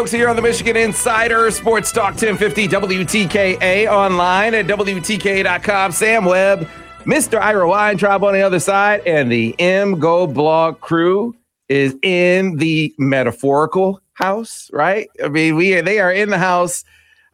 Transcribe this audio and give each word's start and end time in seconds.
Folks, 0.00 0.12
here 0.12 0.30
on 0.30 0.36
the 0.36 0.40
Michigan 0.40 0.78
Insider 0.78 1.50
Sports 1.50 1.92
Talk 1.92 2.12
1050 2.12 2.68
WTKA 2.68 3.86
online 3.86 4.54
at 4.54 4.66
WTKA.com. 4.66 5.92
Sam 5.92 6.24
Webb, 6.24 6.66
Mr. 7.00 7.38
Ira 7.38 7.68
Weintraub 7.68 8.24
on 8.24 8.32
the 8.32 8.40
other 8.40 8.60
side, 8.60 9.02
and 9.06 9.30
the 9.30 9.54
M 9.58 9.98
Go 9.98 10.26
blog 10.26 10.80
crew 10.80 11.36
is 11.68 11.94
in 12.02 12.56
the 12.56 12.94
metaphorical 12.96 14.00
house, 14.14 14.70
right? 14.72 15.10
I 15.22 15.28
mean, 15.28 15.54
we 15.56 15.74
are, 15.74 15.82
they 15.82 15.98
are 15.98 16.10
in 16.10 16.30
the 16.30 16.38
house. 16.38 16.82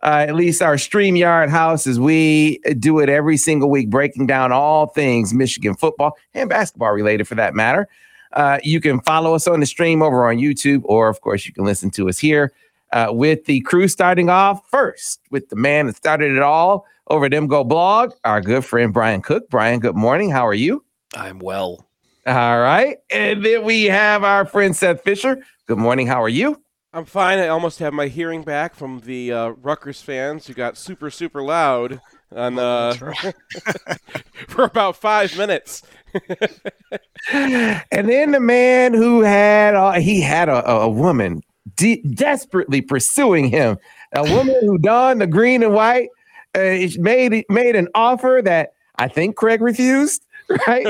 Uh, 0.03 0.27
at 0.29 0.35
least 0.35 0.61
our 0.61 0.75
StreamYard 0.75 1.49
house 1.49 1.87
as 1.87 2.01
we 2.01 2.59
do 2.81 2.99
it 2.99 3.09
every 3.09 3.37
single 3.37 3.71
week, 3.71 3.91
breaking 3.91 4.27
down 4.27 4.51
all 4.51 4.89
things 4.89 5.33
Michigan 5.33 5.75
football 5.77 6.17
and 6.35 6.51
basketball 6.51 6.91
related 6.91 7.29
for 7.29 7.37
that 7.37 7.55
matter. 7.55 7.87
Uh, 8.33 8.59
you 8.63 8.81
can 8.81 9.01
follow 9.01 9.35
us 9.35 9.47
on 9.47 9.61
the 9.61 9.67
stream 9.67 10.03
over 10.03 10.29
on 10.29 10.37
YouTube, 10.37 10.83
or 10.85 11.09
of 11.09 11.21
course, 11.21 11.47
you 11.47 11.53
can 11.53 11.65
listen 11.65 11.91
to 11.91 12.09
us 12.09 12.19
here 12.19 12.53
uh, 12.93 13.09
with 13.11 13.45
the 13.47 13.61
crew 13.61 13.89
starting 13.89 14.29
off 14.29 14.69
first 14.71 15.21
with 15.31 15.49
the 15.49 15.57
man 15.57 15.87
that 15.87 15.97
started 15.97 16.37
it 16.37 16.43
all 16.43 16.87
over 17.09 17.27
at 17.27 17.33
MGO 17.33 17.67
blog, 17.67 18.13
our 18.25 18.41
good 18.41 18.65
friend 18.65 18.93
Brian 18.93 19.23
Cook. 19.23 19.49
Brian, 19.51 19.81
good 19.81 19.97
morning. 19.97 20.31
How 20.31 20.47
are 20.47 20.55
you? 20.55 20.85
I'm 21.15 21.39
well. 21.39 21.87
All 22.27 22.61
right. 22.61 22.99
And 23.11 23.45
then 23.45 23.65
we 23.65 23.85
have 23.85 24.25
our 24.25 24.45
friend 24.45 24.75
Seth 24.75 25.03
Fisher. 25.03 25.45
Good 25.67 25.79
morning. 25.79 26.07
How 26.07 26.23
are 26.23 26.29
you? 26.29 26.61
I'm 26.93 27.05
fine. 27.05 27.39
I 27.39 27.49
almost 27.49 27.79
have 27.79 27.93
my 27.93 28.09
hearing 28.09 28.43
back 28.43 28.75
from 28.75 29.01
the 29.01 29.33
uh, 29.33 29.49
Rutgers 29.51 30.01
fans 30.01 30.47
who 30.47 30.55
got 30.55 30.77
super, 30.77 31.11
super 31.11 31.43
loud 31.43 32.01
on 32.35 32.59
uh, 32.59 32.95
for 34.49 34.65
about 34.65 34.97
five 34.97 35.37
minutes. 35.37 35.83
and 37.33 38.09
then 38.09 38.31
the 38.31 38.41
man 38.41 38.95
who 38.95 39.21
had 39.21 39.75
uh, 39.75 39.93
he 39.93 40.21
had 40.21 40.49
a, 40.49 40.69
a 40.69 40.89
woman 40.89 41.43
de- 41.77 42.03
desperately 42.03 42.81
pursuing 42.81 43.49
him, 43.49 43.77
a 44.15 44.23
woman 44.23 44.57
who 44.63 44.79
donned 44.79 45.21
the 45.21 45.27
green 45.27 45.63
and 45.63 45.75
white, 45.75 46.09
uh, 46.55 46.79
made 46.99 47.45
made 47.49 47.77
an 47.77 47.89
offer 47.95 48.41
that 48.45 48.71
I 48.97 49.09
think 49.09 49.37
Craig 49.37 49.61
refused. 49.61 50.23
Right, 50.69 50.87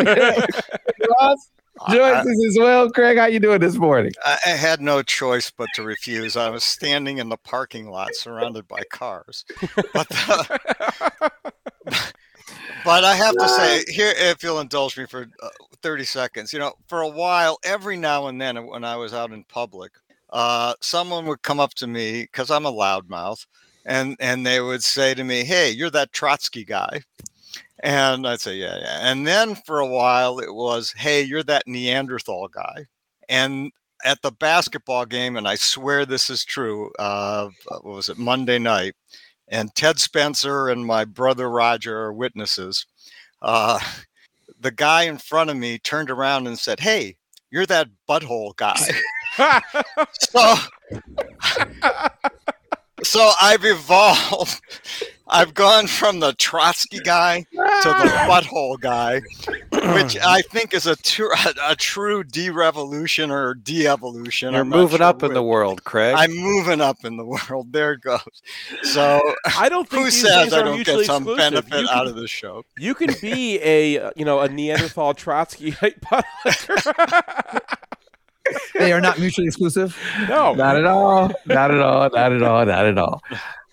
Us 1.89 2.27
as 2.27 2.57
well. 2.59 2.91
Craig, 2.91 3.19
how 3.19 3.27
you 3.27 3.41
doing 3.41 3.61
this 3.61 3.77
morning? 3.77 4.13
I 4.25 4.39
I 4.47 4.51
had 4.51 4.81
no 4.81 5.03
choice 5.03 5.51
but 5.51 5.69
to 5.75 5.83
refuse. 5.83 6.37
I 6.37 6.49
was 6.49 6.65
standing 6.65 7.19
in 7.19 7.29
the 7.29 7.37
parking 7.37 7.91
lot 7.91 8.15
surrounded 8.15 8.67
by 8.67 8.83
cars. 8.91 9.45
But, 9.93 10.07
uh, 10.11 10.45
but 12.85 13.05
I 13.05 13.15
have 13.15 13.37
to 13.37 13.49
say, 13.49 13.85
here, 13.93 14.13
if 14.17 14.43
you'll 14.43 14.61
indulge 14.61 14.97
me 14.97 15.05
for 15.07 15.29
uh, 15.43 15.49
30 15.83 16.05
seconds, 16.05 16.53
you 16.53 16.59
know, 16.59 16.73
for 16.89 17.03
a 17.03 17.09
while, 17.09 17.59
every 17.63 17.97
now 17.97 18.29
and 18.29 18.41
then 18.41 18.67
when 18.67 18.85
I 18.85 18.97
was 18.97 19.13
out 19.13 19.33
in 19.33 19.45
public, 19.45 19.93
uh, 20.31 20.75
someone 20.81 21.27
would 21.27 21.43
come 21.43 21.61
up 21.61 21.75
to 21.75 21.87
me 21.87 22.23
because 22.23 22.51
I'm 22.51 22.67
a 22.67 22.73
loudmouth 22.73 23.47
and, 23.85 24.17
and 24.19 24.47
they 24.47 24.61
would 24.61 24.83
say 24.83 25.15
to 25.15 25.25
me, 25.25 25.45
Hey, 25.45 25.71
you're 25.71 25.91
that 25.91 26.13
Trotsky 26.13 26.65
guy. 26.65 27.03
And 27.83 28.27
I'd 28.27 28.41
say, 28.41 28.57
yeah, 28.57 28.79
yeah. 28.79 28.99
And 29.03 29.27
then 29.27 29.55
for 29.55 29.81
a 29.81 29.87
while 29.87 30.39
it 30.39 30.55
was, 30.55 30.93
hey, 30.93 31.23
you're 31.23 31.43
that 31.45 31.67
Neanderthal 31.67 32.49
guy. 32.49 32.87
And 33.29 33.73
at 34.05 34.23
the 34.23 34.33
basketball 34.33 35.05
game, 35.07 35.37
and 35.37 35.49
I 35.49 35.57
swear 35.57 36.07
this 36.07 36.31
is 36.31 36.45
true, 36.45 36.91
uh, 36.99 37.49
what 37.69 37.85
was 37.85 38.09
it, 38.09 38.19
Monday 38.19 38.59
night, 38.59 38.95
and 39.49 39.75
Ted 39.75 39.99
Spencer 39.99 40.69
and 40.69 40.87
my 40.87 41.05
brother 41.05 41.51
Roger 41.51 41.99
are 41.99 42.13
witnesses. 42.13 42.87
Uh, 43.43 43.79
the 44.61 44.71
guy 44.71 45.03
in 45.05 45.19
front 45.19 45.51
of 45.51 45.57
me 45.57 45.79
turned 45.79 46.11
around 46.11 46.47
and 46.47 46.59
said, 46.59 46.81
hey, 46.81 47.17
you're 47.51 47.67
that 47.67 47.89
butthole 48.09 48.57
guy. 48.57 48.81
so, 50.21 50.55
so 53.03 53.33
I've 53.41 53.65
evolved. 53.65 54.61
I've 55.29 55.55
gone 55.55 55.89
from 55.89 56.21
the 56.21 56.33
Trotsky 56.35 57.01
guy 57.01 57.41
to 57.53 57.57
the 57.89 58.13
butthole 58.29 58.79
guy, 58.79 59.21
which 59.95 60.17
I 60.19 60.41
think 60.43 60.73
is 60.73 60.87
a, 60.87 60.95
tru- 60.95 61.31
a, 61.47 61.73
a 61.73 61.77
true 61.77 62.23
de-revolution 62.23 63.33
or 63.33 63.55
de-evolution. 63.55 64.53
You're 64.53 64.61
I'm 64.63 64.69
moving 64.69 64.99
sure 64.99 65.07
up 65.07 65.25
in 65.25 65.35
the 65.35 65.43
world, 65.43 65.83
Craig. 65.85 66.15
I'm 66.17 66.31
moving 66.37 66.81
up 66.81 67.05
in 67.05 67.17
the 67.17 67.25
world. 67.51 67.73
There 67.73 67.93
it 67.95 68.03
goes. 68.03 68.21
So 68.83 69.21
I 69.59 69.69
don't 69.69 69.89
think 69.91 69.99
who 70.01 70.05
these 70.11 70.23
says 70.23 70.53
I 70.53 70.61
are 70.61 70.65
don't 70.65 70.77
mutually 70.77 70.99
get 71.05 71.07
some 71.07 71.25
exclusive. 71.25 71.39
benefit 71.69 71.81
You 71.83 71.89
out 71.91 72.05
can- 72.05 72.09
of 72.09 72.15
this 72.17 72.31
show? 72.31 72.65
You 72.79 72.95
can 72.95 73.11
be 73.21 73.59
a 73.63 73.99
uh, 73.99 74.11
you 74.15 74.25
know 74.25 74.41
a 74.41 74.49
Neanderthal 74.49 75.15
Trotsky 75.15 75.75
They 78.79 78.93
are 78.93 79.01
not 79.01 79.19
mutually 79.19 79.49
exclusive. 79.49 79.99
no, 80.29 80.55
Not 80.55 80.77
at 80.77 80.85
all. 80.85 81.33
Not 81.47 81.73
at 81.73 81.81
all. 81.81 82.09
Not 82.11 82.33
at 82.33 82.43
all. 82.45 82.65
Not 82.65 82.87
at 82.87 82.97
all. 82.99 83.21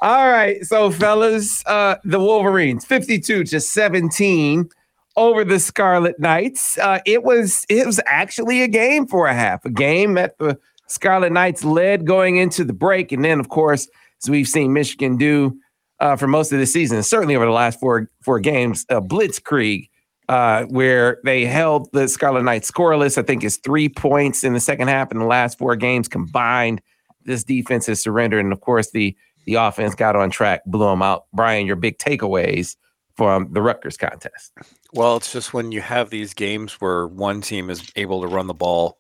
All 0.03 0.29
right. 0.29 0.61
So, 0.65 0.91
fellas, 0.91 1.65
uh, 1.65 1.95
the 2.03 2.19
Wolverines 2.19 2.83
52 2.83 3.45
to 3.45 3.61
17 3.61 4.67
over 5.15 5.45
the 5.45 5.61
Scarlet 5.61 6.19
Knights. 6.19 6.77
Uh, 6.77 6.99
it 7.05 7.23
was 7.23 7.65
it 7.69 7.85
was 7.85 8.01
actually 8.05 8.63
a 8.63 8.67
game 8.67 9.07
for 9.07 9.27
a 9.27 9.33
half, 9.33 9.63
a 9.63 9.69
game 9.69 10.15
that 10.15 10.37
the 10.39 10.59
Scarlet 10.87 11.31
Knights 11.31 11.63
led 11.63 12.05
going 12.05 12.35
into 12.35 12.65
the 12.65 12.73
break. 12.73 13.13
And 13.13 13.23
then, 13.23 13.39
of 13.39 13.47
course, 13.47 13.87
as 14.21 14.29
we've 14.29 14.45
seen 14.45 14.73
Michigan 14.73 15.15
do 15.15 15.57
uh, 16.01 16.17
for 16.17 16.27
most 16.27 16.51
of 16.51 16.59
the 16.59 16.65
season, 16.65 17.01
certainly 17.01 17.37
over 17.37 17.45
the 17.45 17.51
last 17.51 17.79
four 17.79 18.09
four 18.19 18.41
games, 18.41 18.85
uh, 18.89 18.99
blitzkrieg 18.99 19.87
uh, 20.27 20.63
where 20.65 21.19
they 21.23 21.45
held 21.45 21.87
the 21.93 22.09
Scarlet 22.09 22.43
Knights 22.43 22.69
scoreless. 22.69 23.17
I 23.17 23.21
think 23.21 23.45
is 23.45 23.55
three 23.55 23.87
points 23.87 24.43
in 24.43 24.51
the 24.51 24.59
second 24.59 24.89
half 24.89 25.13
in 25.13 25.19
the 25.19 25.25
last 25.25 25.57
four 25.57 25.77
games 25.77 26.09
combined. 26.09 26.81
This 27.23 27.45
defense 27.45 27.85
has 27.85 28.01
surrendered, 28.01 28.43
and 28.43 28.51
of 28.51 28.59
course 28.59 28.91
the 28.91 29.15
the 29.45 29.55
offense 29.55 29.95
got 29.95 30.15
on 30.15 30.29
track, 30.29 30.61
blew 30.65 30.87
them 30.87 31.01
out. 31.01 31.25
Brian, 31.33 31.65
your 31.65 31.75
big 31.75 31.97
takeaways 31.97 32.75
from 33.15 33.51
the 33.53 33.61
Rutgers 33.61 33.97
contest? 33.97 34.51
well, 34.93 35.17
it's 35.17 35.33
just 35.33 35.53
when 35.53 35.71
you 35.71 35.81
have 35.81 36.09
these 36.09 36.33
games 36.33 36.73
where 36.73 37.07
one 37.07 37.41
team 37.41 37.69
is 37.69 37.91
able 37.95 38.21
to 38.21 38.27
run 38.27 38.47
the 38.47 38.53
ball 38.53 38.99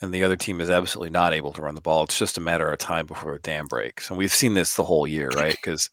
and 0.00 0.12
the 0.12 0.24
other 0.24 0.36
team 0.36 0.60
is 0.60 0.70
absolutely 0.70 1.10
not 1.10 1.32
able 1.32 1.52
to 1.52 1.62
run 1.62 1.74
the 1.74 1.80
ball. 1.80 2.04
It's 2.04 2.18
just 2.18 2.38
a 2.38 2.40
matter 2.40 2.70
of 2.70 2.78
time 2.78 3.06
before 3.06 3.34
a 3.34 3.40
dam 3.40 3.66
breaks. 3.66 4.08
And 4.08 4.18
we've 4.18 4.32
seen 4.32 4.54
this 4.54 4.74
the 4.74 4.84
whole 4.84 5.06
year, 5.06 5.28
right? 5.36 5.54
Because 5.54 5.90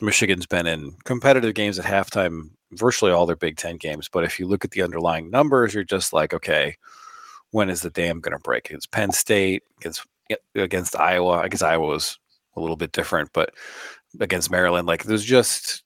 Michigan's 0.00 0.46
been 0.46 0.66
in 0.66 0.92
competitive 1.04 1.54
games 1.54 1.78
at 1.78 1.84
halftime, 1.84 2.50
virtually 2.72 3.12
all 3.12 3.26
their 3.26 3.36
Big 3.36 3.56
Ten 3.56 3.76
games. 3.76 4.08
But 4.08 4.24
if 4.24 4.38
you 4.38 4.46
look 4.46 4.64
at 4.64 4.72
the 4.72 4.82
underlying 4.82 5.30
numbers, 5.30 5.74
you're 5.74 5.84
just 5.84 6.12
like, 6.12 6.34
okay, 6.34 6.76
when 7.50 7.70
is 7.70 7.82
the 7.82 7.90
dam 7.90 8.20
going 8.20 8.36
to 8.36 8.42
break? 8.42 8.68
Against 8.68 8.90
Penn 8.92 9.12
State, 9.12 9.62
against 9.78 10.06
against 10.54 10.98
Iowa. 10.98 11.38
I 11.38 11.48
guess 11.48 11.62
Iowa 11.62 11.86
was 11.86 12.18
a 12.56 12.60
little 12.60 12.76
bit 12.76 12.92
different, 12.92 13.30
but 13.32 13.54
against 14.20 14.50
Maryland, 14.50 14.86
like 14.86 15.04
there's 15.04 15.24
just 15.24 15.82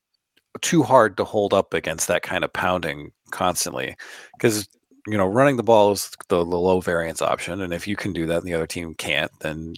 too 0.61 0.83
hard 0.83 1.17
to 1.17 1.25
hold 1.25 1.55
up 1.55 1.75
against 1.75 2.09
that 2.09 2.23
kind 2.23 2.45
of 2.45 2.53
pounding 2.53 3.13
constantly 3.31 3.95
because 4.37 4.69
you 5.07 5.17
know 5.17 5.27
running 5.27 5.57
the 5.57 5.63
ball 5.63 5.93
is 5.93 6.11
the, 6.29 6.39
the 6.39 6.59
low 6.59 6.81
variance 6.81 7.23
option 7.23 7.61
and 7.61 7.73
if 7.73 7.87
you 7.87 7.95
can 7.95 8.13
do 8.13 8.27
that 8.27 8.39
and 8.39 8.47
the 8.47 8.55
other 8.55 8.67
team 8.67 8.93
can't 8.95 9.31
then 9.41 9.73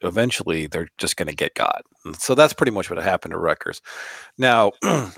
eventually 0.00 0.66
they're 0.66 0.88
just 0.96 1.16
going 1.16 1.28
to 1.28 1.34
get 1.34 1.54
got 1.54 1.82
so 2.16 2.34
that's 2.34 2.54
pretty 2.54 2.72
much 2.72 2.88
what 2.88 3.02
happened 3.02 3.32
to 3.32 3.38
Rutgers 3.38 3.82
now 4.38 4.72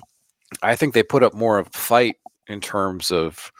I 0.62 0.76
think 0.76 0.94
they 0.94 1.02
put 1.02 1.22
up 1.22 1.34
more 1.34 1.58
of 1.58 1.68
a 1.68 1.78
fight 1.78 2.16
in 2.46 2.60
terms 2.60 3.10
of 3.10 3.52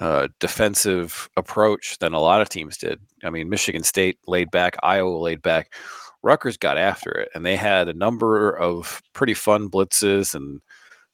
uh, 0.00 0.28
defensive 0.40 1.28
approach 1.36 1.98
than 1.98 2.14
a 2.14 2.20
lot 2.20 2.40
of 2.40 2.48
teams 2.48 2.78
did. 2.78 2.98
I 3.24 3.30
mean, 3.30 3.48
Michigan 3.48 3.82
State 3.82 4.18
laid 4.26 4.50
back, 4.50 4.76
Iowa 4.82 5.16
laid 5.18 5.42
back. 5.42 5.74
Rutgers 6.22 6.56
got 6.56 6.78
after 6.78 7.10
it, 7.10 7.30
and 7.34 7.44
they 7.44 7.56
had 7.56 7.88
a 7.88 7.94
number 7.94 8.50
of 8.50 9.02
pretty 9.12 9.34
fun 9.34 9.68
blitzes 9.68 10.34
and 10.34 10.60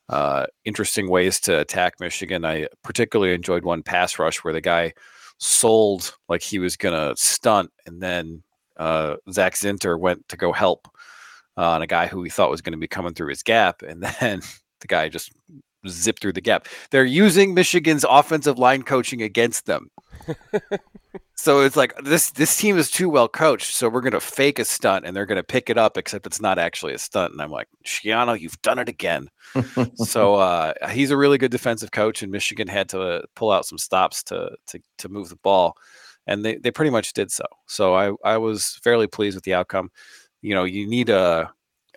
uh, 0.09 0.47
interesting 0.65 1.09
ways 1.09 1.41
to 1.41 1.59
attack 1.59 2.01
Michigan. 2.01 2.45
I 2.45 2.69
particularly 2.83 3.35
enjoyed 3.35 3.65
one 3.65 3.83
pass 3.83 4.19
rush 4.19 4.39
where 4.39 4.55
the 4.55 4.61
guy 4.61 4.93
sold 5.39 6.15
like 6.29 6.43
he 6.43 6.59
was 6.59 6.77
going 6.77 6.95
to 6.95 7.21
stunt, 7.21 7.71
and 7.87 8.03
then 8.03 8.43
uh, 8.77 9.17
Zak 9.31 9.55
Zinter 9.55 9.99
went 9.99 10.29
to 10.29 10.37
go 10.37 10.53
help 10.53 10.89
uh, 11.57 11.71
on 11.71 11.83
a 11.83 11.87
guy 11.87 12.07
who 12.07 12.23
he 12.23 12.31
thought 12.31 12.51
was 12.51 12.63
going 12.63 12.73
to 12.73 12.79
be 12.79 12.89
coming 12.89 13.15
through 13.15 13.29
his 13.29 13.43
gap, 13.43 13.83
and 13.83 14.03
then 14.21 14.41
the 14.81 14.87
guy 14.87 15.09
just 15.09 15.33
zipped 15.87 16.21
through 16.21 16.33
the 16.33 16.41
gap. 16.41 16.67
They're 16.91 17.05
using 17.05 17.55
Michigan's 17.55 18.05
offensive 18.09 18.59
line 18.59 18.83
coaching 18.83 19.23
against 19.23 19.67
them. 19.67 19.91
so 21.41 21.61
it's 21.61 21.77
like 21.77 21.95
this 22.03 22.33
this 22.33 22.57
team 22.57 22.77
is 22.77 22.91
too 22.91 23.09
well 23.09 23.29
coached, 23.29 23.73
so 23.73 23.89
we're 23.89 24.01
going 24.01 24.13
to 24.13 24.19
fake 24.21 24.59
a 24.59 24.65
stunt 24.65 25.07
and 25.07 25.17
they're 25.17 25.25
going 25.25 25.37
to 25.37 25.45
pick 25.45 25.71
it 25.71 25.79
up, 25.79 25.97
except 25.97 26.27
it's 26.27 26.41
not 26.41 26.59
actually 26.59 26.95
a 26.95 26.99
stunt. 26.99 27.33
And 27.33 27.41
I'm 27.41 27.53
like, 27.53 27.69
Schiano, 27.87 28.39
you've 28.39 28.61
done 28.63 28.81
it 28.81 28.89
again. 28.89 29.29
so 29.95 30.35
uh, 30.35 30.73
he's 30.91 31.13
a 31.13 31.17
really 31.17 31.39
good 31.39 31.53
defensive 31.53 31.93
coach, 31.93 32.25
and 32.25 32.33
Michigan 32.33 32.67
had 32.67 32.89
to 32.89 33.23
pull 33.37 33.53
out 33.53 33.67
some 33.67 33.79
stops 33.79 34.25
to 34.25 34.51
to 34.67 34.81
to 34.99 35.09
move 35.09 35.29
the 35.29 35.37
ball, 35.37 35.77
and 36.27 36.45
they 36.45 36.57
they 36.57 36.73
pretty 36.73 36.91
much 36.91 37.13
did 37.13 37.31
so. 37.31 37.45
So 37.67 37.95
I 37.95 38.13
I 38.25 38.37
was 38.39 38.81
fairly 38.83 39.07
pleased 39.07 39.37
with 39.37 39.45
the 39.45 39.55
outcome. 39.55 39.93
You 40.43 40.57
know, 40.57 40.65
you 40.65 40.89
need 40.89 41.09
a 41.09 41.53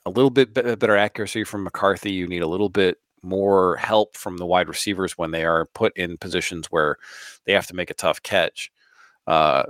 a 0.05 0.11
little 0.11 0.29
bit 0.29 0.53
better 0.53 0.97
accuracy 0.97 1.45
from 1.45 1.63
McCarthy. 1.63 2.11
You 2.11 2.27
need 2.27 2.43
a 2.43 2.47
little 2.47 2.69
bit 2.69 2.99
more 3.23 3.75
help 3.77 4.15
from 4.17 4.37
the 4.37 4.45
wide 4.45 4.67
receivers 4.67 5.17
when 5.17 5.31
they 5.31 5.45
are 5.45 5.65
put 5.73 5.97
in 5.97 6.17
positions 6.17 6.67
where 6.67 6.97
they 7.45 7.53
have 7.53 7.67
to 7.67 7.75
make 7.75 7.89
a 7.89 7.95
tough 7.95 8.21
catch. 8.21 8.71
Uh, 9.27 9.63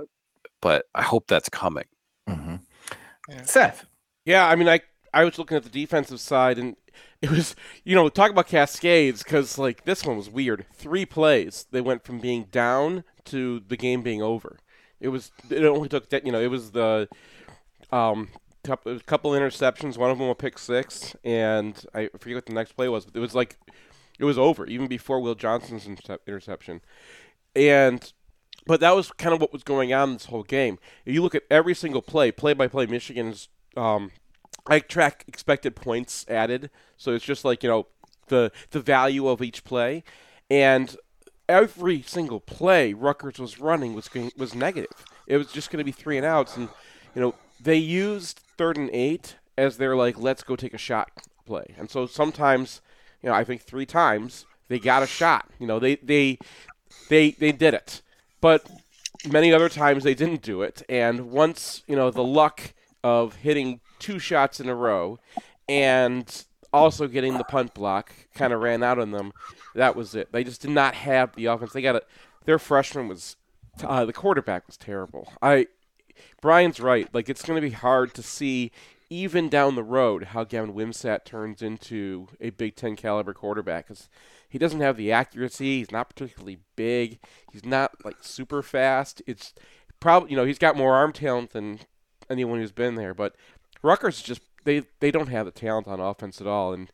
but 0.60 0.86
I 0.94 1.02
hope 1.02 1.26
that's 1.26 1.48
coming. 1.48 1.84
Mm-hmm. 2.28 2.56
Yeah. 3.28 3.42
Seth. 3.42 3.86
Yeah, 4.24 4.46
I 4.46 4.56
mean, 4.56 4.68
I 4.68 4.80
I 5.12 5.24
was 5.24 5.38
looking 5.38 5.56
at 5.56 5.64
the 5.64 5.70
defensive 5.70 6.20
side, 6.20 6.58
and 6.58 6.76
it 7.20 7.30
was 7.30 7.54
you 7.84 7.94
know 7.94 8.08
talk 8.08 8.30
about 8.30 8.48
cascades 8.48 9.22
because 9.22 9.58
like 9.58 9.84
this 9.84 10.04
one 10.04 10.16
was 10.16 10.30
weird. 10.30 10.66
Three 10.72 11.04
plays 11.04 11.66
they 11.70 11.80
went 11.80 12.04
from 12.04 12.18
being 12.18 12.44
down 12.44 13.04
to 13.26 13.60
the 13.66 13.76
game 13.76 14.02
being 14.02 14.22
over. 14.22 14.58
It 15.00 15.08
was 15.08 15.32
it 15.50 15.64
only 15.64 15.88
took 15.88 16.08
that 16.10 16.24
you 16.24 16.32
know 16.32 16.40
it 16.40 16.50
was 16.50 16.70
the 16.70 17.08
um 17.90 18.28
couple, 18.64 18.98
couple 19.00 19.32
interceptions. 19.32 19.98
One 19.98 20.10
of 20.10 20.18
them 20.18 20.28
a 20.28 20.34
pick 20.34 20.58
six, 20.58 21.14
and 21.24 21.84
I 21.94 22.08
forget 22.18 22.36
what 22.36 22.46
the 22.46 22.54
next 22.54 22.72
play 22.72 22.88
was. 22.88 23.04
But 23.04 23.16
it 23.16 23.20
was 23.20 23.34
like 23.34 23.58
it 24.18 24.24
was 24.24 24.38
over 24.38 24.66
even 24.66 24.86
before 24.86 25.20
Will 25.20 25.34
Johnson's 25.34 25.88
interception, 26.26 26.80
and 27.54 28.12
but 28.66 28.80
that 28.80 28.94
was 28.94 29.10
kind 29.12 29.34
of 29.34 29.40
what 29.40 29.52
was 29.52 29.62
going 29.62 29.92
on 29.92 30.14
this 30.14 30.26
whole 30.26 30.42
game. 30.42 30.78
If 31.04 31.14
you 31.14 31.22
look 31.22 31.34
at 31.34 31.44
every 31.50 31.74
single 31.74 32.02
play, 32.02 32.30
play 32.30 32.54
by 32.54 32.68
play, 32.68 32.86
Michigan's 32.86 33.48
um, 33.76 34.12
I 34.66 34.80
track 34.80 35.24
expected 35.26 35.74
points 35.74 36.24
added, 36.28 36.70
so 36.96 37.12
it's 37.12 37.24
just 37.24 37.44
like 37.44 37.62
you 37.62 37.68
know 37.68 37.86
the 38.28 38.52
the 38.70 38.80
value 38.80 39.28
of 39.28 39.42
each 39.42 39.64
play, 39.64 40.04
and 40.50 40.96
every 41.48 42.02
single 42.02 42.40
play 42.40 42.92
Rutgers 42.92 43.38
was 43.38 43.58
running 43.60 43.94
was 43.94 44.08
was 44.36 44.54
negative. 44.54 45.04
It 45.26 45.36
was 45.36 45.52
just 45.52 45.70
going 45.70 45.78
to 45.78 45.84
be 45.84 45.92
three 45.92 46.16
and 46.16 46.26
outs, 46.26 46.56
and 46.56 46.68
you 47.14 47.20
know 47.20 47.34
they 47.60 47.76
used 47.76 48.40
third 48.56 48.76
and 48.76 48.90
eight 48.92 49.36
as 49.56 49.76
their 49.76 49.96
like 49.96 50.18
let's 50.18 50.42
go 50.42 50.56
take 50.56 50.74
a 50.74 50.78
shot 50.78 51.10
play. 51.46 51.74
And 51.76 51.90
so 51.90 52.06
sometimes, 52.06 52.80
you 53.22 53.28
know, 53.28 53.34
I 53.34 53.44
think 53.44 53.62
three 53.62 53.86
times 53.86 54.46
they 54.68 54.78
got 54.78 55.02
a 55.02 55.06
shot. 55.06 55.50
You 55.58 55.66
know, 55.66 55.78
they 55.78 55.96
they 55.96 56.38
they 57.08 57.32
they 57.32 57.52
did 57.52 57.74
it. 57.74 58.02
But 58.42 58.68
many 59.26 59.54
other 59.54 59.70
times 59.70 60.04
they 60.04 60.14
didn't 60.14 60.42
do 60.42 60.60
it. 60.60 60.82
And 60.88 61.30
once, 61.30 61.82
you 61.86 61.96
know, 61.96 62.10
the 62.10 62.24
luck 62.24 62.74
of 63.02 63.36
hitting 63.36 63.80
two 63.98 64.18
shots 64.18 64.60
in 64.60 64.68
a 64.68 64.74
row 64.74 65.18
and 65.68 66.44
also 66.72 67.06
getting 67.06 67.38
the 67.38 67.44
punt 67.44 67.72
block 67.72 68.12
kind 68.34 68.52
of 68.52 68.60
ran 68.60 68.82
out 68.82 68.98
on 68.98 69.12
them, 69.12 69.32
that 69.74 69.96
was 69.96 70.14
it. 70.14 70.32
They 70.32 70.44
just 70.44 70.60
did 70.60 70.72
not 70.72 70.94
have 70.94 71.34
the 71.34 71.46
offense. 71.46 71.72
They 71.72 71.80
got 71.80 71.96
it. 71.96 72.06
Their 72.44 72.58
freshman 72.58 73.08
was 73.08 73.36
uh, 73.82 74.04
the 74.04 74.12
quarterback 74.12 74.66
was 74.66 74.76
terrible. 74.76 75.32
I 75.40 75.68
Brian's 76.40 76.80
right. 76.80 77.08
Like 77.14 77.28
it's 77.28 77.42
going 77.42 77.56
to 77.56 77.66
be 77.66 77.74
hard 77.74 78.12
to 78.14 78.22
see 78.22 78.72
even 79.08 79.48
down 79.48 79.76
the 79.76 79.82
road 79.82 80.24
how 80.24 80.42
Gavin 80.44 80.74
Wimsatt 80.74 81.24
turns 81.24 81.62
into 81.62 82.28
a 82.40 82.50
Big 82.50 82.74
Ten 82.74 82.96
caliber 82.96 83.34
quarterback 83.34 83.86
because 83.86 84.08
he 84.52 84.58
doesn't 84.58 84.80
have 84.80 84.98
the 84.98 85.10
accuracy. 85.10 85.78
He's 85.78 85.90
not 85.90 86.10
particularly 86.10 86.58
big. 86.76 87.20
He's 87.50 87.64
not 87.64 87.92
like 88.04 88.16
super 88.20 88.62
fast. 88.62 89.22
It's 89.26 89.54
probably 89.98 90.30
you 90.30 90.36
know 90.36 90.44
he's 90.44 90.58
got 90.58 90.76
more 90.76 90.94
arm 90.94 91.14
talent 91.14 91.52
than 91.52 91.80
anyone 92.28 92.58
who's 92.58 92.70
been 92.70 92.96
there. 92.96 93.14
But 93.14 93.34
Rutgers 93.82 94.20
just 94.20 94.42
they 94.64 94.82
they 95.00 95.10
don't 95.10 95.30
have 95.30 95.46
the 95.46 95.52
talent 95.52 95.88
on 95.88 96.00
offense 96.00 96.38
at 96.38 96.46
all. 96.46 96.74
And 96.74 96.92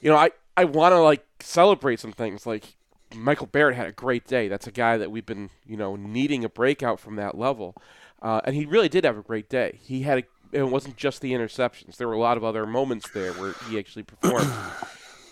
you 0.00 0.10
know 0.10 0.16
I 0.16 0.30
I 0.56 0.62
want 0.62 0.92
to 0.92 1.00
like 1.00 1.26
celebrate 1.40 1.98
some 1.98 2.12
things 2.12 2.46
like 2.46 2.76
Michael 3.12 3.48
Barrett 3.48 3.74
had 3.74 3.88
a 3.88 3.92
great 3.92 4.28
day. 4.28 4.46
That's 4.46 4.68
a 4.68 4.72
guy 4.72 4.96
that 4.96 5.10
we've 5.10 5.26
been 5.26 5.50
you 5.66 5.76
know 5.76 5.96
needing 5.96 6.44
a 6.44 6.48
breakout 6.48 7.00
from 7.00 7.16
that 7.16 7.36
level. 7.36 7.74
Uh, 8.22 8.40
and 8.44 8.54
he 8.54 8.64
really 8.64 8.88
did 8.88 9.02
have 9.02 9.18
a 9.18 9.22
great 9.22 9.48
day. 9.48 9.80
He 9.82 10.02
had 10.02 10.18
a, 10.18 10.22
it 10.52 10.62
wasn't 10.62 10.96
just 10.96 11.20
the 11.20 11.32
interceptions. 11.32 11.96
There 11.96 12.06
were 12.06 12.14
a 12.14 12.20
lot 12.20 12.36
of 12.36 12.44
other 12.44 12.64
moments 12.64 13.10
there 13.10 13.32
where 13.32 13.54
he 13.68 13.76
actually 13.76 14.04
performed. 14.04 14.52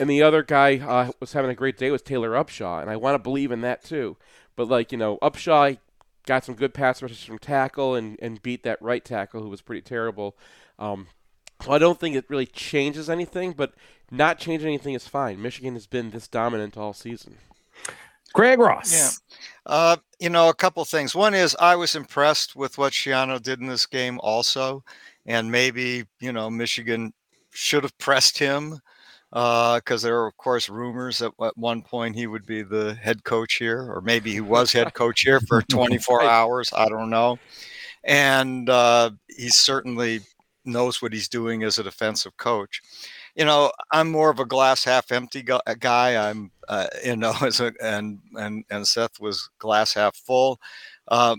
And 0.01 0.09
the 0.09 0.23
other 0.23 0.43
guy 0.43 0.79
uh, 0.79 1.13
was 1.21 1.35
having 1.35 1.51
a 1.51 1.55
great 1.55 1.77
day 1.77 1.91
was 1.91 2.01
Taylor 2.01 2.31
Upshaw, 2.31 2.81
and 2.81 2.91
I 2.91 2.97
want 2.97 3.15
to 3.15 3.19
believe 3.19 3.53
in 3.53 3.61
that 3.61 3.85
too. 3.85 4.17
But 4.57 4.67
like 4.69 4.91
you 4.91 4.99
know, 4.99 5.19
Upshaw 5.19 5.79
got 6.27 6.45
some 6.45 6.55
good 6.55 6.75
pass 6.75 7.03
rushes 7.03 7.23
from 7.23 7.39
tackle 7.39 7.95
and, 7.95 8.19
and 8.21 8.43
beat 8.43 8.63
that 8.63 8.81
right 8.81 9.05
tackle 9.05 9.43
who 9.43 9.49
was 9.49 9.61
pretty 9.61 9.83
terrible. 9.83 10.37
Um, 10.79 11.09
so 11.63 11.73
I 11.73 11.79
don't 11.79 12.01
think 12.01 12.17
it 12.17 12.25
really 12.29 12.47
changes 12.47 13.11
anything, 13.11 13.53
but 13.53 13.75
not 14.11 14.39
changing 14.39 14.69
anything 14.69 14.95
is 14.95 15.07
fine. 15.07 15.41
Michigan 15.43 15.75
has 15.75 15.87
been 15.87 16.11
this 16.11 16.29
dominant 16.29 16.77
all 16.77 16.95
season. 16.95 17.37
Craig 18.33 18.59
Ross. 18.59 18.93
Yeah. 18.93 19.11
Uh, 19.67 19.97
you 20.19 20.31
know, 20.31 20.49
a 20.49 20.55
couple 20.55 20.85
things. 20.85 21.15
One 21.15 21.35
is 21.35 21.57
I 21.61 21.77
was 21.77 21.95
impressed 21.95 22.57
with 22.57 22.79
what 22.79 22.93
Schiano 22.93 23.43
did 23.43 23.61
in 23.61 23.67
this 23.67 23.87
game 23.87 24.19
also. 24.23 24.85
And 25.27 25.51
maybe, 25.51 26.05
you 26.21 26.33
know, 26.33 26.49
Michigan 26.49 27.13
should 27.51 27.83
have 27.83 27.99
pressed 27.99 28.39
him 28.39 28.81
because 29.31 30.05
uh, 30.05 30.09
there 30.09 30.15
were, 30.15 30.27
of 30.27 30.37
course, 30.37 30.69
rumors 30.69 31.19
that 31.19 31.33
at 31.43 31.57
one 31.57 31.83
point 31.83 32.17
he 32.17 32.27
would 32.27 32.47
be 32.47 32.63
the 32.63 32.95
head 32.95 33.25
coach 33.25 33.55
here, 33.55 33.91
or 33.93 34.01
maybe 34.01 34.33
he 34.33 34.41
was 34.41 34.73
head 34.73 34.95
coach 34.95 35.21
here 35.23 35.41
for 35.41 35.63
24 35.63 36.23
hours. 36.23 36.71
I 36.75 36.89
don't 36.89 37.11
know. 37.11 37.39
And 38.05 38.69
uh, 38.69 39.11
he 39.29 39.49
certainly 39.49 40.21
knows 40.65 41.01
what 41.01 41.13
he's 41.13 41.29
doing 41.29 41.63
as 41.63 41.79
a 41.79 41.83
defensive 41.83 42.37
coach 42.37 42.83
you 43.35 43.45
know, 43.45 43.73
I'm 43.91 44.11
more 44.11 44.31
of 44.31 44.41
a 44.41 44.45
glass 44.45 44.85
half 44.85 45.13
empty 45.13 45.43
guy. 45.43 46.31
I'm, 46.31 46.51
uh, 46.69 46.87
you 47.05 47.17
know, 47.17 47.35
as 47.43 47.61
a, 47.61 47.73
and 47.83 48.19
and 48.35 48.65
and 48.71 48.87
Seth 48.87 49.21
was 49.21 49.49
glass 49.59 49.95
half 49.95 50.17
full, 50.17 50.61
uh, 51.09 51.37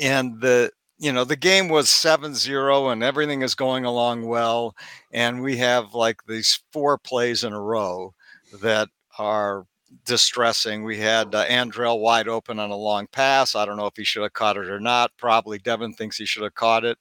and 0.00 0.40
the 0.40 0.70
you 0.98 1.12
know 1.12 1.24
the 1.24 1.36
game 1.36 1.68
was 1.68 1.86
7-0 1.88 2.92
and 2.92 3.02
everything 3.02 3.42
is 3.42 3.54
going 3.54 3.84
along 3.84 4.26
well, 4.26 4.74
and 5.12 5.42
we 5.42 5.56
have 5.58 5.94
like 5.94 6.24
these 6.26 6.60
four 6.72 6.98
plays 6.98 7.44
in 7.44 7.52
a 7.52 7.60
row 7.60 8.14
that 8.60 8.88
are 9.18 9.66
distressing. 10.04 10.84
We 10.84 10.98
had 10.98 11.34
uh, 11.34 11.44
Andrel 11.46 12.00
wide 12.00 12.28
open 12.28 12.58
on 12.58 12.70
a 12.70 12.76
long 12.76 13.06
pass. 13.08 13.54
I 13.54 13.64
don't 13.64 13.76
know 13.76 13.86
if 13.86 13.96
he 13.96 14.04
should 14.04 14.22
have 14.22 14.32
caught 14.32 14.56
it 14.56 14.68
or 14.68 14.80
not. 14.80 15.12
Probably 15.16 15.58
Devin 15.58 15.94
thinks 15.94 16.16
he 16.16 16.26
should 16.26 16.42
have 16.42 16.54
caught 16.54 16.84
it. 16.84 16.98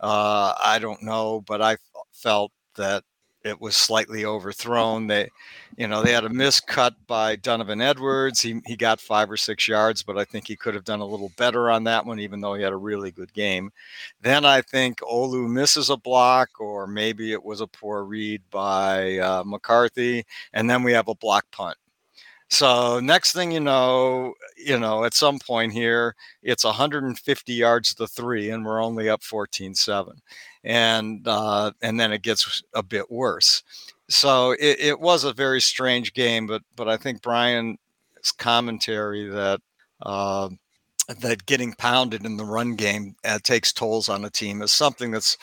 Uh, 0.00 0.54
I 0.62 0.78
don't 0.78 1.02
know, 1.02 1.42
but 1.46 1.62
I 1.62 1.76
felt 2.12 2.52
that 2.76 3.04
it 3.44 3.60
was 3.60 3.76
slightly 3.76 4.24
overthrown. 4.24 5.06
They, 5.06 5.30
you 5.76 5.86
know, 5.86 6.02
they 6.02 6.12
had 6.12 6.24
a 6.24 6.30
miscut 6.30 6.94
by 7.06 7.36
Donovan 7.36 7.80
Edwards. 7.80 8.40
He 8.40 8.60
he 8.66 8.74
got 8.76 9.00
five 9.00 9.30
or 9.30 9.36
six 9.36 9.68
yards, 9.68 10.02
but 10.02 10.18
I 10.18 10.24
think 10.24 10.48
he 10.48 10.56
could 10.56 10.74
have 10.74 10.84
done 10.84 11.00
a 11.00 11.06
little 11.06 11.30
better 11.36 11.70
on 11.70 11.84
that 11.84 12.06
one, 12.06 12.18
even 12.20 12.40
though 12.40 12.54
he 12.54 12.62
had 12.62 12.72
a 12.72 12.76
really 12.76 13.10
good 13.10 13.32
game. 13.34 13.70
Then 14.22 14.44
I 14.44 14.62
think 14.62 15.00
Olu 15.00 15.48
misses 15.48 15.90
a 15.90 15.96
block, 15.96 16.58
or 16.58 16.86
maybe 16.86 17.32
it 17.32 17.44
was 17.44 17.60
a 17.60 17.66
poor 17.66 18.04
read 18.04 18.42
by 18.50 19.18
uh, 19.18 19.44
McCarthy, 19.44 20.24
and 20.54 20.68
then 20.68 20.82
we 20.82 20.92
have 20.92 21.08
a 21.08 21.14
block 21.14 21.44
punt. 21.52 21.76
So 22.54 23.00
next 23.00 23.32
thing 23.32 23.50
you 23.50 23.58
know, 23.58 24.34
you 24.56 24.78
know, 24.78 25.02
at 25.04 25.12
some 25.12 25.40
point 25.40 25.72
here, 25.72 26.14
it's 26.40 26.62
150 26.62 27.52
yards 27.52 27.94
to 27.96 28.06
three, 28.06 28.50
and 28.50 28.64
we're 28.64 28.80
only 28.80 29.08
up 29.08 29.22
14-7, 29.22 30.12
and 30.62 31.26
uh, 31.26 31.72
and 31.82 31.98
then 31.98 32.12
it 32.12 32.22
gets 32.22 32.62
a 32.72 32.82
bit 32.82 33.10
worse. 33.10 33.64
So 34.08 34.52
it, 34.52 34.78
it 34.78 35.00
was 35.00 35.24
a 35.24 35.32
very 35.32 35.60
strange 35.60 36.14
game, 36.14 36.46
but 36.46 36.62
but 36.76 36.88
I 36.88 36.96
think 36.96 37.22
Brian's 37.22 37.76
commentary 38.38 39.28
that 39.30 39.60
uh, 40.02 40.48
that 41.08 41.46
getting 41.46 41.72
pounded 41.72 42.24
in 42.24 42.36
the 42.36 42.44
run 42.44 42.76
game 42.76 43.16
uh, 43.24 43.40
takes 43.42 43.72
tolls 43.72 44.08
on 44.08 44.24
a 44.24 44.30
team 44.30 44.62
is 44.62 44.70
something 44.70 45.10
that's 45.10 45.36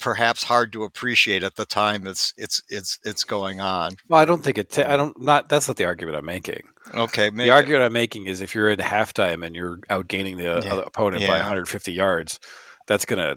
perhaps 0.00 0.42
hard 0.42 0.72
to 0.72 0.84
appreciate 0.84 1.42
at 1.42 1.56
the 1.56 1.64
time 1.66 2.06
it's 2.06 2.32
it's 2.36 2.62
it's 2.68 2.98
it's 3.04 3.24
going 3.24 3.60
on. 3.60 3.96
Well, 4.08 4.20
I 4.20 4.24
don't 4.24 4.42
think 4.42 4.58
it. 4.58 4.70
ta- 4.70 4.92
I 4.92 4.96
don't. 4.96 5.20
Not. 5.20 5.48
That's 5.48 5.68
not 5.68 5.76
the 5.76 5.84
argument 5.84 6.16
I'm 6.16 6.24
making. 6.24 6.62
Okay, 6.94 7.30
The 7.30 7.50
argument 7.50 7.82
I'm 7.84 7.92
making 7.92 8.26
is 8.26 8.40
if 8.40 8.54
you're 8.54 8.68
at 8.68 8.78
halftime 8.78 9.44
and 9.44 9.56
you're 9.56 9.78
outgaining 9.90 10.36
the 10.36 10.44
Yeah. 10.64 10.72
other 10.74 10.82
opponent 10.82 11.26
by 11.26 11.36
150 11.38 11.92
yards, 11.92 12.38
that's 12.86 13.04
going 13.04 13.18
to 13.18 13.36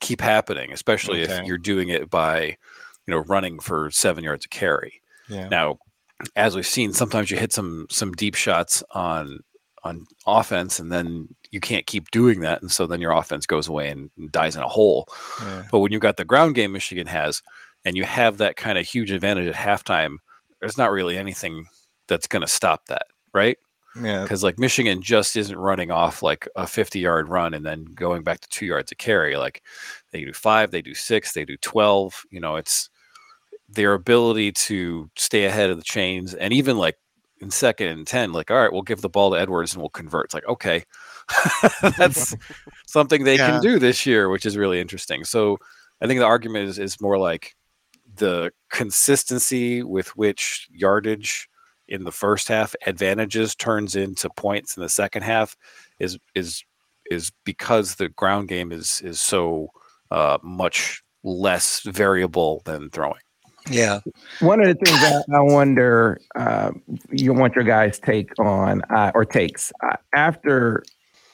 keep 0.00 0.20
happening, 0.20 0.70
especially 0.72 1.22
Okay. 1.22 1.32
if 1.40 1.46
you're 1.46 1.56
doing 1.56 1.88
it 1.88 2.10
by, 2.10 2.42
you 3.06 3.14
know, 3.14 3.18
running 3.20 3.58
for 3.58 3.90
seven 3.90 4.22
yards 4.22 4.44
of 4.44 4.50
carry. 4.50 5.00
yeah. 5.28 5.48
Now, 5.48 5.78
as 6.36 6.54
we've 6.54 6.66
seen, 6.66 6.92
sometimes 6.92 7.30
you 7.30 7.38
hit 7.38 7.52
some 7.54 7.86
some 7.90 8.12
deep 8.12 8.34
shots 8.34 8.82
on 8.90 9.40
on 9.82 10.04
offense, 10.26 10.78
and 10.78 10.92
then 10.92 11.34
you 11.50 11.60
can't 11.60 11.86
keep 11.86 12.10
doing 12.10 12.40
that, 12.40 12.62
and 12.62 12.70
so 12.70 12.86
then 12.86 13.00
your 13.00 13.12
offense 13.12 13.46
goes 13.46 13.68
away 13.68 13.88
and 13.88 14.10
dies 14.30 14.56
in 14.56 14.62
a 14.62 14.68
hole. 14.68 15.08
yeah. 15.42 15.64
But 15.70 15.80
when 15.80 15.92
you've 15.92 16.00
got 16.00 16.16
the 16.16 16.24
ground 16.24 16.54
game 16.54 16.72
Michigan 16.72 17.06
has, 17.06 17.42
and 17.84 17.96
you 17.96 18.04
have 18.04 18.38
that 18.38 18.56
kind 18.56 18.78
of 18.78 18.86
huge 18.86 19.10
advantage 19.10 19.46
at 19.46 19.54
halftime, 19.54 20.16
there's 20.60 20.78
not 20.78 20.90
really 20.90 21.16
anything 21.16 21.66
that's 22.08 22.26
going 22.26 22.42
to 22.42 22.48
stop 22.48 22.86
that, 22.86 23.06
right? 23.32 23.56
yeah. 24.00 24.22
Because 24.22 24.44
like 24.44 24.58
Michigan 24.58 25.02
just 25.02 25.36
isn't 25.36 25.56
running 25.56 25.90
off 25.90 26.22
like 26.22 26.48
a 26.56 26.66
50 26.66 27.00
yard 27.00 27.28
run 27.28 27.54
and 27.54 27.64
then 27.64 27.84
going 27.94 28.22
back 28.22 28.40
to 28.40 28.48
two 28.48 28.66
yards 28.66 28.92
of 28.92 28.98
carry. 28.98 29.36
Like 29.36 29.62
they 30.12 30.24
do 30.24 30.32
five, 30.32 30.70
they 30.70 30.82
do 30.82 30.94
six, 30.94 31.32
they 31.32 31.44
do 31.44 31.56
12. 31.56 32.24
You 32.30 32.40
know, 32.40 32.56
it's 32.56 32.88
their 33.68 33.94
ability 33.94 34.52
to 34.52 35.10
stay 35.16 35.44
ahead 35.44 35.70
of 35.70 35.76
the 35.76 35.82
chains 35.82 36.34
and 36.34 36.52
even 36.52 36.76
like 36.76 36.96
in 37.40 37.50
second 37.50 37.88
and 37.88 38.06
10, 38.06 38.32
like, 38.32 38.50
all 38.50 38.58
right, 38.58 38.72
we'll 38.72 38.82
give 38.82 39.00
the 39.00 39.08
ball 39.08 39.30
to 39.30 39.40
Edwards 39.40 39.72
and 39.72 39.82
we'll 39.82 39.88
convert. 39.88 40.26
It's 40.26 40.34
like, 40.34 40.46
okay, 40.46 40.84
that's 41.98 42.34
something 42.86 43.24
they 43.24 43.36
Yeah. 43.36 43.48
can 43.50 43.62
do 43.62 43.78
this 43.78 44.06
year, 44.06 44.28
which 44.28 44.46
is 44.46 44.56
really 44.56 44.80
interesting. 44.80 45.24
So 45.24 45.58
I 46.00 46.06
think 46.06 46.20
the 46.20 46.26
argument 46.26 46.68
is, 46.68 46.78
is 46.78 47.00
more 47.00 47.18
like 47.18 47.54
the 48.16 48.50
consistency 48.70 49.82
with 49.82 50.16
which 50.16 50.68
yardage 50.70 51.48
in 51.88 52.04
the 52.04 52.12
first 52.12 52.48
half 52.48 52.74
advantages 52.86 53.54
turns 53.54 53.96
into 53.96 54.28
points 54.30 54.76
in 54.76 54.82
the 54.82 54.88
second 54.88 55.22
half 55.22 55.56
is 55.98 56.18
is 56.34 56.64
is 57.10 57.32
because 57.44 57.96
the 57.96 58.08
ground 58.10 58.48
game 58.48 58.70
is 58.72 59.00
is 59.02 59.20
so 59.20 59.68
uh, 60.10 60.38
much 60.42 61.02
less 61.24 61.80
variable 61.80 62.62
than 62.64 62.90
throwing. 62.90 63.20
Yeah. 63.70 64.00
One 64.40 64.60
of 64.60 64.66
the 64.66 64.74
things 64.74 64.98
I, 65.02 65.36
I 65.36 65.40
wonder, 65.40 66.18
uh, 66.34 66.70
you 67.10 67.32
want 67.34 67.54
your 67.54 67.64
guys' 67.64 67.98
take 67.98 68.30
on, 68.38 68.82
uh, 68.90 69.12
or 69.14 69.24
takes. 69.24 69.70
Uh, 69.84 69.96
after 70.14 70.82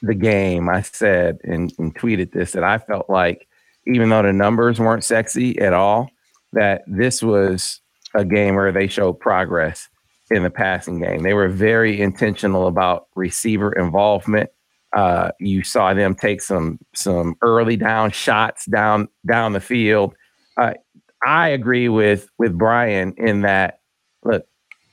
the 0.06 0.14
game, 0.14 0.68
I 0.68 0.82
said 0.82 1.38
and, 1.44 1.72
and 1.78 1.94
tweeted 1.94 2.32
this 2.32 2.52
that 2.52 2.64
I 2.64 2.78
felt 2.78 3.08
like, 3.08 3.46
even 3.86 4.08
though 4.08 4.22
the 4.22 4.32
numbers 4.32 4.80
weren't 4.80 5.04
sexy 5.04 5.58
at 5.60 5.72
all, 5.72 6.10
that 6.52 6.82
this 6.86 7.22
was 7.22 7.80
a 8.14 8.24
game 8.24 8.54
where 8.54 8.72
they 8.72 8.86
showed 8.86 9.14
progress 9.14 9.88
in 10.30 10.42
the 10.42 10.50
passing 10.50 11.00
game. 11.00 11.22
They 11.22 11.34
were 11.34 11.48
very 11.48 12.00
intentional 12.00 12.66
about 12.66 13.06
receiver 13.14 13.72
involvement. 13.72 14.50
Uh, 14.94 15.30
you 15.38 15.62
saw 15.62 15.94
them 15.94 16.14
take 16.14 16.40
some 16.40 16.78
some 16.94 17.36
early 17.42 17.76
down 17.76 18.10
shots 18.10 18.64
down 18.66 19.08
down 19.26 19.52
the 19.52 19.60
field. 19.60 20.14
Uh, 20.56 20.74
I 21.24 21.48
agree 21.48 21.88
with 21.88 22.28
with 22.38 22.56
Brian 22.56 23.14
in 23.18 23.42
that 23.42 23.80
look, 24.24 24.46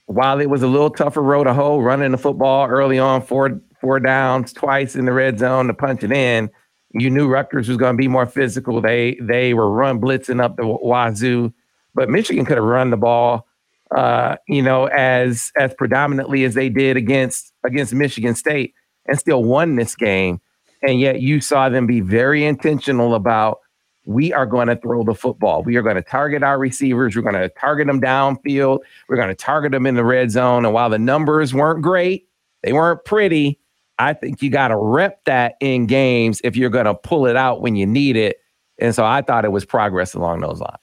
while 0.05 0.39
it 0.39 0.50
was 0.50 0.62
a 0.62 0.67
little 0.67 0.89
tougher 0.89 1.22
road 1.22 1.46
to 1.46 1.53
hoe 1.53 1.79
running 1.79 2.12
the 2.12 2.17
football 2.17 2.67
early 2.67 3.00
on, 3.00 3.22
four 3.22 3.62
four 3.84 4.00
downs 4.00 4.54
twice 4.54 4.96
in 4.96 5.04
the 5.04 5.12
red 5.12 5.38
zone 5.38 5.68
to 5.68 5.74
punch 5.74 6.04
it 6.04 6.12
in, 6.13 6.50
you 6.94 7.10
knew 7.10 7.28
Rutgers 7.28 7.68
was 7.68 7.78
going 7.78 7.94
to 7.94 7.98
be 7.98 8.08
more 8.08 8.25
physical. 8.25 8.80
They 8.80 9.18
they 9.22 9.54
were 9.54 9.70
run 9.70 10.00
blitzing 10.00 10.42
up 10.42 10.56
the 10.56 10.66
wazoo, 10.66 11.54
but 11.94 12.10
Michigan 12.10 12.46
could 12.46 12.58
have 12.58 12.63
run 12.66 12.92
the 12.92 12.98
ball, 12.98 13.46
uh, 13.94 14.38
you 14.48 14.62
know, 14.62 14.86
as 14.86 15.52
as 15.58 15.74
predominantly 15.74 16.46
as 16.46 16.54
they 16.54 16.70
did 16.70 16.96
against 16.96 17.52
against 17.66 17.94
Michigan 17.94 18.36
State 18.36 18.74
and 19.06 19.20
still 19.20 19.44
won 19.44 19.75
this 19.75 19.96
game. 19.96 20.40
And 20.82 21.02
yet 21.02 21.22
you 21.22 21.42
saw 21.42 21.68
them 21.68 21.86
be 21.86 22.00
very 22.00 22.46
intentional 22.46 23.16
about 23.16 23.60
we 24.06 24.32
are 24.32 24.46
going 24.46 24.68
to 24.68 24.75
throw 24.78 25.04
the 25.04 25.13
football. 25.13 25.63
We 25.63 25.75
are 25.75 25.82
going 25.82 25.96
to 25.96 26.02
target 26.02 26.42
our 26.42 26.58
receivers. 26.58 27.16
We're 27.16 27.22
going 27.22 27.36
to 27.36 27.50
target 27.50 27.88
them 27.88 28.02
downfield. 28.02 28.80
We're 29.08 29.16
going 29.16 29.30
to 29.30 29.36
target 29.36 29.72
them 29.72 29.86
in 29.86 29.96
the 29.96 30.04
red 30.06 30.32
zone. 30.32 30.66
And 30.66 30.74
while 30.74 30.90
the 30.90 31.00
numbers 31.00 31.54
weren't 31.54 31.82
great, 31.82 32.28
they 32.62 32.74
weren't 32.74 33.04
pretty. 33.06 33.60
I 34.00 34.14
think 34.14 34.42
you 34.42 34.50
got 34.50 34.70
to 34.70 34.78
rep 34.78 35.24
that 35.26 35.56
in 35.60 35.86
games 35.86 36.42
if 36.44 36.56
you're 36.56 36.70
going 36.70 36.86
to 36.86 36.96
pull 36.96 37.26
it 37.26 37.36
out 37.36 37.62
when 37.62 37.76
you 37.76 37.86
need 37.86 38.16
it. 38.16 38.38
And 38.80 38.96
so 38.96 39.06
I 39.06 39.22
thought 39.22 39.46
it 39.46 39.52
was 39.52 39.66
progress 39.66 40.14
along 40.14 40.42
those 40.42 40.60
lines. 40.60 40.78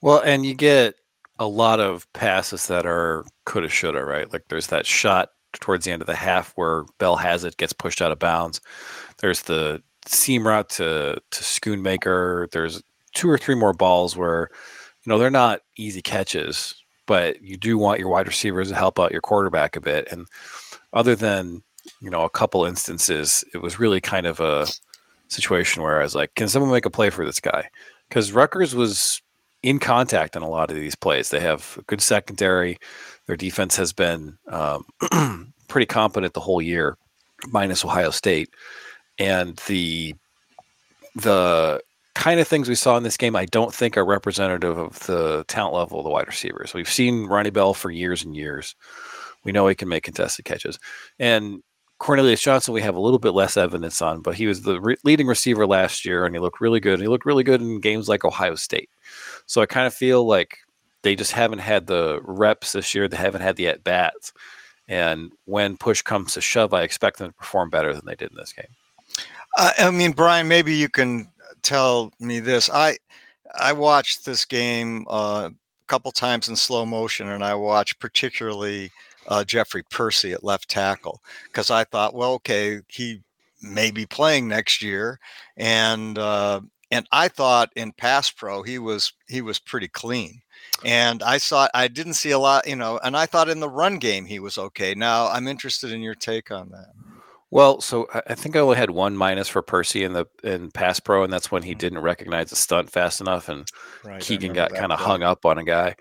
Well, 0.00 0.20
and 0.20 0.46
you 0.46 0.54
get 0.54 0.94
a 1.38 1.46
lot 1.46 1.80
of 1.80 2.10
passes 2.12 2.66
that 2.68 2.86
are 2.86 3.24
coulda, 3.46 3.68
shoulda, 3.68 4.04
right? 4.04 4.32
Like 4.32 4.44
there's 4.48 4.68
that 4.68 4.86
shot 4.86 5.30
towards 5.54 5.84
the 5.84 5.92
end 5.92 6.02
of 6.02 6.06
the 6.06 6.14
half 6.14 6.52
where 6.56 6.84
Bell 6.98 7.16
has 7.16 7.44
it, 7.44 7.56
gets 7.56 7.72
pushed 7.72 8.00
out 8.00 8.12
of 8.12 8.18
bounds. 8.18 8.60
There's 9.18 9.42
the 9.42 9.82
seam 10.06 10.46
route 10.46 10.68
to 10.70 11.20
to 11.30 11.42
Schoonmaker. 11.42 12.50
There's 12.50 12.82
two 13.14 13.28
or 13.28 13.38
three 13.38 13.54
more 13.54 13.72
balls 13.72 14.16
where, 14.16 14.50
you 15.04 15.10
know, 15.10 15.18
they're 15.18 15.30
not 15.30 15.60
easy 15.76 16.02
catches, 16.02 16.74
but 17.06 17.40
you 17.42 17.56
do 17.56 17.78
want 17.78 18.00
your 18.00 18.08
wide 18.08 18.26
receivers 18.26 18.68
to 18.68 18.74
help 18.74 18.98
out 19.00 19.12
your 19.12 19.20
quarterback 19.20 19.76
a 19.76 19.80
bit. 19.80 20.08
And 20.10 20.26
other 20.92 21.14
than 21.14 21.62
you 22.00 22.10
know 22.10 22.22
a 22.22 22.30
couple 22.30 22.64
instances, 22.64 23.44
it 23.54 23.58
was 23.58 23.78
really 23.78 24.00
kind 24.00 24.26
of 24.26 24.40
a 24.40 24.66
situation 25.28 25.82
where 25.82 26.00
I 26.00 26.02
was 26.02 26.14
like, 26.14 26.34
can 26.34 26.48
someone 26.48 26.70
make 26.70 26.86
a 26.86 26.90
play 26.90 27.10
for 27.10 27.24
this 27.24 27.40
guy? 27.40 27.68
Because 28.08 28.32
Rutgers 28.32 28.74
was 28.74 29.20
in 29.62 29.78
contact 29.78 30.36
on 30.36 30.42
a 30.42 30.48
lot 30.48 30.70
of 30.70 30.76
these 30.76 30.94
plays. 30.94 31.30
They 31.30 31.40
have 31.40 31.76
a 31.78 31.82
good 31.82 32.02
secondary. 32.02 32.78
Their 33.26 33.36
defense 33.36 33.76
has 33.76 33.92
been 33.92 34.36
um, 34.48 34.84
pretty 35.68 35.86
competent 35.86 36.34
the 36.34 36.40
whole 36.40 36.60
year, 36.60 36.98
minus 37.48 37.84
Ohio 37.84 38.10
State. 38.10 38.50
And 39.18 39.56
the 39.66 40.14
the 41.16 41.80
kind 42.14 42.40
of 42.40 42.48
things 42.48 42.68
we 42.68 42.74
saw 42.74 42.96
in 42.96 43.02
this 43.02 43.16
game, 43.16 43.36
I 43.36 43.46
don't 43.46 43.74
think 43.74 43.96
are 43.96 44.04
representative 44.04 44.76
of 44.76 44.98
the 45.06 45.44
talent 45.48 45.74
level 45.74 45.98
of 45.98 46.04
the 46.04 46.10
wide 46.10 46.26
receivers. 46.26 46.74
We've 46.74 46.88
seen 46.88 47.26
Ronnie 47.26 47.50
Bell 47.50 47.74
for 47.74 47.90
years 47.90 48.24
and 48.24 48.36
years. 48.36 48.74
We 49.44 49.52
know 49.52 49.66
he 49.66 49.74
can 49.74 49.88
make 49.88 50.04
contested 50.04 50.44
catches, 50.44 50.78
and 51.18 51.62
Cornelius 51.98 52.42
Johnson, 52.42 52.74
we 52.74 52.82
have 52.82 52.96
a 52.96 53.00
little 53.00 53.18
bit 53.18 53.30
less 53.30 53.56
evidence 53.56 54.02
on, 54.02 54.20
but 54.20 54.34
he 54.34 54.46
was 54.46 54.62
the 54.62 54.80
re- 54.80 54.96
leading 55.04 55.26
receiver 55.26 55.66
last 55.66 56.04
year, 56.04 56.24
and 56.24 56.34
he 56.34 56.40
looked 56.40 56.60
really 56.60 56.80
good. 56.80 56.94
And 56.94 57.02
he 57.02 57.08
looked 57.08 57.26
really 57.26 57.44
good 57.44 57.60
in 57.60 57.80
games 57.80 58.08
like 58.08 58.24
Ohio 58.24 58.56
State. 58.56 58.90
So 59.46 59.62
I 59.62 59.66
kind 59.66 59.86
of 59.86 59.94
feel 59.94 60.26
like 60.26 60.58
they 61.02 61.14
just 61.14 61.32
haven't 61.32 61.60
had 61.60 61.86
the 61.86 62.20
reps 62.22 62.72
this 62.72 62.94
year. 62.94 63.08
They 63.08 63.16
haven't 63.16 63.42
had 63.42 63.56
the 63.56 63.68
at 63.68 63.84
bats. 63.84 64.32
And 64.88 65.32
when 65.44 65.76
push 65.76 66.02
comes 66.02 66.34
to 66.34 66.40
shove, 66.40 66.74
I 66.74 66.82
expect 66.82 67.18
them 67.18 67.28
to 67.28 67.34
perform 67.34 67.70
better 67.70 67.94
than 67.94 68.04
they 68.04 68.16
did 68.16 68.30
in 68.30 68.36
this 68.36 68.52
game. 68.52 68.66
Uh, 69.56 69.70
I 69.78 69.90
mean, 69.90 70.12
Brian, 70.12 70.48
maybe 70.48 70.74
you 70.74 70.88
can 70.88 71.30
tell 71.62 72.12
me 72.20 72.40
this. 72.40 72.68
I 72.70 72.98
I 73.58 73.72
watched 73.72 74.24
this 74.24 74.44
game 74.44 75.06
uh, 75.08 75.50
a 75.50 75.86
couple 75.86 76.10
times 76.12 76.48
in 76.48 76.56
slow 76.56 76.84
motion, 76.84 77.28
and 77.28 77.44
I 77.44 77.54
watched 77.54 78.00
particularly 78.00 78.90
uh, 79.28 79.44
Jeffrey 79.44 79.82
Persi 79.84 80.32
at 80.32 80.44
left 80.44 80.68
tackle 80.68 81.20
because 81.46 81.70
I 81.70 81.84
thought, 81.84 82.14
well, 82.14 82.32
okay, 82.34 82.80
he 82.88 83.22
may 83.62 83.90
be 83.90 84.06
playing 84.06 84.48
next 84.48 84.82
year, 84.82 85.18
and 85.56 86.18
uh, 86.18 86.60
and 86.90 87.06
I 87.12 87.28
thought 87.28 87.70
in 87.76 87.92
pass 87.92 88.30
pro 88.30 88.62
he 88.62 88.78
was 88.78 89.12
he 89.28 89.40
was 89.40 89.58
pretty 89.58 89.88
clean. 89.88 90.40
And 90.84 91.22
I 91.22 91.38
saw 91.38 91.68
I 91.74 91.88
didn't 91.88 92.14
see 92.14 92.30
a 92.30 92.38
lot, 92.38 92.66
you 92.66 92.76
know, 92.76 92.98
and 93.02 93.16
I 93.16 93.26
thought 93.26 93.48
in 93.48 93.60
the 93.60 93.68
run 93.68 93.98
game 93.98 94.26
he 94.26 94.38
was 94.38 94.58
okay. 94.58 94.94
Now 94.94 95.28
I'm 95.28 95.48
interested 95.48 95.92
in 95.92 96.00
your 96.00 96.14
take 96.14 96.50
on 96.50 96.70
that. 96.70 96.88
Well, 97.50 97.80
so 97.80 98.08
I 98.26 98.34
think 98.34 98.56
I 98.56 98.60
only 98.60 98.76
had 98.76 98.90
one 98.90 99.16
minus 99.16 99.48
for 99.48 99.62
Percy 99.62 100.02
in 100.02 100.12
the 100.12 100.26
in 100.42 100.72
pass 100.72 100.98
pro, 100.98 101.22
and 101.22 101.32
that's 101.32 101.52
when 101.52 101.62
he 101.62 101.74
didn't 101.74 102.00
recognize 102.00 102.50
the 102.50 102.56
stunt 102.56 102.90
fast 102.90 103.20
enough, 103.20 103.48
and 103.48 103.68
Right, 104.02 104.20
Keegan 104.20 104.52
got 104.54 104.74
kind 104.74 104.90
of 104.90 104.98
hung 104.98 105.22
up 105.22 105.46
on 105.46 105.58
a 105.58 105.64
guy 105.64 105.94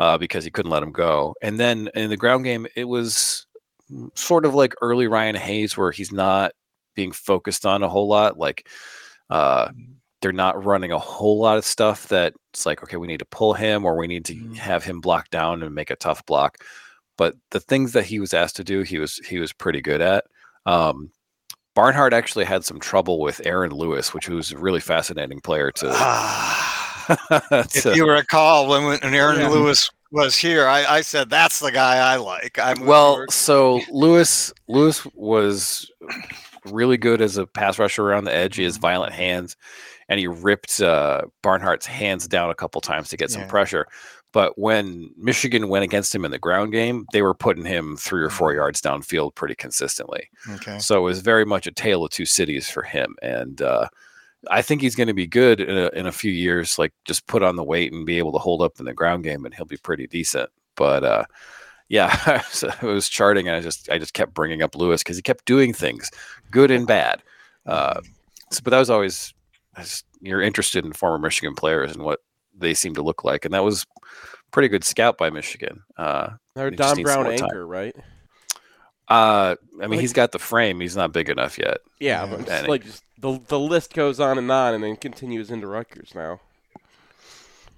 uh, 0.00 0.18
because 0.18 0.44
he 0.44 0.50
couldn't 0.50 0.72
let 0.72 0.82
him 0.82 0.92
go. 0.92 1.36
And 1.42 1.60
then 1.60 1.90
in 1.94 2.10
the 2.10 2.16
ground 2.18 2.44
game, 2.44 2.66
it 2.76 2.86
was 2.86 3.46
mm, 3.92 4.08
sort 4.18 4.44
of 4.46 4.54
like 4.56 4.74
early 4.82 5.06
Ryan 5.06 5.36
Hayes, 5.36 5.76
where 5.76 5.92
he's 5.92 6.12
not 6.12 6.52
being 6.96 7.12
focused 7.12 7.66
on 7.66 7.84
a 7.84 7.88
whole 7.88 8.08
lot. 8.08 8.38
Like 8.38 8.66
uh, 9.30 9.70
they're 10.22 10.32
not 10.32 10.64
running 10.64 10.92
a 10.92 10.98
whole 10.98 11.38
lot 11.40 11.58
of 11.58 11.64
stuff 11.64 12.08
that 12.08 12.34
it's 12.52 12.66
like, 12.66 12.82
okay, 12.82 12.96
we 12.98 13.06
need 13.06 13.20
to 13.20 13.26
pull 13.26 13.54
him 13.54 13.84
or 13.84 13.96
we 13.96 14.08
need 14.08 14.24
to 14.26 14.34
Mhm. 14.34 14.56
have 14.56 14.84
him 14.84 15.00
block 15.00 15.30
down 15.30 15.62
and 15.62 15.74
make 15.74 15.90
a 15.90 15.96
tough 15.96 16.24
block. 16.26 16.58
But 17.18 17.36
the 17.52 17.60
things 17.60 17.92
that 17.92 18.06
he 18.06 18.18
was 18.20 18.34
asked 18.34 18.56
to 18.56 18.64
do, 18.64 18.82
he 18.82 18.98
was 18.98 19.16
he 19.28 19.38
was 19.38 19.52
pretty 19.52 19.82
good 19.82 20.00
at. 20.00 20.24
Um, 20.66 21.10
Barnhart 21.74 22.12
actually 22.14 22.44
had 22.46 22.64
some 22.64 22.80
trouble 22.80 23.20
with 23.20 23.40
Aaron 23.46 23.72
Lewis, 23.72 24.12
which 24.14 24.28
was 24.28 24.52
a 24.52 24.58
really 24.58 24.80
fascinating 24.80 25.40
player 25.40 25.70
to. 25.76 25.88
if 27.50 27.82
to- 27.82 27.94
you 27.94 28.08
recall 28.08 28.68
when, 28.68 28.84
when 28.84 29.14
Aaron 29.14 29.40
Yeah. 29.40 29.48
Lewis 29.48 29.90
was 30.12 30.36
here, 30.36 30.66
I, 30.66 30.84
I 30.96 31.00
said 31.02 31.30
that's 31.30 31.60
the 31.60 31.70
guy 31.72 31.96
I 31.98 32.16
like. 32.16 32.58
I'm 32.58 32.84
well, 32.86 33.24
so 33.30 33.80
Lewis 33.90 34.52
Lewis 34.68 35.06
was 35.14 35.90
really 36.66 36.96
good 36.96 37.20
as 37.20 37.36
a 37.36 37.46
pass 37.46 37.78
rusher 37.78 38.04
around 38.08 38.24
the 38.24 38.34
edge. 38.34 38.56
He 38.56 38.64
has 38.64 38.76
violent 38.76 39.12
hands, 39.12 39.56
and 40.08 40.18
he 40.18 40.26
ripped 40.26 40.80
uh, 40.80 41.22
Barnhart's 41.44 41.86
hands 41.86 42.26
down 42.26 42.50
a 42.50 42.54
couple 42.54 42.80
times 42.80 43.08
to 43.10 43.16
get 43.16 43.30
some 43.30 43.42
Yeah. 43.42 43.48
pressure. 43.48 43.86
But 44.32 44.56
when 44.58 45.10
Michigan 45.16 45.68
went 45.68 45.82
against 45.84 46.14
him 46.14 46.24
in 46.24 46.30
the 46.30 46.38
ground 46.38 46.70
game, 46.70 47.04
they 47.12 47.20
were 47.22 47.34
putting 47.34 47.64
him 47.64 47.96
three 47.96 48.22
or 48.22 48.30
four 48.30 48.52
yards 48.54 48.80
downfield 48.80 49.34
pretty 49.34 49.56
consistently. 49.56 50.28
Okay. 50.50 50.78
So 50.78 50.98
it 50.98 51.02
was 51.02 51.20
very 51.20 51.44
much 51.44 51.66
a 51.66 51.72
tale 51.72 52.04
of 52.04 52.10
two 52.12 52.26
cities 52.26 52.68
for 52.70 52.82
him. 52.82 53.16
And 53.22 53.60
uh, 53.60 53.88
I 54.48 54.62
think 54.62 54.80
he's 54.80 54.94
going 54.96 55.08
to 55.08 55.14
be 55.14 55.26
good 55.26 55.60
in 55.60 55.76
a, 55.76 55.88
in 55.88 56.06
a 56.06 56.12
few 56.12 56.32
years. 56.32 56.78
Like 56.78 56.92
just 57.04 57.26
put 57.26 57.42
on 57.42 57.56
the 57.56 57.64
weight 57.64 57.92
and 57.92 58.06
be 58.06 58.18
able 58.18 58.32
to 58.32 58.38
hold 58.38 58.62
up 58.62 58.78
in 58.78 58.86
the 58.86 58.94
ground 58.94 59.24
game, 59.24 59.44
and 59.44 59.54
he'll 59.54 59.64
be 59.66 59.76
pretty 59.76 60.06
decent. 60.06 60.48
But 60.76 61.04
uh, 61.04 61.24
yeah, 61.88 62.40
so 62.50 62.68
it 62.68 62.82
was 62.82 63.08
charting, 63.08 63.48
and 63.48 63.56
I 63.56 63.60
just 63.60 63.90
I 63.90 63.98
just 63.98 64.14
kept 64.14 64.32
bringing 64.34 64.62
up 64.62 64.74
Lewis 64.74 65.02
because 65.02 65.16
he 65.16 65.22
kept 65.22 65.44
doing 65.44 65.72
things, 65.72 66.10
good 66.50 66.70
and 66.70 66.86
bad. 66.86 67.22
Uh, 67.66 68.00
so, 68.50 68.60
but 68.64 68.70
that 68.70 68.78
was 68.78 68.90
always 68.90 69.34
I 69.76 69.82
just- 69.82 70.06
you're 70.22 70.42
interested 70.42 70.84
in 70.84 70.92
former 70.92 71.18
Michigan 71.18 71.54
players 71.54 71.92
and 71.92 72.02
what 72.04 72.20
they 72.56 72.74
seem 72.74 72.94
to 72.94 73.02
look 73.02 73.24
like, 73.24 73.44
and 73.46 73.54
that 73.54 73.64
was 73.64 73.86
pretty 74.50 74.68
good 74.68 74.84
scout 74.84 75.16
by 75.16 75.30
Michigan. 75.30 75.82
Uh, 75.96 76.30
Don 76.76 76.94
Brown 77.04 77.22
more 77.24 77.36
time. 77.36 77.44
anchor, 77.44 77.66
right? 77.66 77.96
Uh, 79.10 79.56
I 79.74 79.82
mean, 79.82 79.90
Like- 79.90 80.00
he's 80.00 80.12
got 80.12 80.32
the 80.32 80.38
frame; 80.38 80.80
he's 80.80 80.96
not 80.96 81.12
big 81.12 81.28
enough 81.28 81.58
yet. 81.58 81.78
Yeah, 81.98 82.24
Yeah. 82.24 82.36
but 82.36 82.46
just 82.46 82.68
like 82.68 82.84
just 82.84 83.02
the 83.18 83.40
the 83.48 83.58
list 83.58 83.92
goes 83.94 84.20
on 84.20 84.38
and 84.38 84.50
on, 84.50 84.74
and 84.74 84.82
then 84.84 84.96
continues 84.96 85.50
into 85.50 85.66
Rutgers 85.66 86.14
now. 86.14 86.40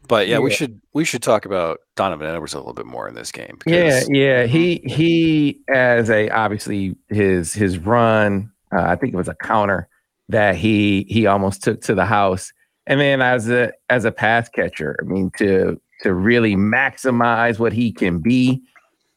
But 0.09 0.27
yeah, 0.29 0.41
we 0.41 0.51
should 0.51 0.81
we 0.93 1.05
should 1.05 1.23
talk 1.23 1.45
about 1.47 1.79
Donovan 1.97 2.27
Edwards 2.27 2.55
a 2.55 2.59
little 2.59 2.75
bit 2.75 2.87
more 2.87 3.09
in 3.09 3.15
this 3.15 3.31
game. 3.33 3.59
Yeah, 3.67 4.03
yeah. 4.09 4.45
He 4.47 4.83
he 4.85 5.61
as 5.69 6.11
a 6.11 6.29
obviously 6.31 6.97
his 7.09 7.53
his 7.55 7.79
run. 7.79 8.51
Uh, 8.75 8.83
I 8.83 8.97
think 8.97 9.15
it 9.15 9.17
was 9.17 9.29
a 9.29 9.35
counter 9.37 9.89
that 10.29 10.57
he 10.57 11.07
he 11.09 11.27
almost 11.27 11.63
took 11.63 11.81
to 11.83 11.95
the 11.95 12.05
house, 12.05 12.53
and 12.87 13.01
then 13.01 13.23
as 13.23 13.49
a 13.49 13.73
as 13.91 14.05
a 14.05 14.11
pass 14.13 14.49
catcher, 14.49 14.97
I 15.01 15.05
mean 15.05 15.31
to 15.39 15.81
to 16.03 16.13
really 16.13 16.57
maximize 16.57 17.59
what 17.61 17.73
he 17.73 17.93
can 17.93 18.19
be. 18.19 18.61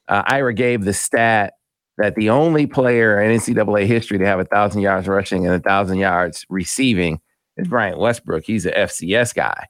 Uh, 0.07 0.21
Ira 0.27 0.53
gave 0.53 0.85
the 0.85 0.93
stat 0.93 1.54
that 1.97 2.15
the 2.15 2.29
only 2.29 2.67
player 2.67 3.21
in 3.21 3.37
NCAA 3.39 3.85
history 3.85 4.17
to 4.17 4.25
have 4.25 4.39
a 4.39 4.45
thousand 4.45 4.81
yards 4.81 5.07
rushing 5.07 5.45
and 5.45 5.55
a 5.55 5.59
thousand 5.59 5.97
yards 5.97 6.45
receiving 6.49 7.21
is 7.57 7.67
Brian 7.67 7.97
Westbrook. 7.97 8.43
He's 8.43 8.65
a 8.65 8.71
FCS 8.71 9.33
guy. 9.33 9.67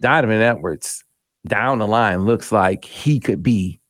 Donovan 0.00 0.42
Edwards 0.42 1.04
down 1.46 1.78
the 1.78 1.86
line 1.86 2.24
looks 2.24 2.50
like 2.50 2.84
he 2.84 3.20
could 3.20 3.42
be 3.42 3.80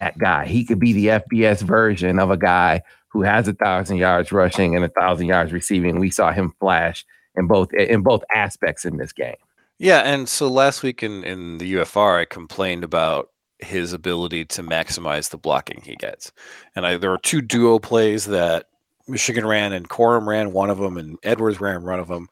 that 0.00 0.18
guy. 0.18 0.46
He 0.46 0.64
could 0.64 0.78
be 0.78 0.92
the 0.92 1.06
FBS 1.06 1.62
version 1.62 2.18
of 2.18 2.30
a 2.30 2.36
guy 2.36 2.82
who 3.08 3.22
has 3.22 3.48
a 3.48 3.54
thousand 3.54 3.96
yards 3.96 4.30
rushing 4.32 4.76
and 4.76 4.84
a 4.84 4.88
thousand 4.88 5.26
yards 5.26 5.52
receiving. 5.52 5.98
We 5.98 6.10
saw 6.10 6.32
him 6.32 6.52
flash 6.60 7.04
in 7.36 7.46
both 7.46 7.72
in 7.72 8.02
both 8.02 8.22
aspects 8.34 8.84
in 8.84 8.98
this 8.98 9.12
game. 9.12 9.36
Yeah, 9.78 10.00
and 10.00 10.28
so 10.28 10.48
last 10.48 10.82
week 10.82 11.02
in, 11.02 11.22
in 11.24 11.58
the 11.58 11.74
UFR, 11.74 12.20
I 12.20 12.24
complained 12.24 12.82
about 12.82 13.30
his 13.60 13.92
ability 13.92 14.44
to 14.44 14.62
maximize 14.62 15.30
the 15.30 15.38
blocking 15.38 15.80
he 15.82 15.96
gets. 15.96 16.32
And 16.76 16.86
I, 16.86 16.96
there 16.96 17.12
are 17.12 17.18
two 17.18 17.40
duo 17.40 17.78
plays 17.78 18.26
that 18.26 18.66
Michigan 19.08 19.46
ran 19.46 19.72
and 19.72 19.88
Corum 19.88 20.26
ran 20.26 20.52
one 20.52 20.70
of 20.70 20.78
them 20.78 20.96
and 20.96 21.18
Edwards 21.22 21.60
ran 21.60 21.82
one 21.84 21.98
of 21.98 22.08
them. 22.08 22.28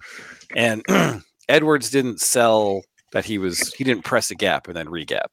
And 0.54 0.84
Edwards 1.48 1.90
didn't 1.90 2.20
sell 2.20 2.82
that 3.12 3.24
he 3.24 3.38
was, 3.38 3.72
he 3.74 3.84
didn't 3.84 4.04
press 4.04 4.30
a 4.30 4.34
gap 4.34 4.68
and 4.68 4.76
then 4.76 4.86
regap. 4.86 5.28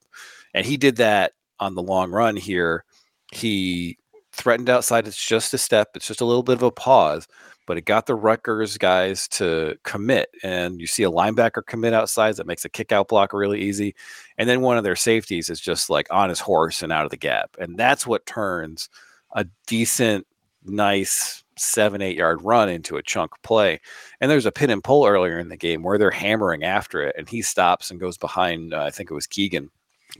And 0.54 0.66
he 0.66 0.76
did 0.76 0.96
that 0.96 1.32
on 1.60 1.74
the 1.74 1.82
long 1.82 2.10
run 2.10 2.36
here. 2.36 2.84
He 3.32 3.98
threatened 4.32 4.70
outside. 4.70 5.06
It's 5.06 5.24
just 5.24 5.54
a 5.54 5.58
step, 5.58 5.90
it's 5.94 6.06
just 6.06 6.20
a 6.20 6.24
little 6.24 6.42
bit 6.42 6.56
of 6.56 6.62
a 6.62 6.70
pause 6.70 7.28
but 7.66 7.78
it 7.78 7.84
got 7.84 8.06
the 8.06 8.14
Rutgers 8.14 8.76
guys 8.78 9.28
to 9.28 9.76
commit. 9.82 10.30
And 10.42 10.80
you 10.80 10.86
see 10.86 11.02
a 11.02 11.10
linebacker 11.10 11.64
commit 11.66 11.94
outside 11.94 12.36
that 12.36 12.46
makes 12.46 12.64
a 12.64 12.68
kick 12.68 12.92
out 12.92 13.08
block 13.08 13.32
really 13.32 13.60
easy. 13.62 13.94
And 14.38 14.48
then 14.48 14.60
one 14.60 14.76
of 14.76 14.84
their 14.84 14.96
safeties 14.96 15.50
is 15.50 15.60
just 15.60 15.90
like 15.90 16.06
on 16.10 16.28
his 16.28 16.40
horse 16.40 16.82
and 16.82 16.92
out 16.92 17.04
of 17.04 17.10
the 17.10 17.16
gap. 17.16 17.56
And 17.58 17.78
that's 17.78 18.06
what 18.06 18.26
turns 18.26 18.88
a 19.32 19.46
decent, 19.66 20.26
nice 20.64 21.42
seven, 21.56 22.02
eight 22.02 22.16
yard 22.16 22.42
run 22.42 22.68
into 22.68 22.96
a 22.96 23.02
chunk 23.02 23.30
play. 23.42 23.80
And 24.20 24.30
there's 24.30 24.46
a 24.46 24.52
pin 24.52 24.70
and 24.70 24.82
pull 24.82 25.06
earlier 25.06 25.38
in 25.38 25.48
the 25.48 25.56
game 25.56 25.82
where 25.82 25.98
they're 25.98 26.10
hammering 26.10 26.64
after 26.64 27.02
it 27.02 27.14
and 27.16 27.28
he 27.28 27.42
stops 27.42 27.90
and 27.90 28.00
goes 28.00 28.18
behind, 28.18 28.74
uh, 28.74 28.82
I 28.82 28.90
think 28.90 29.10
it 29.10 29.14
was 29.14 29.26
Keegan, 29.26 29.70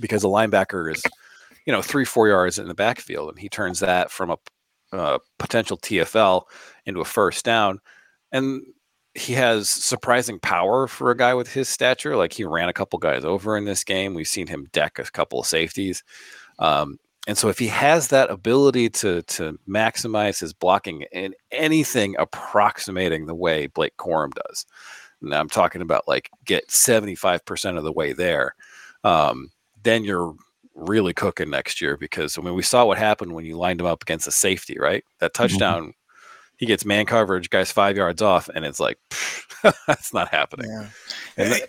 because 0.00 0.22
the 0.22 0.28
linebacker 0.28 0.94
is, 0.94 1.02
you 1.66 1.72
know, 1.72 1.82
three, 1.82 2.04
four 2.04 2.28
yards 2.28 2.58
in 2.58 2.68
the 2.68 2.74
backfield. 2.74 3.30
And 3.30 3.38
he 3.38 3.48
turns 3.48 3.80
that 3.80 4.10
from 4.10 4.30
a 4.30 4.36
uh, 4.94 5.18
potential 5.38 5.76
TFL 5.78 6.42
into 6.86 7.00
a 7.00 7.04
first 7.04 7.44
down. 7.44 7.80
And 8.32 8.62
he 9.14 9.32
has 9.34 9.68
surprising 9.68 10.40
power 10.40 10.88
for 10.88 11.10
a 11.10 11.16
guy 11.16 11.34
with 11.34 11.52
his 11.52 11.68
stature. 11.68 12.16
Like 12.16 12.32
he 12.32 12.44
ran 12.44 12.68
a 12.68 12.72
couple 12.72 12.98
guys 12.98 13.24
over 13.24 13.56
in 13.56 13.64
this 13.64 13.84
game. 13.84 14.14
We've 14.14 14.26
seen 14.26 14.46
him 14.46 14.68
deck 14.72 14.98
a 14.98 15.04
couple 15.04 15.40
of 15.40 15.46
safeties. 15.46 16.02
Um, 16.58 16.98
and 17.26 17.38
so 17.38 17.48
if 17.48 17.58
he 17.58 17.68
has 17.68 18.08
that 18.08 18.30
ability 18.30 18.90
to 18.90 19.22
to 19.22 19.58
maximize 19.68 20.40
his 20.40 20.52
blocking 20.52 21.02
in 21.12 21.34
anything 21.52 22.16
approximating 22.18 23.26
the 23.26 23.34
way 23.34 23.66
Blake 23.68 23.96
Corum 23.96 24.30
does, 24.34 24.66
now 25.22 25.40
I'm 25.40 25.48
talking 25.48 25.80
about 25.80 26.06
like 26.06 26.30
get 26.44 26.68
75% 26.68 27.78
of 27.78 27.84
the 27.84 27.92
way 27.92 28.12
there, 28.12 28.54
um, 29.04 29.50
then 29.82 30.04
you're 30.04 30.34
really 30.74 31.14
cooking 31.14 31.50
next 31.50 31.80
year 31.80 31.96
because 31.96 32.36
I 32.36 32.42
mean 32.42 32.54
we 32.54 32.62
saw 32.62 32.84
what 32.84 32.98
happened 32.98 33.32
when 33.32 33.44
you 33.44 33.56
lined 33.56 33.80
him 33.80 33.86
up 33.86 34.02
against 34.02 34.26
a 34.26 34.32
safety, 34.32 34.76
right? 34.78 35.04
That 35.20 35.34
touchdown, 35.34 35.94
he 36.56 36.66
gets 36.66 36.84
man 36.84 37.06
coverage, 37.06 37.50
guys 37.50 37.72
five 37.72 37.96
yards 37.96 38.22
off, 38.22 38.48
and 38.54 38.64
it's 38.64 38.80
like 38.80 38.98
that's 39.86 40.12
not 40.12 40.28
happening. 40.28 40.70
Yeah. 40.70 40.86
And, 41.36 41.52
that, 41.52 41.68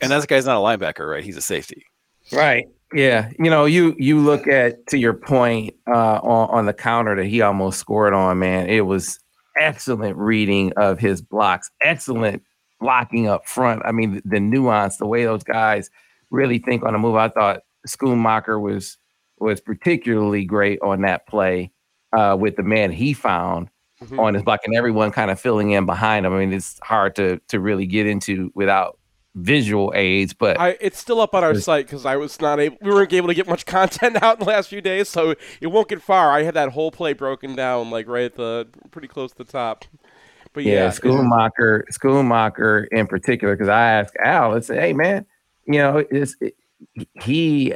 and 0.00 0.12
that 0.12 0.26
guy's 0.28 0.46
not 0.46 0.56
a 0.56 0.60
linebacker, 0.60 1.10
right? 1.10 1.24
He's 1.24 1.36
a 1.36 1.42
safety. 1.42 1.84
Right. 2.32 2.68
Yeah. 2.92 3.30
You 3.38 3.50
know, 3.50 3.64
you 3.64 3.94
you 3.98 4.18
look 4.18 4.46
at 4.46 4.86
to 4.88 4.98
your 4.98 5.14
point 5.14 5.74
uh, 5.86 6.20
on 6.22 6.50
on 6.50 6.66
the 6.66 6.74
counter 6.74 7.16
that 7.16 7.26
he 7.26 7.42
almost 7.42 7.78
scored 7.78 8.14
on. 8.14 8.38
Man, 8.38 8.68
it 8.68 8.86
was 8.86 9.18
excellent 9.60 10.16
reading 10.16 10.72
of 10.76 10.98
his 10.98 11.20
blocks. 11.20 11.70
Excellent 11.82 12.42
blocking 12.80 13.26
up 13.28 13.46
front. 13.46 13.82
I 13.84 13.92
mean, 13.92 14.14
the, 14.14 14.22
the 14.24 14.40
nuance, 14.40 14.96
the 14.96 15.06
way 15.06 15.24
those 15.24 15.42
guys 15.42 15.90
really 16.30 16.58
think 16.58 16.84
on 16.84 16.94
a 16.94 16.98
move. 16.98 17.16
I 17.16 17.28
thought 17.28 17.62
Schoonmaker 17.86 18.60
was 18.60 18.96
was 19.38 19.60
particularly 19.60 20.44
great 20.44 20.80
on 20.82 21.02
that 21.02 21.26
play 21.26 21.70
uh, 22.16 22.36
with 22.38 22.56
the 22.56 22.62
man 22.62 22.90
he 22.90 23.12
found 23.12 23.70
Mhm. 24.02 24.18
on 24.18 24.34
his 24.34 24.44
block 24.44 24.60
and 24.64 24.76
everyone 24.76 25.10
kind 25.10 25.28
of 25.30 25.40
filling 25.40 25.72
in 25.72 25.84
behind 25.84 26.24
him. 26.24 26.32
I 26.32 26.38
mean, 26.38 26.52
it's 26.52 26.78
hard 26.82 27.16
to 27.16 27.40
to 27.48 27.58
really 27.60 27.86
get 27.86 28.06
into 28.06 28.52
without 28.54 28.96
visual 29.34 29.92
aids, 29.96 30.32
but 30.32 30.58
I, 30.58 30.76
it's 30.80 30.98
still 30.98 31.20
up 31.20 31.34
on 31.34 31.42
our 31.44 31.54
site 31.56 31.86
because 31.86 32.06
I 32.06 32.16
was 32.16 32.40
not 32.40 32.58
able. 32.60 32.76
We 32.80 32.90
weren't 32.90 33.12
able 33.12 33.26
to 33.28 33.34
get 33.34 33.48
much 33.48 33.66
content 33.76 34.20
out 34.22 34.38
in 34.38 34.44
the 34.44 34.50
last 34.50 34.68
few 34.68 34.80
days, 34.80 35.08
so 35.08 35.34
it 35.60 35.66
won't 35.68 35.88
get 35.88 36.00
far. 36.00 36.30
I 36.32 36.42
had 36.44 36.54
that 36.54 36.70
whole 36.70 36.90
play 36.92 37.12
broken 37.12 37.54
down, 37.56 37.90
like 37.90 38.06
right 38.08 38.24
at 38.26 38.36
the 38.36 38.68
pretty 38.90 39.08
close 39.08 39.32
to 39.32 39.38
the 39.38 39.44
top. 39.44 39.84
But 40.52 40.62
yeah, 40.64 40.84
yeah, 40.84 40.90
Schoonmaker, 40.90 41.82
Schoonmaker 41.92 42.86
in 42.92 43.06
particular, 43.06 43.54
because 43.54 43.68
I 43.68 43.80
asked 43.82 44.16
Al, 44.24 44.54
I 44.54 44.60
said, 44.60 44.80
"Hey, 44.80 44.92
man, 44.92 45.26
you 45.66 45.78
know, 45.78 46.04
it's 46.10 46.36
it, 46.40 46.54
he, 47.22 47.74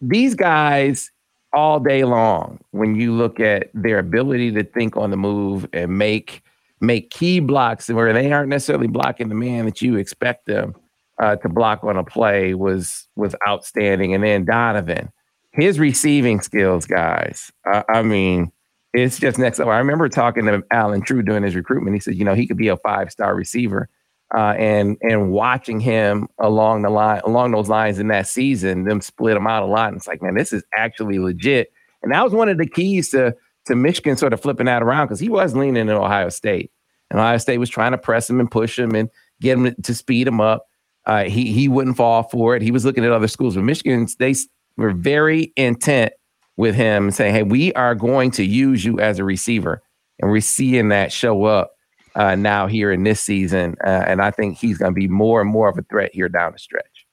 these 0.00 0.34
guys 0.34 1.10
all 1.52 1.80
day 1.80 2.04
long. 2.04 2.58
When 2.72 2.96
you 2.96 3.12
look 3.12 3.40
at 3.40 3.70
their 3.74 3.98
ability 3.98 4.52
to 4.52 4.64
think 4.64 4.96
on 4.96 5.10
the 5.10 5.16
move 5.16 5.66
and 5.72 5.96
make 5.96 6.42
make 6.80 7.10
key 7.10 7.40
blocks 7.40 7.88
where 7.88 8.12
they 8.12 8.30
aren't 8.30 8.50
necessarily 8.50 8.88
blocking 8.88 9.28
the 9.28 9.34
man 9.34 9.64
that 9.64 9.80
you 9.80 9.96
expect 9.96 10.44
them 10.46 10.74
uh, 11.18 11.36
to 11.36 11.48
block 11.48 11.82
on 11.84 11.96
a 11.96 12.04
play, 12.04 12.54
was 12.54 13.06
was 13.16 13.34
outstanding. 13.46 14.14
And 14.14 14.24
then 14.24 14.44
Donovan, 14.44 15.10
his 15.52 15.78
receiving 15.78 16.40
skills, 16.40 16.86
guys. 16.86 17.52
I, 17.64 17.84
I 17.88 18.02
mean." 18.02 18.50
it's 18.94 19.18
just 19.18 19.38
next 19.38 19.58
level. 19.58 19.72
I 19.72 19.78
remember 19.78 20.08
talking 20.08 20.46
to 20.46 20.62
Allen 20.70 21.02
Trieu 21.02 21.22
during 21.22 21.42
his 21.42 21.56
recruitment. 21.56 21.94
He 21.94 22.00
said, 22.00 22.14
you 22.14 22.24
know, 22.24 22.34
he 22.34 22.46
could 22.46 22.56
be 22.56 22.68
a 22.68 22.76
five 22.76 23.10
star 23.10 23.34
receiver. 23.34 23.88
Uh, 24.36 24.54
and 24.58 24.96
and 25.02 25.30
watching 25.30 25.78
him 25.78 26.28
along 26.40 26.82
the 26.82 26.90
line, 26.90 27.20
along 27.24 27.52
those 27.52 27.68
lines 27.68 28.00
in 28.00 28.08
that 28.08 28.26
season, 28.26 28.84
them 28.84 29.00
split 29.00 29.36
him 29.36 29.46
out 29.46 29.62
a 29.62 29.66
lot. 29.66 29.88
And 29.88 29.96
it's 29.96 30.08
like, 30.08 30.22
man, 30.22 30.34
this 30.34 30.52
is 30.52 30.64
actually 30.76 31.20
legit. 31.20 31.72
And 32.02 32.12
that 32.12 32.24
was 32.24 32.32
one 32.32 32.48
of 32.48 32.58
the 32.58 32.66
keys 32.66 33.10
to 33.10 33.36
to 33.66 33.76
Michigan 33.76 34.16
sort 34.16 34.32
of 34.32 34.40
flipping 34.40 34.66
that 34.66 34.82
around 34.82 35.06
because 35.06 35.20
he 35.20 35.28
was 35.28 35.54
leaning 35.54 35.88
in 35.88 35.90
Ohio 35.90 36.28
State, 36.30 36.72
and 37.10 37.20
Ohio 37.20 37.38
State 37.38 37.58
was 37.58 37.70
trying 37.70 37.92
to 37.92 37.98
press 37.98 38.28
him 38.28 38.40
and 38.40 38.50
push 38.50 38.78
him 38.78 38.94
and 38.94 39.08
get 39.40 39.56
him 39.56 39.74
to 39.82 39.94
speed 39.94 40.26
him 40.26 40.40
up. 40.40 40.66
Uh, 41.06 41.24
he 41.24 41.52
he 41.52 41.68
wouldn't 41.68 41.96
fall 41.96 42.24
for 42.24 42.56
it. 42.56 42.62
He 42.62 42.72
was 42.72 42.84
looking 42.84 43.04
at 43.04 43.12
other 43.12 43.28
schools, 43.28 43.54
but 43.54 43.62
Michigan 43.62 44.08
they 44.18 44.34
were 44.76 44.92
very 44.92 45.52
intent 45.56 46.12
with 46.56 46.74
him 46.74 47.12
saying, 47.12 47.34
"Hey, 47.34 47.42
we 47.44 47.72
are 47.74 47.94
going 47.94 48.32
to 48.32 48.44
use 48.44 48.84
you 48.84 48.98
as 48.98 49.20
a 49.20 49.24
receiver," 49.24 49.80
and 50.18 50.30
we're 50.30 50.40
seeing 50.40 50.88
that 50.88 51.12
show 51.12 51.44
up 51.44 51.73
uh, 52.14 52.34
now 52.34 52.66
here 52.66 52.92
in 52.92 53.04
this 53.04 53.20
season. 53.20 53.76
Uh, 53.84 54.04
and 54.06 54.22
I 54.22 54.30
think 54.30 54.58
he's 54.58 54.78
going 54.78 54.92
to 54.92 55.00
be 55.00 55.08
more 55.08 55.40
and 55.40 55.50
more 55.50 55.68
of 55.68 55.78
a 55.78 55.82
threat 55.82 56.10
here 56.14 56.28
down 56.28 56.52
the 56.52 56.58
stretch. 56.58 57.06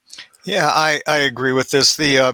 Yeah, 0.46 0.68
I, 0.68 1.02
I 1.08 1.18
agree 1.18 1.54
with 1.54 1.70
this. 1.70 1.96
The 1.96 2.18
uh, 2.18 2.34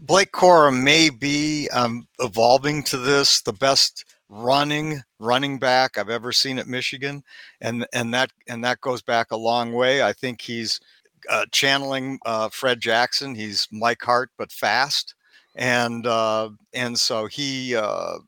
Blake 0.00 0.32
Corum 0.32 0.82
may 0.82 1.10
be 1.10 1.68
um, 1.72 2.06
evolving 2.20 2.82
to 2.84 2.96
this. 2.98 3.40
The 3.40 3.52
best 3.52 4.04
running 4.28 5.00
running 5.18 5.58
back 5.58 5.96
I've 5.96 6.10
ever 6.10 6.32
seen 6.32 6.58
at 6.58 6.66
Michigan, 6.66 7.22
and 7.60 7.86
and 7.92 8.12
that 8.14 8.30
and 8.46 8.62
that 8.64 8.80
goes 8.80 9.02
back 9.02 9.30
a 9.30 9.36
long 9.36 9.72
way. 9.72 10.02
I 10.02 10.12
think 10.12 10.40
he's 10.40 10.80
uh, 11.28 11.46
channeling 11.50 12.18
uh, 12.26 12.48
Fred 12.50 12.80
Jackson. 12.80 13.34
He's 13.34 13.66
Mike 13.72 14.02
Hart 14.02 14.30
but 14.36 14.52
fast, 14.52 15.14
and 15.56 16.06
uh, 16.06 16.50
and 16.74 16.98
so 16.98 17.26
he 17.26 17.74
uh, 17.74 18.18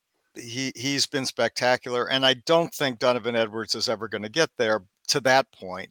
he 0.41 0.73
he's 0.75 1.07
been 1.07 1.27
spectacular. 1.27 2.11
And 2.11 2.25
I 2.27 2.35
don't 2.35 2.73
think 2.73 2.99
Donovan 2.99 3.37
Edwards 3.37 3.75
is 3.75 3.89
ever 3.89 4.09
going 4.09 4.23
to 4.23 4.29
get 4.29 4.51
there 4.57 4.83
to 5.09 5.21
that 5.21 5.51
point 5.53 5.91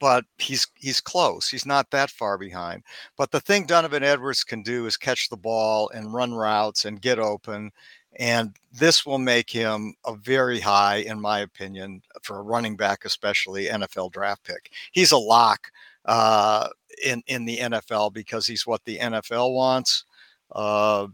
but 0.00 0.24
he's 0.38 0.66
he's 0.74 1.00
close. 1.00 1.48
He's 1.48 1.66
not 1.66 1.90
that 1.90 2.10
far 2.10 2.36
behind. 2.36 2.82
But 3.16 3.30
the 3.30 3.40
thing 3.40 3.64
Donovan 3.64 4.02
Edwards 4.02 4.44
can 4.44 4.62
do 4.62 4.86
is 4.86 4.96
catch 4.96 5.28
the 5.28 5.36
ball 5.36 5.90
and 5.94 6.12
run 6.12 6.34
routes 6.34 6.84
and 6.84 7.00
get 7.00 7.18
open. 7.18 7.70
And 8.16 8.54
this 8.72 9.04
will 9.04 9.18
make 9.18 9.50
him 9.50 9.94
a 10.04 10.14
very 10.14 10.60
high, 10.60 10.96
in 10.96 11.20
my 11.20 11.40
opinion, 11.40 12.02
for 12.22 12.38
a 12.38 12.42
running 12.42 12.76
back, 12.76 13.04
especially 13.04 13.66
NFL 13.66 14.12
draft 14.12 14.44
pick. 14.44 14.70
He's 14.92 15.12
a 15.12 15.16
lock 15.16 15.70
uh, 16.04 16.68
in 17.04 17.22
in 17.26 17.44
the 17.44 17.58
NFL 17.58 18.12
because 18.12 18.46
he's 18.46 18.66
what 18.66 18.84
the 18.84 18.98
NFL 18.98 19.54
wants. 19.54 20.04
Uh, 20.52 21.08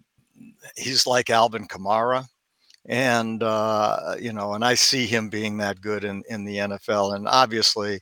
he's 0.76 1.06
like 1.06 1.30
Alvin 1.30 1.68
Kamara 1.68 2.26
and 2.86 3.42
uh, 3.42 4.16
you 4.20 4.32
know, 4.32 4.54
and 4.54 4.64
I 4.64 4.74
see 4.74 5.06
him 5.06 5.28
being 5.28 5.58
that 5.58 5.80
good 5.80 6.04
in 6.04 6.22
in 6.28 6.44
the 6.44 6.56
NFL. 6.56 7.14
And 7.14 7.28
obviously, 7.28 8.00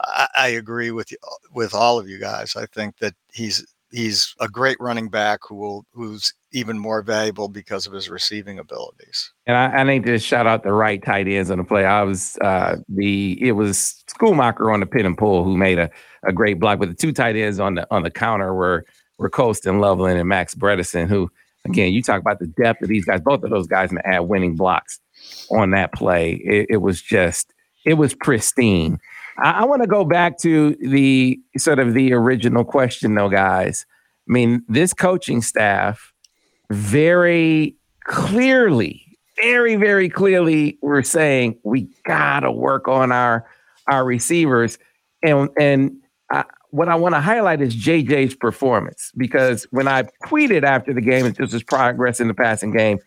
I, 0.00 0.28
I 0.36 0.48
agree 0.48 0.90
with 0.90 1.10
you, 1.10 1.18
with 1.52 1.74
all 1.74 1.98
of 1.98 2.08
you 2.08 2.18
guys. 2.18 2.56
I 2.56 2.66
think 2.66 2.98
that 2.98 3.14
he's 3.32 3.66
he's 3.90 4.34
a 4.40 4.48
great 4.48 4.76
running 4.80 5.08
back 5.08 5.40
who 5.48 5.54
will 5.54 5.86
who's 5.92 6.34
even 6.52 6.78
more 6.78 7.02
valuable 7.02 7.48
because 7.48 7.86
of 7.86 7.92
his 7.92 8.08
receiving 8.08 8.58
abilities. 8.58 9.32
And 9.46 9.56
I, 9.56 9.66
I 9.66 9.84
need 9.84 10.04
to 10.04 10.18
shout 10.18 10.46
out 10.46 10.62
the 10.62 10.72
right 10.72 11.02
tight 11.02 11.28
ends 11.28 11.50
on 11.50 11.58
the 11.58 11.64
play. 11.64 11.84
I 11.84 12.02
was 12.02 12.36
uh, 12.42 12.76
the 12.88 13.38
it 13.40 13.52
was 13.52 14.04
Schoonmaker 14.08 14.72
on 14.72 14.80
the 14.80 14.86
pin 14.86 15.06
and 15.06 15.16
pull 15.16 15.44
who 15.44 15.56
made 15.56 15.78
a, 15.78 15.90
a 16.24 16.32
great 16.32 16.58
block, 16.60 16.78
but 16.78 16.88
the 16.88 16.94
two 16.94 17.12
tight 17.12 17.36
ends 17.36 17.58
on 17.58 17.74
the 17.76 17.86
on 17.90 18.02
the 18.02 18.10
counter 18.10 18.54
were 18.54 18.84
were 19.18 19.30
Colston 19.30 19.80
Loveland 19.80 20.18
and 20.18 20.28
Max 20.28 20.54
Bredesen, 20.54 21.08
who 21.08 21.30
again 21.70 21.92
you 21.92 22.02
talk 22.02 22.20
about 22.20 22.38
the 22.38 22.46
depth 22.46 22.82
of 22.82 22.88
these 22.88 23.04
guys. 23.04 23.20
Both 23.20 23.42
of 23.44 23.50
those 23.50 23.66
guys 23.66 23.90
had 24.04 24.20
winning 24.20 24.56
blocks 24.56 25.00
on 25.50 25.70
that 25.70 25.92
play. 25.92 26.32
It, 26.44 26.66
it 26.70 26.76
was 26.78 27.00
just 27.02 27.52
it 27.84 27.94
was 27.94 28.14
pristine. 28.14 28.98
I, 29.38 29.50
I 29.50 29.64
want 29.64 29.82
to 29.82 29.88
go 29.88 30.04
back 30.04 30.38
to 30.38 30.76
the 30.80 31.38
sort 31.56 31.78
of 31.78 31.94
the 31.94 32.12
original 32.12 32.64
question, 32.64 33.14
though, 33.14 33.28
guys. 33.28 33.86
I 34.28 34.32
mean, 34.32 34.62
this 34.68 34.92
coaching 34.92 35.40
staff 35.40 36.12
very 36.70 37.76
clearly, 38.04 39.04
very, 39.40 39.76
very 39.76 40.08
clearly, 40.08 40.78
we're 40.82 41.02
saying 41.02 41.58
we 41.64 41.88
gotta 42.04 42.50
work 42.50 42.88
on 42.88 43.12
our 43.12 43.48
our 43.86 44.04
receivers, 44.04 44.78
and 45.22 45.48
and 45.58 45.92
I, 46.30 46.44
what 46.70 46.88
I 46.88 46.94
want 46.94 47.14
to 47.14 47.20
highlight 47.20 47.60
is 47.60 47.74
JJ's 47.74 48.34
performance 48.34 49.12
because 49.16 49.66
when 49.70 49.88
I 49.88 50.04
tweeted 50.24 50.64
after 50.64 50.92
the 50.92 51.00
game, 51.00 51.30
this 51.32 51.52
was 51.52 51.62
progress 51.62 52.20
in 52.20 52.28
the 52.28 52.34
passing 52.34 52.70
game. 52.70 52.98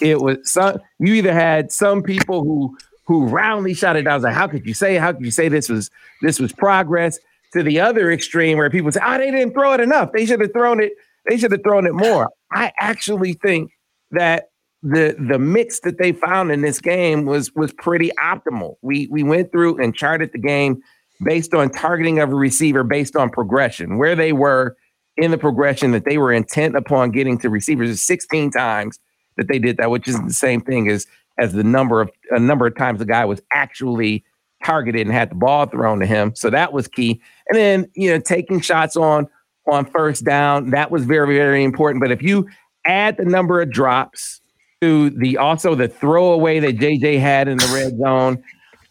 It 0.00 0.20
was 0.20 0.38
some 0.44 0.78
you 0.98 1.14
either 1.14 1.32
had 1.32 1.72
some 1.72 2.02
people 2.02 2.44
who 2.44 2.76
who 3.06 3.26
roundly 3.26 3.72
shouted 3.72 4.04
down, 4.04 4.20
like, 4.22 4.34
how 4.34 4.48
could 4.48 4.66
you 4.66 4.74
say, 4.74 4.96
how 4.96 5.12
could 5.12 5.24
you 5.24 5.30
say 5.30 5.48
this 5.48 5.68
was 5.68 5.90
this 6.22 6.38
was 6.38 6.52
progress? 6.52 7.18
To 7.52 7.62
the 7.62 7.80
other 7.80 8.10
extreme 8.10 8.58
where 8.58 8.68
people 8.68 8.92
say, 8.92 9.00
oh, 9.02 9.16
they 9.16 9.30
didn't 9.30 9.54
throw 9.54 9.72
it 9.72 9.80
enough. 9.80 10.12
They 10.12 10.26
should 10.26 10.40
have 10.40 10.52
thrown 10.52 10.82
it, 10.82 10.92
they 11.28 11.38
should 11.38 11.52
have 11.52 11.62
thrown 11.62 11.86
it 11.86 11.94
more. 11.94 12.28
I 12.52 12.72
actually 12.80 13.34
think 13.34 13.70
that 14.10 14.50
the 14.82 15.16
the 15.18 15.38
mix 15.38 15.80
that 15.80 15.98
they 15.98 16.12
found 16.12 16.52
in 16.52 16.60
this 16.60 16.80
game 16.80 17.24
was 17.24 17.54
was 17.54 17.72
pretty 17.72 18.10
optimal. 18.22 18.74
We 18.82 19.08
we 19.10 19.22
went 19.22 19.52
through 19.52 19.82
and 19.82 19.94
charted 19.94 20.32
the 20.32 20.38
game 20.38 20.82
based 21.24 21.54
on 21.54 21.70
targeting 21.70 22.18
of 22.18 22.30
a 22.30 22.34
receiver 22.34 22.84
based 22.84 23.16
on 23.16 23.30
progression, 23.30 23.98
where 23.98 24.14
they 24.14 24.32
were 24.32 24.76
in 25.16 25.30
the 25.30 25.38
progression 25.38 25.92
that 25.92 26.04
they 26.04 26.18
were 26.18 26.32
intent 26.32 26.76
upon 26.76 27.10
getting 27.10 27.38
to 27.38 27.48
receivers 27.48 28.00
16 28.02 28.50
times 28.50 28.98
that 29.36 29.48
they 29.48 29.58
did 29.58 29.76
that, 29.78 29.90
which 29.90 30.08
is 30.08 30.20
the 30.22 30.32
same 30.32 30.60
thing 30.60 30.88
as 30.88 31.06
as 31.38 31.52
the 31.52 31.64
number 31.64 32.00
of 32.00 32.10
a 32.30 32.40
number 32.40 32.66
of 32.66 32.76
times 32.76 32.98
the 32.98 33.04
guy 33.04 33.24
was 33.24 33.40
actually 33.52 34.24
targeted 34.64 35.06
and 35.06 35.14
had 35.14 35.30
the 35.30 35.34
ball 35.34 35.66
thrown 35.66 36.00
to 36.00 36.06
him. 36.06 36.34
So 36.34 36.50
that 36.50 36.72
was 36.72 36.88
key. 36.88 37.20
And 37.48 37.58
then, 37.58 37.90
you 37.94 38.10
know, 38.10 38.18
taking 38.18 38.60
shots 38.60 38.96
on 38.96 39.28
on 39.70 39.84
first 39.86 40.24
down, 40.24 40.70
that 40.70 40.90
was 40.90 41.04
very, 41.04 41.36
very 41.36 41.64
important. 41.64 42.00
But 42.00 42.12
if 42.12 42.22
you 42.22 42.48
add 42.86 43.16
the 43.16 43.24
number 43.24 43.60
of 43.60 43.70
drops 43.70 44.40
to 44.80 45.10
the 45.10 45.38
also 45.38 45.74
the 45.74 45.88
throwaway 45.88 46.60
that 46.60 46.76
JJ 46.76 47.20
had 47.20 47.48
in 47.48 47.58
the 47.58 47.70
red 47.74 47.98
zone, 47.98 48.42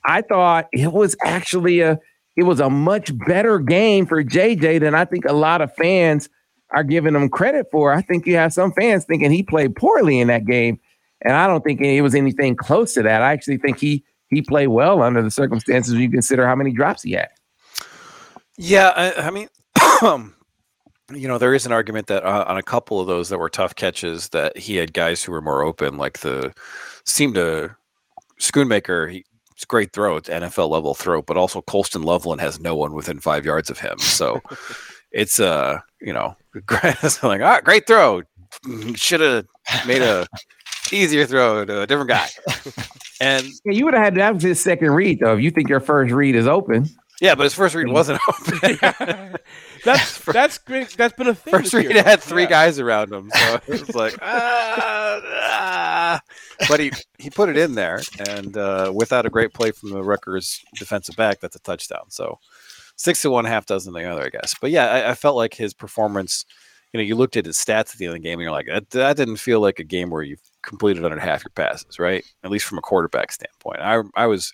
I 0.06 0.22
thought 0.22 0.68
it 0.72 0.92
was 0.92 1.16
actually 1.24 1.80
a 1.82 2.00
it 2.36 2.44
was 2.44 2.60
a 2.60 2.70
much 2.70 3.18
better 3.26 3.60
game 3.60 4.06
for 4.06 4.24
JJ 4.24 4.82
than 4.82 4.96
I 4.96 5.06
think 5.06 5.26
a 5.26 5.34
lot 5.34 5.62
of 5.62 5.74
fans 5.76 6.30
are 6.72 6.84
giving 6.84 7.16
him 7.16 7.30
credit 7.30 7.68
for. 7.72 7.94
I 7.94 8.02
think 8.02 8.26
you 8.26 8.36
have 8.36 8.54
some 8.54 8.72
fans 8.74 9.06
thinking 9.06 9.32
he 9.32 9.44
played 9.44 9.76
poorly 9.76 10.20
in 10.20 10.28
that 10.28 10.46
game. 10.46 10.80
And 11.22 11.34
I 11.34 11.48
don't 11.48 11.64
think 11.64 11.82
it 11.82 12.02
was 12.02 12.14
anything 12.14 12.56
close 12.56 12.94
to 12.96 13.04
that. 13.04 13.22
I 13.22 13.32
actually 13.32 13.58
think 13.58 13.80
he 13.80 14.04
he 14.30 14.42
played 14.42 14.68
well 14.68 15.02
under 15.02 15.22
the 15.22 15.32
circumstances 15.32 15.94
when 15.94 16.02
you 16.02 16.10
consider 16.10 16.46
how 16.48 16.56
many 16.56 16.72
drops 16.72 17.04
he 17.04 17.14
had. 17.14 17.30
Yeah, 18.58 18.90
I, 18.96 19.28
I 19.28 19.32
mean, 19.32 19.48
you 21.14 21.28
know, 21.28 21.38
there 21.38 21.54
is 21.54 21.66
an 21.66 21.72
argument 21.72 22.08
that 22.08 22.24
uh, 22.24 22.46
on 22.48 22.58
a 22.58 22.64
couple 22.64 23.00
of 23.00 23.08
those 23.08 23.30
that 23.30 23.38
were 23.38 23.50
tough 23.50 23.76
catches 23.76 24.30
that 24.30 24.58
he 24.58 24.76
had 24.76 24.94
guys 24.94 25.24
who 25.24 25.32
were 25.32 25.42
more 25.42 25.64
open, 25.64 25.98
like 25.98 26.20
the 26.20 26.54
seemed 27.06 27.36
to 27.36 27.76
Schoonmaker. 28.40 29.12
He, 29.12 29.26
it's 29.56 29.64
a 29.64 29.68
great 29.68 29.94
throw, 29.94 30.18
it's 30.18 30.30
NFL 30.30 30.70
level 30.70 30.94
throw, 30.94 31.22
but 31.22 31.38
also 31.38 31.62
Colston 31.62 32.04
Loveland 32.04 32.42
has 32.42 32.60
no 32.60 32.76
one 32.76 32.94
within 32.94 33.20
five 33.20 33.46
yards 33.46 33.70
of 33.70 33.80
him. 33.80 33.98
So 34.00 34.42
it's 35.12 35.40
uh, 35.40 35.80
you 36.02 36.14
know, 36.14 36.36
like, 37.24 37.42
ah, 37.42 37.62
great 37.64 37.88
throw. 37.88 38.24
Should 38.96 39.22
have 39.22 39.46
made 39.88 40.02
a 40.02 40.28
easier 40.92 41.26
throw 41.26 41.66
to 41.66 41.82
a 41.82 41.88
different 41.88 42.10
guy. 42.10 42.28
And 43.22 43.48
yeah, 43.64 43.72
you 43.72 43.86
would 43.86 43.94
have 43.94 44.04
had 44.04 44.16
that 44.16 44.34
was 44.34 44.44
his 44.44 44.62
second 44.62 44.92
read 44.92 45.20
though. 45.20 45.36
If 45.36 45.42
you 45.42 45.52
think 45.52 45.70
your 45.70 45.80
first 45.80 46.12
read 46.12 46.36
is 46.36 46.48
open. 46.48 46.88
Yeah, 47.22 47.36
but 47.36 47.44
his 47.44 47.54
first 47.54 47.76
read 47.76 47.88
wasn't 47.88 48.20
open. 48.28 49.38
that's 49.86 50.20
that's 50.26 50.58
great. 50.58 50.90
That's 50.98 51.16
been 51.16 51.28
a 51.28 51.36
thing. 51.36 51.52
First 51.52 51.74
read 51.74 51.92
year. 51.92 52.04
had 52.04 52.22
three 52.22 52.44
yeah. 52.44 52.50
guys 52.50 52.80
around 52.80 53.14
him, 53.14 53.32
so 53.34 53.56
it 53.68 53.88
was 53.88 53.96
like 53.96 54.18
ah, 54.22 55.22
ah. 55.24 56.22
But 56.68 56.80
he 56.80 56.92
he 57.18 57.30
put 57.30 57.48
it 57.50 57.58
in 57.58 57.76
there, 57.76 58.02
and 58.28 58.58
uh, 58.58 58.92
without 58.94 59.26
a 59.26 59.30
great 59.30 59.54
play 59.54 59.72
from 59.72 59.92
the 59.92 60.04
Rutgers 60.04 60.62
defensive 60.76 61.16
back, 61.16 61.40
that's 61.40 61.56
a 61.56 61.60
touchdown. 61.60 62.10
So 62.10 62.40
six 62.98 63.22
to 63.22 63.30
one, 63.30 63.46
half 63.46 63.66
dozen 63.66 63.94
the 63.94 64.04
other, 64.04 64.26
I 64.26 64.30
guess. 64.30 64.56
But 64.60 64.72
yeah, 64.72 64.88
I, 64.88 65.12
I 65.12 65.14
felt 65.16 65.38
like 65.38 65.54
his 65.54 65.74
performance 65.74 66.46
you 66.96 67.02
know, 67.02 67.04
you 67.04 67.16
looked 67.16 67.36
at 67.36 67.46
his 67.46 67.58
stats 67.58 67.92
at 67.92 67.98
the 67.98 68.06
end 68.06 68.16
of 68.16 68.22
the 68.22 68.26
game 68.26 68.40
and 68.40 68.44
you're 68.44 68.52
like, 68.52 68.68
that, 68.68 68.90
that 68.92 69.18
didn't 69.18 69.36
feel 69.36 69.60
like 69.60 69.80
a 69.80 69.84
game 69.84 70.10
where 70.10 70.24
you 70.24 70.38
completed 70.62 71.04
under 71.04 71.20
half 71.20 71.44
your 71.44 71.52
passes, 71.54 72.00
right? 72.00 72.24
At 72.42 72.52
least 72.52 72.66
from 72.66 72.78
a 72.78 72.82
quarterback 72.82 73.34
standpoint. 73.34 73.82
I, 73.82 74.02
I 74.16 74.28
was, 74.28 74.54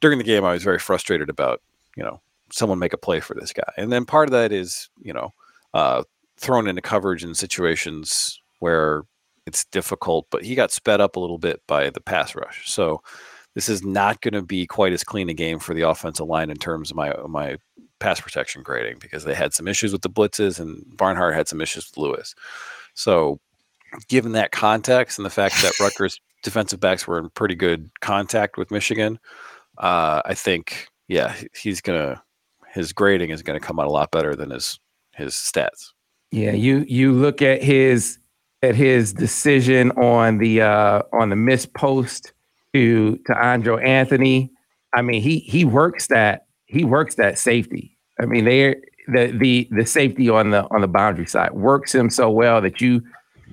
during 0.00 0.18
the 0.18 0.24
game, 0.24 0.44
I 0.44 0.52
was 0.52 0.62
very 0.62 0.78
frustrated 0.78 1.28
about, 1.28 1.62
you 1.96 2.04
know, 2.04 2.20
someone 2.54 2.78
make 2.78 2.92
a 2.92 2.98
play 2.98 3.18
for 3.18 3.34
this 3.34 3.52
guy. 3.52 3.72
And 3.76 3.90
then 3.90 4.04
part 4.04 4.28
of 4.28 4.32
that 4.32 4.52
is, 4.52 4.88
you 5.00 5.12
know, 5.12 5.30
uh, 5.74 6.04
thrown 6.36 6.68
into 6.68 6.80
coverage 6.80 7.24
in 7.24 7.34
situations 7.34 8.40
where 8.60 9.02
it's 9.44 9.64
difficult, 9.66 10.26
but 10.30 10.44
he 10.44 10.54
got 10.54 10.70
sped 10.70 11.00
up 11.00 11.16
a 11.16 11.20
little 11.20 11.38
bit 11.38 11.60
by 11.66 11.90
the 11.90 12.00
pass 12.00 12.34
rush. 12.34 12.70
So 12.70 13.02
this 13.54 13.68
is 13.68 13.84
not 13.84 14.20
going 14.20 14.34
to 14.34 14.42
be 14.42 14.66
quite 14.66 14.92
as 14.92 15.02
clean 15.02 15.28
a 15.28 15.34
game 15.34 15.58
for 15.58 15.74
the 15.74 15.82
offensive 15.82 16.26
line 16.26 16.48
in 16.48 16.56
terms 16.56 16.90
of 16.90 16.96
my 16.96 17.12
my 17.26 17.56
pass 17.98 18.20
protection 18.20 18.62
grading 18.62 18.98
because 19.00 19.24
they 19.24 19.34
had 19.34 19.52
some 19.52 19.66
issues 19.66 19.92
with 19.92 20.02
the 20.02 20.10
blitzes 20.10 20.60
and 20.60 20.84
Barnhart 20.96 21.34
had 21.34 21.48
some 21.48 21.60
issues 21.60 21.90
with 21.90 21.98
Lewis. 21.98 22.34
So, 22.94 23.40
given 24.08 24.32
that 24.32 24.52
context 24.52 25.18
and 25.18 25.26
the 25.26 25.30
fact 25.30 25.60
that 25.62 25.72
Rutgers 25.80 26.20
defensive 26.42 26.80
backs 26.80 27.06
were 27.06 27.18
in 27.18 27.30
pretty 27.30 27.56
good 27.56 27.90
contact 28.00 28.56
with 28.56 28.70
Michigan, 28.70 29.18
uh, 29.78 30.22
I 30.24 30.34
think 30.34 30.86
yeah 31.08 31.34
he's 31.60 31.80
gonna 31.80 32.22
his 32.74 32.92
grading 32.92 33.30
is 33.30 33.42
gonna 33.42 33.60
come 33.60 33.80
out 33.80 33.86
a 33.86 33.90
lot 33.90 34.10
better 34.10 34.34
than 34.34 34.50
his 34.50 34.78
his 35.14 35.34
stats. 35.34 35.92
Yeah, 36.30 36.52
you 36.52 36.84
you 36.88 37.12
look 37.12 37.40
at 37.40 37.62
his 37.62 38.18
at 38.62 38.74
his 38.74 39.12
decision 39.12 39.92
on 39.92 40.38
the 40.38 40.62
uh, 40.62 41.02
on 41.12 41.30
the 41.30 41.36
missed 41.36 41.72
post 41.74 42.32
to 42.72 43.16
to 43.26 43.32
Andrel 43.32 43.82
Anthony. 43.82 44.50
I 44.94 45.02
mean, 45.02 45.22
he 45.22 45.38
he 45.38 45.64
works 45.64 46.08
that 46.08 46.46
he 46.66 46.84
works 46.84 47.14
that 47.16 47.38
safety. 47.38 47.96
I 48.20 48.26
mean, 48.26 48.44
they 48.44 48.74
the 49.06 49.36
the 49.38 49.68
the 49.70 49.86
safety 49.86 50.28
on 50.28 50.50
the 50.50 50.64
on 50.74 50.80
the 50.80 50.88
boundary 50.88 51.26
side 51.26 51.52
works 51.52 51.94
him 51.94 52.10
so 52.10 52.30
well 52.30 52.60
that 52.60 52.80
you 52.80 53.02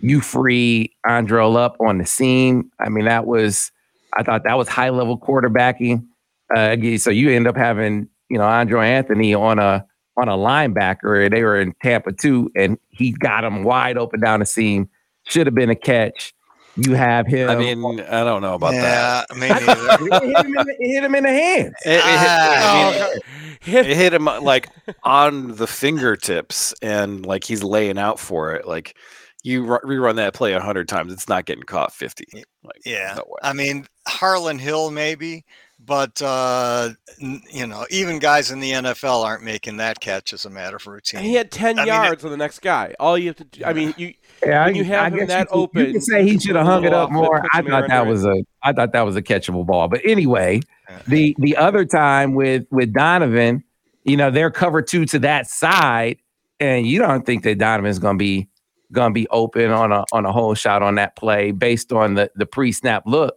you 0.02 0.22
free 0.22 0.96
Andrel 1.06 1.58
up 1.58 1.76
on 1.80 2.00
the 2.00 2.06
seam. 2.06 2.72
I 2.80 2.90
mean, 2.90 3.06
that 3.06 3.26
was 3.28 3.72
I 4.18 4.24
thought 4.24 4.44
that 4.44 4.58
was 4.58 4.68
high 4.68 4.90
level 4.90 5.18
quarterbacking. 5.18 6.06
Uh, 6.54 6.76
so 6.98 7.12
you 7.12 7.30
end 7.30 7.48
up 7.48 7.56
having 7.56 8.10
you 8.32 8.38
know 8.38 8.46
Andrel 8.46 8.84
Anthony 8.84 9.34
on 9.34 9.60
a 9.60 9.86
on 10.17 10.30
a 10.30 10.38
linebacker. 10.38 11.30
They 11.30 11.44
were 11.44 11.60
in 11.60 11.74
Tampa 11.84 12.13
too, 12.13 12.50
and 12.56 12.78
he 12.89 13.12
got 13.12 13.44
him 13.44 13.63
wide 13.63 13.98
open 13.98 14.22
down 14.22 14.39
the 14.39 14.46
seam. 14.46 14.89
Should 15.26 15.48
have 15.48 15.56
been 15.56 15.70
a 15.70 15.76
catch. 15.76 16.34
You 16.78 16.94
have 16.94 17.28
him. 17.28 17.50
I 17.50 17.56
mean, 17.56 18.00
I 18.00 18.24
don't 18.24 18.41
know 18.41 18.54
about 18.54 18.72
that. 18.72 19.26
yeah, 19.30 19.38
me 19.38 19.50
neither. 19.50 20.15
it 20.15 20.24
hit 20.24 20.46
him 20.46 20.58
in 20.58 20.65
the, 20.65 20.76
hit 20.80 21.04
him 21.04 21.15
in 21.15 21.24
the 21.24 21.30
hands. 21.30 21.74
It, 21.86 21.89
it 21.89 22.02
hit, 22.02 22.06
I 22.06 22.58
ah. 22.62 23.10
mean, 23.10 23.20
Oh, 23.63 23.78
it 23.78 23.86
hit 23.86 24.13
him 24.13 24.26
like 24.26 24.70
on 25.04 25.56
the 25.58 25.67
fingertips, 25.67 26.74
and 26.82 27.26
like 27.26 27.44
he's 27.44 27.62
laying 27.62 27.98
out 27.98 28.20
for 28.20 28.54
it. 28.54 28.65
Like 28.65 28.96
you 29.44 29.63
ru- 29.65 29.80
rerun 30.00 30.15
that 30.15 30.34
play 30.34 30.54
a 30.54 30.62
hundred 30.62 30.88
times, 30.88 31.12
it's 31.12 31.28
not 31.28 31.46
getting 31.46 31.63
caught 31.63 31.94
fifty. 31.94 32.26
Like, 32.63 32.82
Yeah, 32.86 33.15
no. 33.17 33.36
I 33.44 33.54
mean 33.54 33.86
Harlan 34.08 34.58
Hill 34.58 34.91
maybe, 34.91 35.44
but 35.86 36.22
uh, 36.22 36.89
you 37.20 37.65
know 37.67 37.86
even 37.89 38.20
guys 38.20 38.52
in 38.52 38.60
the 38.60 38.72
NFL 38.72 39.24
aren't 39.26 39.44
making 39.44 39.78
that 39.78 40.00
catch 40.00 40.34
as 40.34 40.46
a 40.46 40.50
matter 40.50 40.76
of 40.78 40.86
routine. 40.88 41.20
and 41.20 41.28
he 41.28 41.34
had 41.36 41.52
10 41.52 41.80
I 41.80 41.82
mean, 41.86 41.88
yards 41.94 42.24
on 42.24 42.32
the 42.32 42.38
next 42.38 42.60
guy. 42.60 42.94
All 43.00 43.17
you 43.17 43.28
have 43.28 43.38
to 43.38 43.44
do, 43.44 43.63
I 43.65 43.74
mean, 43.74 43.94
you 43.98 44.13
Yeah, 44.46 44.65
When 44.65 44.76
you 44.76 44.84
have 44.86 45.13
him 45.13 45.28
that 45.28 45.39
you 45.39 45.46
could- 45.46 45.56
you 45.56 45.62
open, 45.62 45.94
could 45.94 46.04
say 46.04 46.24
he 46.24 46.39
should 46.39 46.56
have 46.56 46.65
hung 46.65 46.84
it 46.84 46.94
up 46.94 47.12
more. 47.12 47.44
I 47.54 47.62
thought 47.62 47.88
that 47.88 48.06
was 48.08 48.26
a, 48.26 48.44
I 48.63 48.74
thought 48.74 48.94
that 48.94 49.02
was 49.02 49.15
a 49.15 49.22
catchable 49.22 49.65
ball. 49.65 49.88
But 49.88 50.02
anyway, 50.06 50.62
the 51.08 51.36
the 51.39 51.58
other 51.58 51.86
time 51.86 52.34
with 52.36 52.65
with 52.72 52.94
Donovan, 52.94 53.63
you 54.04 54.17
know, 54.17 54.32
they're 54.32 54.52
cover 54.52 54.82
two 54.82 55.06
to 55.06 55.20
that 55.20 55.48
side, 55.48 56.17
and 56.60 56.86
you 56.88 57.00
don't 57.00 57.26
think 57.26 57.44
that 57.44 57.58
Donovan's 57.58 58.00
gonna 58.00 58.17
be 58.17 58.48
gonna 58.91 59.13
be 59.13 59.28
open 59.30 59.72
on 59.72 59.91
a 59.91 60.04
on 60.12 60.26
a 60.26 60.32
hole 60.32 60.54
shot 60.54 60.82
on 60.84 60.96
that 60.96 61.15
play 61.15 61.52
based 61.52 61.91
on 61.94 62.15
the 62.15 62.32
the 62.36 62.46
pre 62.46 62.72
snap 62.72 63.04
look. 63.06 63.36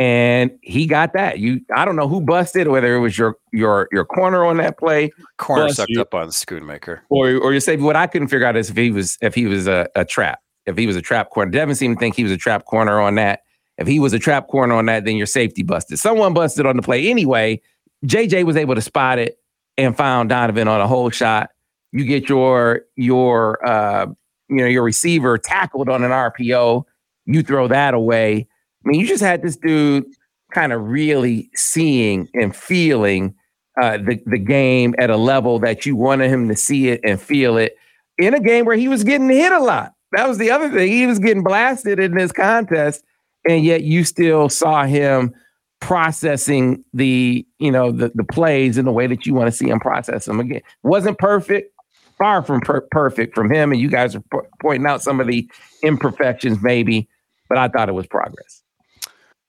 And 0.00 0.50
he 0.62 0.86
got 0.86 1.12
that. 1.12 1.38
You, 1.38 1.60
I 1.76 1.84
don't 1.84 1.96
know 1.96 2.08
who 2.08 2.20
busted, 2.22 2.68
whether 2.68 2.96
it 2.96 3.00
was 3.00 3.18
your 3.18 3.36
your 3.52 3.88
your 3.92 4.06
corner 4.06 4.44
on 4.44 4.56
that 4.56 4.78
play, 4.78 5.10
Corner 5.36 5.68
sucked 5.68 5.90
you. 5.90 6.00
up 6.00 6.14
on 6.14 6.28
Schoonmaker. 6.28 7.00
or 7.10 7.28
or 7.34 7.52
your 7.52 7.60
safety. 7.60 7.82
What 7.84 7.96
I 7.96 8.06
couldn't 8.06 8.28
figure 8.28 8.46
out 8.46 8.56
is 8.56 8.70
if 8.70 8.76
he 8.76 8.90
was 8.90 9.18
if 9.20 9.34
he 9.34 9.46
was 9.46 9.66
a, 9.66 9.88
a 9.94 10.04
trap. 10.04 10.40
If 10.64 10.78
he 10.78 10.86
was 10.86 10.96
a 10.96 11.02
trap 11.02 11.30
corner, 11.30 11.50
Devin 11.50 11.74
seemed 11.74 11.96
to 11.96 12.00
think 12.00 12.14
he 12.14 12.22
was 12.22 12.32
a 12.32 12.36
trap 12.36 12.64
corner 12.66 13.00
on 13.00 13.16
that. 13.16 13.40
If 13.78 13.86
he 13.88 13.98
was 13.98 14.12
a 14.12 14.18
trap 14.18 14.48
corner 14.48 14.74
on 14.76 14.86
that, 14.86 15.04
then 15.04 15.16
your 15.16 15.26
safety 15.26 15.62
busted. 15.62 15.98
Someone 15.98 16.34
busted 16.34 16.66
on 16.66 16.76
the 16.76 16.82
play 16.82 17.08
anyway. 17.08 17.60
JJ 18.06 18.44
was 18.44 18.56
able 18.56 18.74
to 18.76 18.80
spot 18.80 19.18
it 19.18 19.38
and 19.76 19.96
found 19.96 20.28
Donovan 20.28 20.68
on 20.68 20.80
a 20.80 20.86
hole 20.86 21.10
shot. 21.10 21.50
You 21.90 22.04
get 22.04 22.28
your 22.28 22.82
your 22.96 23.64
uh 23.66 24.06
you 24.48 24.56
know 24.56 24.66
your 24.66 24.84
receiver 24.84 25.36
tackled 25.36 25.88
on 25.88 26.02
an 26.04 26.10
RPO. 26.12 26.84
You 27.26 27.42
throw 27.42 27.68
that 27.68 27.92
away. 27.94 28.48
I 28.84 28.88
mean, 28.88 29.00
you 29.00 29.06
just 29.06 29.22
had 29.22 29.42
this 29.42 29.56
dude 29.56 30.04
kind 30.52 30.72
of 30.72 30.82
really 30.82 31.50
seeing 31.54 32.28
and 32.34 32.54
feeling 32.54 33.34
uh, 33.80 33.98
the 33.98 34.20
the 34.26 34.38
game 34.38 34.94
at 34.98 35.10
a 35.10 35.16
level 35.16 35.58
that 35.60 35.86
you 35.86 35.96
wanted 35.96 36.30
him 36.30 36.48
to 36.48 36.56
see 36.56 36.88
it 36.88 37.00
and 37.04 37.20
feel 37.20 37.56
it 37.56 37.76
in 38.18 38.34
a 38.34 38.40
game 38.40 38.66
where 38.66 38.76
he 38.76 38.88
was 38.88 39.04
getting 39.04 39.28
hit 39.28 39.52
a 39.52 39.60
lot. 39.60 39.94
That 40.12 40.28
was 40.28 40.38
the 40.38 40.50
other 40.50 40.70
thing. 40.70 40.92
He 40.92 41.06
was 41.06 41.18
getting 41.18 41.42
blasted 41.42 41.98
in 41.98 42.14
this 42.14 42.32
contest, 42.32 43.02
and 43.48 43.64
yet 43.64 43.82
you 43.82 44.04
still 44.04 44.48
saw 44.48 44.84
him 44.84 45.34
processing 45.80 46.84
the 46.92 47.46
you 47.58 47.70
know 47.70 47.90
the 47.90 48.12
the 48.14 48.24
plays 48.24 48.78
in 48.78 48.84
the 48.84 48.92
way 48.92 49.06
that 49.06 49.26
you 49.26 49.34
want 49.34 49.50
to 49.50 49.56
see 49.56 49.68
him 49.68 49.80
process 49.80 50.26
them. 50.26 50.38
Again, 50.38 50.60
wasn't 50.82 51.18
perfect, 51.18 51.72
far 52.18 52.42
from 52.42 52.60
per- 52.60 52.86
perfect 52.90 53.34
from 53.34 53.50
him, 53.50 53.72
and 53.72 53.80
you 53.80 53.88
guys 53.88 54.14
are 54.14 54.22
po- 54.30 54.46
pointing 54.60 54.86
out 54.86 55.02
some 55.02 55.18
of 55.18 55.26
the 55.26 55.48
imperfections 55.82 56.62
maybe, 56.62 57.08
but 57.48 57.56
I 57.56 57.68
thought 57.68 57.88
it 57.88 57.92
was 57.92 58.06
progress. 58.06 58.61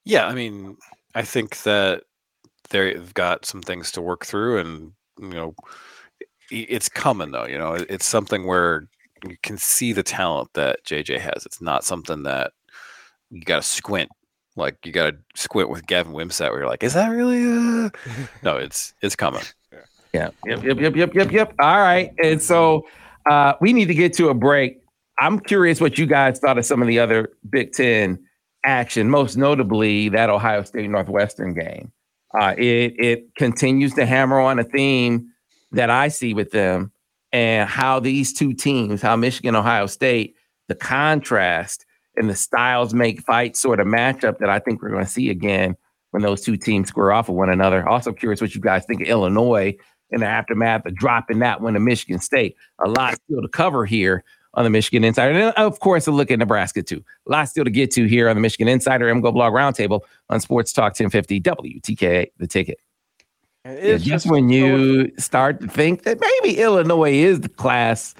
Yeah, 0.05 0.27
I 0.27 0.33
mean, 0.33 0.77
I 1.15 1.21
think 1.23 1.63
that 1.63 2.03
they've 2.69 3.13
got 3.13 3.45
some 3.45 3.61
things 3.61 3.91
to 3.93 4.01
work 4.01 4.25
through, 4.25 4.59
and 4.59 4.91
you 5.19 5.29
know, 5.29 5.55
it's 6.51 6.89
coming 6.89 7.31
though. 7.31 7.45
You 7.45 7.57
know, 7.57 7.73
it's 7.73 8.05
something 8.05 8.45
where 8.45 8.87
you 9.27 9.37
can 9.43 9.57
see 9.57 9.93
the 9.93 10.03
talent 10.03 10.49
that 10.53 10.83
JJ 10.85 11.19
has. 11.19 11.45
It's 11.45 11.61
not 11.61 11.83
something 11.83 12.23
that 12.23 12.51
you 13.29 13.41
got 13.41 13.57
to 13.57 13.67
squint. 13.67 14.09
Like 14.55 14.77
you 14.85 14.91
got 14.91 15.11
to 15.11 15.17
squint 15.35 15.69
with 15.69 15.87
Gavin 15.87 16.13
Wimsatt, 16.13 16.49
where 16.49 16.59
you're 16.59 16.69
like, 16.69 16.83
"Is 16.83 16.93
that 16.93 17.07
really?" 17.07 17.43
Uh... 17.43 17.89
no, 18.43 18.57
it's 18.57 18.93
it's 19.01 19.15
coming. 19.15 19.43
Yeah. 20.13 20.29
Yep. 20.45 20.63
Yep. 20.63 20.79
Yep. 20.79 20.95
Yep. 20.95 21.15
Yep. 21.15 21.31
Yep. 21.31 21.53
All 21.59 21.79
right. 21.79 22.13
And 22.21 22.41
so 22.41 22.85
uh, 23.29 23.53
we 23.61 23.73
need 23.73 23.87
to 23.87 23.95
get 23.95 24.13
to 24.13 24.29
a 24.29 24.33
break. 24.33 24.79
I'm 25.19 25.39
curious 25.39 25.81
what 25.81 25.97
you 25.97 26.05
guys 26.05 26.39
thought 26.39 26.57
of 26.57 26.65
some 26.65 26.81
of 26.81 26.87
the 26.87 26.99
other 26.99 27.29
Big 27.49 27.71
Ten 27.71 28.19
action, 28.65 29.09
most 29.09 29.37
notably 29.37 30.09
that 30.09 30.29
Ohio 30.29 30.63
State 30.63 30.89
Northwestern 30.89 31.53
game. 31.53 31.91
Uh, 32.39 32.55
it 32.57 32.93
it 32.97 33.35
continues 33.35 33.93
to 33.93 34.05
hammer 34.05 34.39
on 34.39 34.59
a 34.59 34.63
theme 34.63 35.29
that 35.71 35.89
I 35.89 36.07
see 36.07 36.33
with 36.33 36.51
them 36.51 36.91
and 37.31 37.69
how 37.69 37.99
these 37.99 38.33
two 38.33 38.53
teams, 38.53 39.01
how 39.01 39.15
Michigan, 39.15 39.55
Ohio 39.55 39.87
State, 39.87 40.35
the 40.67 40.75
contrast 40.75 41.85
and 42.15 42.29
the 42.29 42.35
styles 42.35 42.93
make 42.93 43.21
fight 43.21 43.57
sort 43.57 43.79
of 43.79 43.87
matchup 43.87 44.37
that 44.37 44.49
I 44.49 44.59
think 44.59 44.81
we're 44.81 44.91
going 44.91 45.05
to 45.05 45.09
see 45.09 45.29
again 45.29 45.75
when 46.11 46.21
those 46.21 46.41
two 46.41 46.57
teams 46.57 46.89
square 46.89 47.11
off 47.11 47.27
with 47.27 47.37
one 47.37 47.49
another. 47.49 47.87
Also 47.87 48.13
curious 48.13 48.39
what 48.39 48.53
you 48.53 48.61
guys 48.61 48.85
think 48.85 49.01
of 49.01 49.07
Illinois 49.07 49.75
in 50.11 50.19
the 50.19 50.27
aftermath 50.27 50.85
of 50.85 50.95
dropping 50.95 51.39
that 51.39 51.59
one 51.59 51.73
to 51.73 51.79
Michigan 51.79 52.19
State. 52.19 52.55
A 52.85 52.89
lot 52.89 53.15
still 53.25 53.41
to 53.41 53.47
cover 53.47 53.83
here 53.85 54.23
on 54.55 54.63
the 54.63 54.69
Michigan 54.69 55.03
Insider. 55.03 55.37
And 55.37 55.53
of 55.55 55.79
course, 55.79 56.07
a 56.07 56.11
look 56.11 56.31
at 56.31 56.39
Nebraska 56.39 56.83
too. 56.83 57.03
A 57.27 57.31
lot 57.31 57.49
still 57.49 57.63
to 57.63 57.71
get 57.71 57.91
to 57.91 58.05
here 58.05 58.29
on 58.29 58.35
the 58.35 58.41
Michigan 58.41 58.67
Insider 58.67 59.13
MGO 59.13 59.33
Blog 59.33 59.53
Roundtable 59.53 60.01
on 60.29 60.39
Sports 60.39 60.73
Talk 60.73 60.91
1050 60.91 61.41
WTKA, 61.41 62.31
the 62.37 62.47
ticket. 62.47 62.79
Yeah, 63.65 63.71
it's 63.71 64.03
just 64.03 64.23
just 64.23 64.31
when 64.31 64.49
you 64.49 65.11
start 65.17 65.61
to 65.61 65.67
think 65.67 66.03
that 66.03 66.19
maybe 66.19 66.59
Illinois 66.59 67.13
is 67.13 67.39
the 67.39 67.49
class 67.49 68.13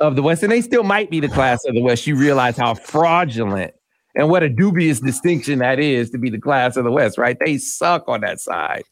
of 0.00 0.16
the 0.16 0.22
West, 0.22 0.42
and 0.42 0.52
they 0.52 0.60
still 0.60 0.82
might 0.82 1.10
be 1.10 1.20
the 1.20 1.28
class 1.28 1.64
of 1.66 1.74
the 1.74 1.82
West, 1.82 2.06
you 2.06 2.16
realize 2.16 2.56
how 2.56 2.74
fraudulent 2.74 3.74
and 4.16 4.28
what 4.30 4.42
a 4.42 4.48
dubious 4.48 4.98
distinction 4.98 5.58
that 5.60 5.78
is 5.78 6.10
to 6.10 6.18
be 6.18 6.30
the 6.30 6.40
class 6.40 6.76
of 6.76 6.84
the 6.84 6.90
West, 6.90 7.18
right? 7.18 7.36
They 7.38 7.58
suck 7.58 8.08
on 8.08 8.22
that 8.22 8.40
side. 8.40 8.82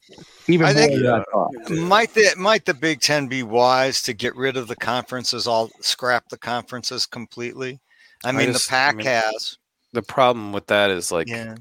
Even 0.46 0.66
I 0.66 0.72
more 0.72 0.82
think- 0.82 1.02
than 1.02 1.06
I 1.06 1.24
thought. 1.32 1.70
Might 1.70 2.14
the 2.14 2.34
might 2.36 2.64
the 2.66 2.74
Big 2.74 3.00
Ten 3.00 3.26
be 3.26 3.42
wise 3.42 4.02
to 4.02 4.12
get 4.12 4.36
rid 4.36 4.56
of 4.56 4.68
the 4.68 4.76
conferences, 4.76 5.46
all 5.46 5.70
scrap 5.80 6.28
the 6.28 6.38
conferences 6.38 7.06
completely? 7.06 7.80
I 8.24 8.32
mean, 8.32 8.52
just- 8.52 8.68
the 8.70 8.76
I 8.76 8.78
pack 8.78 8.96
mean, 8.96 9.06
has. 9.06 9.58
The 9.92 10.02
problem 10.02 10.52
with 10.52 10.66
that 10.68 10.90
is 10.90 11.10
like 11.10 11.28
Yeah. 11.28 11.56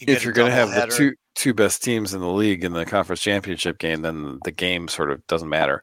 You 0.00 0.06
if 0.14 0.24
you're 0.24 0.32
going 0.32 0.50
to 0.50 0.54
have 0.54 0.70
the 0.70 0.86
two 0.86 1.14
two 1.34 1.52
best 1.54 1.82
teams 1.82 2.14
in 2.14 2.20
the 2.20 2.30
league 2.30 2.64
in 2.64 2.72
the 2.72 2.84
conference 2.86 3.20
championship 3.20 3.78
game, 3.78 4.02
then 4.02 4.38
the 4.44 4.50
game 4.52 4.88
sort 4.88 5.10
of 5.10 5.26
doesn't 5.26 5.48
matter. 5.48 5.82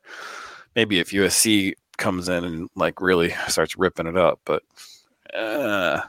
Maybe 0.76 1.00
if 1.00 1.12
USC 1.12 1.74
comes 1.98 2.30
in 2.30 2.44
and 2.44 2.70
like 2.76 3.02
really 3.02 3.32
starts 3.48 3.78
ripping 3.78 4.08
it 4.08 4.18
up, 4.18 4.40
but 4.46 4.64
uh, 5.36 6.02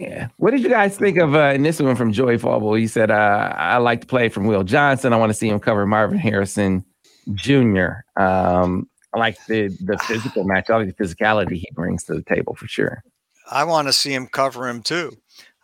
Yeah. 0.00 0.28
What 0.38 0.52
did 0.52 0.62
you 0.62 0.70
guys 0.70 0.96
think 0.96 1.18
of 1.18 1.34
uh, 1.34 1.52
and 1.54 1.62
this 1.64 1.78
one 1.78 1.94
from 1.94 2.10
Joey 2.10 2.38
Fauble? 2.38 2.72
He 2.72 2.86
said, 2.86 3.10
uh, 3.10 3.52
I 3.54 3.76
like 3.76 4.00
to 4.00 4.06
play 4.06 4.30
from 4.30 4.46
Will 4.46 4.64
Johnson. 4.64 5.12
I 5.12 5.16
want 5.16 5.28
to 5.28 5.34
see 5.34 5.48
him 5.48 5.60
cover 5.60 5.84
Marvin 5.84 6.16
Harrison 6.16 6.86
Jr. 7.34 7.88
Um, 8.16 8.88
I 9.12 9.18
like 9.18 9.36
the 9.46 9.68
the 9.68 9.98
physical 10.06 10.44
match, 10.44 10.70
all 10.70 10.84
the 10.84 10.92
physicality 10.94 11.56
he 11.56 11.68
brings 11.74 12.04
to 12.04 12.14
the 12.14 12.22
table 12.22 12.54
for 12.54 12.66
sure. 12.66 13.02
I 13.50 13.64
want 13.64 13.88
to 13.88 13.92
see 13.92 14.14
him 14.14 14.26
cover 14.26 14.68
him 14.68 14.82
too. 14.82 15.12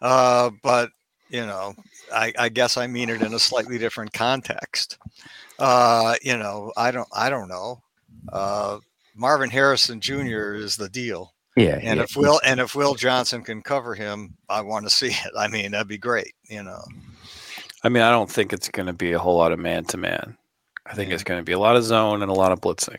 Uh, 0.03 0.51
but 0.62 0.90
you 1.31 1.46
know, 1.46 1.75
I, 2.12 2.35
I 2.38 2.51
guess 2.51 2.77
I 2.77 2.87
mean 2.88 3.09
it 3.09 3.22
in 3.22 3.33
a 3.33 3.38
slightly 3.38 3.79
different 3.79 4.12
context. 4.12 4.99
Uh, 5.59 6.16
you 6.20 6.37
know, 6.37 6.72
I 6.77 6.90
don't 6.90 7.09
I 7.11 7.31
don't 7.31 7.49
know. 7.49 7.81
Uh, 8.31 8.81
Marvin 9.14 9.49
Harrison 9.49 9.99
Jr. 9.99 10.53
is 10.53 10.77
the 10.77 10.90
deal. 10.90 11.33
Yeah. 11.56 11.78
And 11.82 11.96
yeah. 11.98 12.02
if 12.04 12.16
Will 12.16 12.40
and 12.44 12.60
if 12.60 12.74
Will 12.74 12.94
Johnson 12.94 13.42
can 13.42 13.62
cover 13.62 13.94
him, 13.94 14.34
I 14.48 14.60
want 14.60 14.84
to 14.86 14.90
see 14.94 15.08
it. 15.08 15.32
I 15.36 15.48
mean, 15.48 15.72
that'd 15.72 15.88
be 15.88 15.98
great. 15.98 16.34
You 16.48 16.62
know. 16.62 16.82
I 17.82 17.88
mean, 17.88 18.02
I 18.02 18.10
don't 18.10 18.30
think 18.30 18.52
it's 18.52 18.68
going 18.68 18.86
to 18.86 18.92
be 18.92 19.12
a 19.12 19.18
whole 19.18 19.36
lot 19.36 19.52
of 19.52 19.58
man 19.58 19.84
to 19.86 19.96
man. 19.96 20.36
I 20.86 20.94
think 20.94 21.08
Yeah. 21.08 21.14
it's 21.14 21.24
going 21.24 21.40
to 21.40 21.44
be 21.44 21.52
a 21.52 21.58
lot 21.58 21.76
of 21.76 21.84
zone 21.84 22.22
and 22.22 22.30
a 22.30 22.34
lot 22.34 22.52
of 22.52 22.60
blitzing 22.60 22.96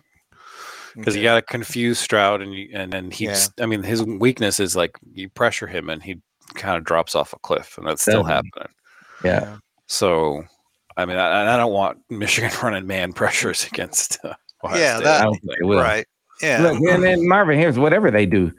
because 0.96 1.16
you 1.16 1.24
got 1.24 1.36
to 1.36 1.42
confuse 1.42 2.00
Stroud 2.00 2.42
and 2.42 2.54
you, 2.54 2.70
and 2.74 2.92
then 2.92 3.12
he's. 3.12 3.50
I 3.60 3.66
mean, 3.66 3.84
his 3.84 4.04
weakness 4.04 4.60
is 4.60 4.76
like 4.76 4.98
you 5.14 5.30
pressure 5.30 5.68
him 5.68 5.90
and 5.90 6.02
he 6.02 6.20
kind 6.56 6.78
of 6.78 6.84
drops 6.84 7.16
off 7.16 7.34
a 7.34 7.40
cliff, 7.40 7.78
and 7.78 7.86
that's 7.88 8.02
still 8.02 8.24
Definitely. 8.24 8.52
happening. 8.62 8.76
yeah. 9.24 9.58
So, 9.88 10.44
I 10.98 11.06
mean, 11.06 11.18
I, 11.18 11.54
I 11.54 11.58
don't 11.58 11.72
want 11.72 12.00
Michigan 12.10 12.52
running 12.64 12.88
man 12.88 13.14
pressures 13.14 13.66
against. 13.68 14.18
Uh, 14.26 14.34
Ohio 14.64 14.80
Yeah, 14.80 14.96
State. 14.96 15.04
that- 15.06 15.22
I 15.22 15.24
don't 15.26 15.34
think 15.40 15.54
it 15.62 15.66
will. 15.66 15.80
right. 15.80 16.06
Yeah. 16.42 16.62
Look, 16.62 16.82
and 16.92 17.04
then 17.04 17.28
Marvin 17.28 17.58
Harris, 17.58 17.78
whatever 17.78 18.12
they 18.12 18.26
do, 18.26 18.52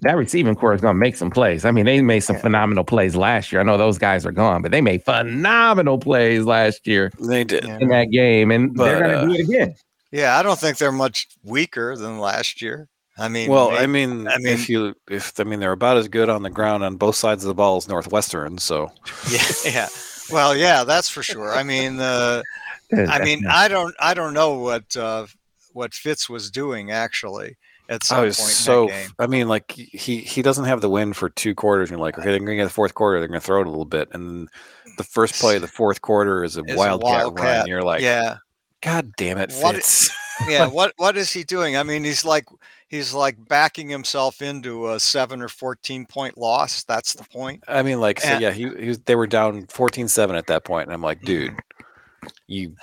that 0.00 0.16
receiving 0.16 0.54
corps 0.54 0.74
is 0.74 0.80
going 0.80 0.94
to 0.94 0.98
make 0.98 1.16
some 1.16 1.30
plays. 1.30 1.64
I 1.64 1.70
mean, 1.70 1.84
they 1.86 2.00
made 2.02 2.20
some 2.20 2.36
Yeah. 2.36 2.42
phenomenal 2.42 2.84
plays 2.84 3.14
last 3.16 3.52
year. 3.52 3.60
I 3.60 3.64
know 3.64 3.76
those 3.78 3.98
guys 3.98 4.26
are 4.26 4.32
gone, 4.32 4.60
but 4.62 4.70
they 4.70 4.80
made 4.80 5.04
phenomenal 5.04 5.98
plays 5.98 6.44
last 6.44 6.86
year 6.86 7.12
they 7.20 7.44
did. 7.44 7.64
In 7.64 7.88
that 7.88 8.10
game, 8.10 8.50
and 8.50 8.76
they're 8.76 8.98
going 9.00 9.10
to 9.10 9.18
uh, 9.18 9.24
do 9.26 9.32
it 9.32 9.40
again. 9.48 9.74
Yeah, 10.10 10.38
I 10.38 10.42
don't 10.42 10.58
think 10.58 10.78
they're 10.78 10.92
much 10.92 11.26
weaker 11.42 11.96
than 11.96 12.18
last 12.18 12.60
year. 12.62 12.88
I 13.16 13.28
mean, 13.28 13.48
Well, 13.48 13.70
may- 13.70 13.78
I 13.78 13.86
mean, 13.86 14.26
I 14.28 14.38
mean- 14.38 14.48
if 14.48 14.68
you, 14.68 14.94
if 15.08 15.38
I 15.38 15.44
mean, 15.44 15.60
they're 15.60 15.72
about 15.72 15.96
as 15.96 16.08
good 16.08 16.28
on 16.28 16.42
the 16.42 16.50
ground 16.50 16.82
on 16.84 16.96
both 16.96 17.14
sides 17.16 17.44
of 17.44 17.48
the 17.48 17.54
ball 17.54 17.76
as 17.76 17.88
Northwestern. 17.88 18.58
So, 18.58 18.90
yeah, 19.30 19.42
yeah. 19.64 19.88
Well, 20.32 20.56
yeah, 20.56 20.82
that's 20.84 21.08
for 21.08 21.22
sure. 21.22 21.52
I 21.52 21.62
mean, 21.62 22.00
uh, 22.00 22.42
I 22.92 23.24
mean, 23.24 23.46
I 23.46 23.68
don't, 23.68 23.94
I 24.00 24.14
don't 24.14 24.34
know 24.34 24.58
what 24.58 24.96
uh, 24.96 25.26
what 25.74 25.92
Fitz 25.92 26.30
was 26.30 26.50
doing 26.50 26.90
actually. 26.90 27.56
at 27.90 28.02
some 28.02 28.16
I 28.16 28.20
point 28.20 28.26
was 28.28 28.38
in 28.40 28.46
so. 28.46 28.86
game. 28.88 29.10
I 29.18 29.26
mean, 29.26 29.48
like 29.48 29.70
he 29.70 30.18
he 30.18 30.40
doesn't 30.40 30.64
have 30.64 30.80
the 30.80 30.88
win 30.88 31.12
for 31.12 31.28
two 31.28 31.54
quarters. 31.54 31.90
And 31.90 31.98
you're 31.98 32.06
like, 32.06 32.16
uh 32.16 32.22
okay, 32.22 32.30
they're 32.30 32.38
going 32.38 32.50
to 32.50 32.56
get 32.56 32.64
the 32.64 32.70
fourth 32.70 32.94
quarter. 32.94 33.18
They're 33.20 33.28
going 33.28 33.40
to 33.40 33.44
throw 33.44 33.60
it 33.60 33.66
a 33.66 33.70
little 33.70 33.84
bit, 33.84 34.08
and 34.12 34.48
the 34.96 35.04
first 35.04 35.34
play 35.34 35.56
of 35.56 35.62
the 35.62 35.68
fourth 35.68 36.00
quarter 36.00 36.44
is 36.44 36.56
a 36.56 36.62
wildcat, 36.66 37.32
run. 37.32 37.46
And 37.46 37.68
you're 37.68 37.82
like, 37.82 38.00
yeah, 38.00 38.38
God 38.80 39.12
damn 39.16 39.38
it, 39.38 39.52
What- 39.60 39.74
Fitz. 39.76 40.10
yeah. 40.48 40.66
What 40.70 40.94
what 40.96 41.16
is 41.16 41.32
he 41.32 41.44
doing? 41.44 41.76
I 41.76 41.82
mean, 41.82 42.04
he's 42.04 42.24
like 42.24 42.46
he's 42.88 43.12
like 43.12 43.36
backing 43.48 43.88
himself 43.88 44.40
into 44.40 44.90
a 44.90 45.00
seven 45.00 45.42
or 45.42 45.48
fourteen 45.48 46.06
point 46.06 46.38
loss. 46.38 46.84
That's 46.84 47.12
the 47.12 47.24
point. 47.24 47.64
I 47.68 47.82
mean, 47.82 48.00
like, 48.00 48.20
so 48.20 48.28
And- 48.28 48.42
yeah, 48.42 48.50
he, 48.52 48.68
he 48.78 48.88
was, 48.88 48.98
they 49.00 49.16
were 49.16 49.26
down 49.26 49.66
14-7 49.66 50.36
at 50.36 50.46
that 50.46 50.64
point, 50.64 50.86
and 50.86 50.94
I'm 50.94 51.02
like, 51.02 51.22
dude, 51.22 51.50
mm-hmm. 51.52 52.28
you 52.46 52.76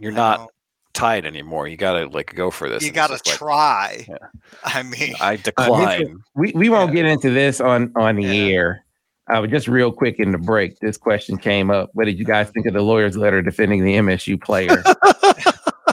you're 0.00 0.12
not. 0.12 0.48
Tied 0.94 1.24
anymore. 1.26 1.68
You 1.68 1.76
got 1.76 1.92
to 1.98 2.06
like 2.06 2.34
go 2.34 2.50
for 2.50 2.68
this. 2.68 2.82
You 2.84 2.92
got 2.92 3.08
to 3.08 3.14
just 3.14 3.26
like, 3.28 3.36
try. 3.38 4.06
Yeah. 4.08 4.16
I 4.64 4.82
mean, 4.82 5.14
I 5.20 5.34
Uh, 5.34 5.36
decline. 5.38 6.22
We 6.34 6.52
we 6.54 6.68
won't 6.68 6.92
get 6.92 7.06
into 7.06 7.30
this 7.30 7.60
on 7.60 7.92
on 7.96 8.16
the 8.16 8.22
Yeah. 8.24 8.52
air. 8.54 8.84
Uh, 9.30 9.40
but 9.40 9.50
just 9.50 9.68
real 9.68 9.92
quick 9.92 10.18
in 10.18 10.32
the 10.32 10.38
break, 10.38 10.78
this 10.80 10.96
question 10.96 11.38
came 11.38 11.70
up. 11.70 11.90
What 11.94 12.06
did 12.06 12.18
you 12.18 12.24
guys 12.24 12.50
think 12.50 12.66
of 12.66 12.74
the 12.74 12.82
lawyer's 12.82 13.16
letter 13.16 13.40
defending 13.40 13.84
the 13.84 13.94
MSU 13.94 14.40
player? 14.40 14.82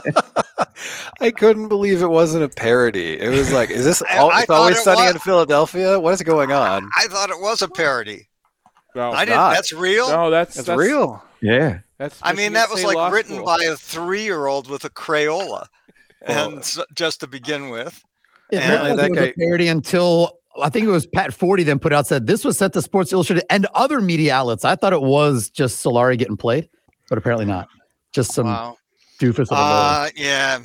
I 1.20 1.30
couldn't 1.30 1.68
believe 1.68 2.02
it 2.02 2.08
wasn't 2.08 2.44
a 2.44 2.48
parody. 2.48 3.20
It 3.20 3.28
was 3.28 3.52
like, 3.52 3.70
is 3.70 3.84
this 3.84 4.02
all, 4.16 4.30
I 4.30 4.40
it's 4.42 4.50
always 4.50 4.76
thought 4.76 4.92
it 4.92 4.96
sunny 4.96 5.06
was. 5.06 5.14
in 5.14 5.20
Philadelphia? 5.20 6.00
What 6.00 6.14
is 6.14 6.22
going 6.22 6.50
on? 6.52 6.88
I 6.96 7.06
thought 7.08 7.30
it 7.30 7.38
was 7.40 7.62
a 7.62 7.68
parody. 7.68 8.28
No, 8.94 9.12
I 9.12 9.24
didn't. 9.24 9.36
not. 9.36 9.54
That's 9.54 9.72
real. 9.72 10.08
no, 10.08 10.30
that's 10.30 10.56
It's 10.58 10.66
that's 10.66 10.78
real. 10.78 11.22
Yeah. 11.42 11.78
That's 11.98 12.18
I 12.22 12.32
mean, 12.32 12.52
that 12.54 12.70
was 12.70 12.82
like 12.84 13.12
written 13.12 13.36
School. 13.36 13.46
by 13.46 13.58
a 13.64 13.76
three-year-old 13.76 14.68
with 14.70 14.84
a 14.84 14.90
Crayola, 14.90 15.66
Well- 16.26 16.48
and 16.50 16.58
s 16.60 16.78
just 16.94 17.20
to 17.20 17.26
begin 17.26 17.68
with. 17.70 18.02
It 18.50 18.56
And 18.62 18.72
that 18.98 19.06
it 19.06 19.10
was 19.10 19.18
a 19.18 19.26
guy- 19.26 19.34
parody 19.38 19.68
until 19.68 20.38
I 20.60 20.68
think 20.68 20.86
it 20.86 20.90
was 20.90 21.06
Pat 21.06 21.30
Forde 21.30 21.64
then 21.64 21.78
put 21.78 21.92
out 21.92 22.06
said 22.06 22.26
this 22.26 22.44
was 22.44 22.58
sent 22.58 22.72
to 22.72 22.82
Sports 22.82 23.12
Illustrated 23.12 23.44
and 23.50 23.66
other 23.74 24.00
media 24.00 24.34
outlets. 24.34 24.64
I 24.64 24.74
thought 24.76 24.92
it 24.92 25.00
was 25.02 25.48
just 25.50 25.84
Solari 25.84 26.18
getting 26.18 26.36
played, 26.36 26.68
but 27.08 27.16
apparently 27.18 27.46
not. 27.46 27.68
Just 28.12 28.32
some 28.32 28.46
Wow. 28.46 28.76
doofus 29.20 29.42
of 29.42 29.52
a 29.52 29.54
lawyer. 29.54 29.62
Uh, 29.62 30.10
yeah. 30.16 30.58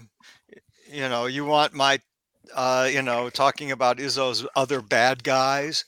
You 0.91 1.07
know, 1.09 1.27
you 1.27 1.45
want 1.45 1.73
my, 1.73 1.99
uh, 2.55 2.89
you 2.91 3.01
know, 3.03 3.29
talking 3.29 3.71
about 3.71 3.97
Izzo's 3.97 4.45
other 4.55 4.81
bad 4.81 5.23
guys. 5.23 5.85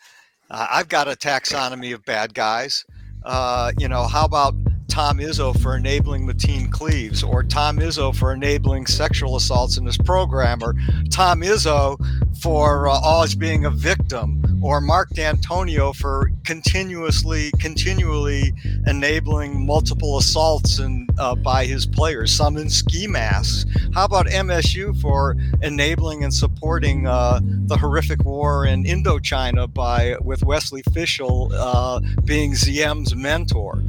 Uh, 0.52 0.68
I've 0.70 0.90
got 0.90 1.08
a 1.08 1.16
taxonomy 1.16 1.94
of 1.96 2.06
bad 2.06 2.34
guys. 2.36 2.86
Uh, 3.24 3.72
you 3.80 3.88
know, 3.90 4.04
how 4.04 4.26
about 4.26 4.54
Tom 4.88 5.20
Izzo 5.20 5.60
for 5.60 5.76
enabling 5.76 6.26
Mateen 6.26 6.72
Cleaves, 6.72 7.24
or 7.24 7.44
Tom 7.44 7.78
Izzo 7.78 8.16
for 8.16 8.34
enabling 8.34 8.86
sexual 8.86 9.36
assaults 9.36 9.78
in 9.78 9.86
his 9.86 9.98
program, 9.98 10.64
or 10.64 10.76
Tom 11.10 11.42
Izzo 11.42 11.98
for 12.42 12.88
uh, 12.88 13.00
always 13.00 13.36
being 13.36 13.66
a 13.66 13.70
victim, 13.70 14.42
or 14.62 14.82
Mark 14.82 15.10
Dantonio 15.12 15.96
for 15.96 16.32
continuously, 16.46 17.52
continually 17.60 18.54
enabling 18.86 19.66
multiple 19.66 20.18
assaults 20.18 20.80
and 20.80 21.10
uh, 21.20 21.36
by 21.36 21.66
his 21.66 21.86
players, 21.86 22.32
some 22.32 22.58
in 22.58 22.70
ski 22.70 23.08
masks. 23.08 23.66
How 23.94 24.06
about 24.06 24.28
MSU 24.28 25.00
for 25.02 25.36
enabling 25.62 26.24
and 26.24 26.34
supporting 26.34 27.08
uh, 27.08 27.40
the 27.44 27.78
horrific 27.78 28.24
war 28.24 28.66
in 28.66 28.84
Indochina 28.84 29.74
by 29.74 30.16
with 30.22 30.44
Wesley 30.44 30.84
Fishel 30.94 31.52
uh, 31.54 32.00
being 32.24 32.54
Diem's 32.54 33.16
mentor? 33.16 33.82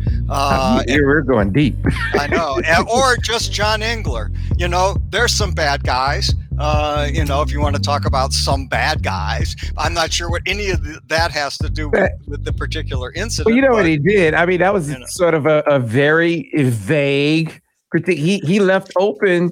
Here 0.94 1.06
we're 1.06 1.22
going 1.22 1.52
deep. 1.52 1.76
I 2.14 2.26
know, 2.26 2.60
or 2.92 3.16
just 3.18 3.52
John 3.52 3.82
Engler. 3.82 4.30
You 4.56 4.68
know, 4.68 4.96
there's 5.10 5.34
some 5.34 5.52
bad 5.52 5.84
guys. 5.84 6.34
Uh, 6.58 7.08
you 7.12 7.24
know, 7.24 7.40
if 7.42 7.52
you 7.52 7.60
want 7.60 7.76
to 7.76 7.80
talk 7.82 8.04
about 8.04 8.32
some 8.32 8.66
bad 8.66 9.02
guys, 9.04 9.54
I'm 9.76 9.94
not 9.94 10.12
sure 10.12 10.28
what 10.28 10.42
any 10.46 10.70
of 10.70 10.82
th- 10.82 10.98
that 11.06 11.30
has 11.30 11.56
to 11.58 11.68
do 11.70 11.88
with, 11.88 12.10
with 12.26 12.44
the 12.44 12.52
particular 12.52 13.12
incident. 13.12 13.46
Well, 13.46 13.54
you 13.54 13.62
know 13.62 13.68
but- 13.68 13.76
what 13.76 13.86
he 13.86 13.96
did. 13.98 14.34
I 14.34 14.44
mean, 14.44 14.58
that 14.60 14.72
was 14.74 14.90
You 14.90 14.98
know. 14.98 15.06
sort 15.08 15.34
of 15.34 15.46
a, 15.46 15.60
a 15.66 15.78
very 15.78 16.50
vague 16.56 17.60
critique. 17.90 18.18
He 18.18 18.38
he 18.40 18.58
left 18.60 18.92
open 18.98 19.50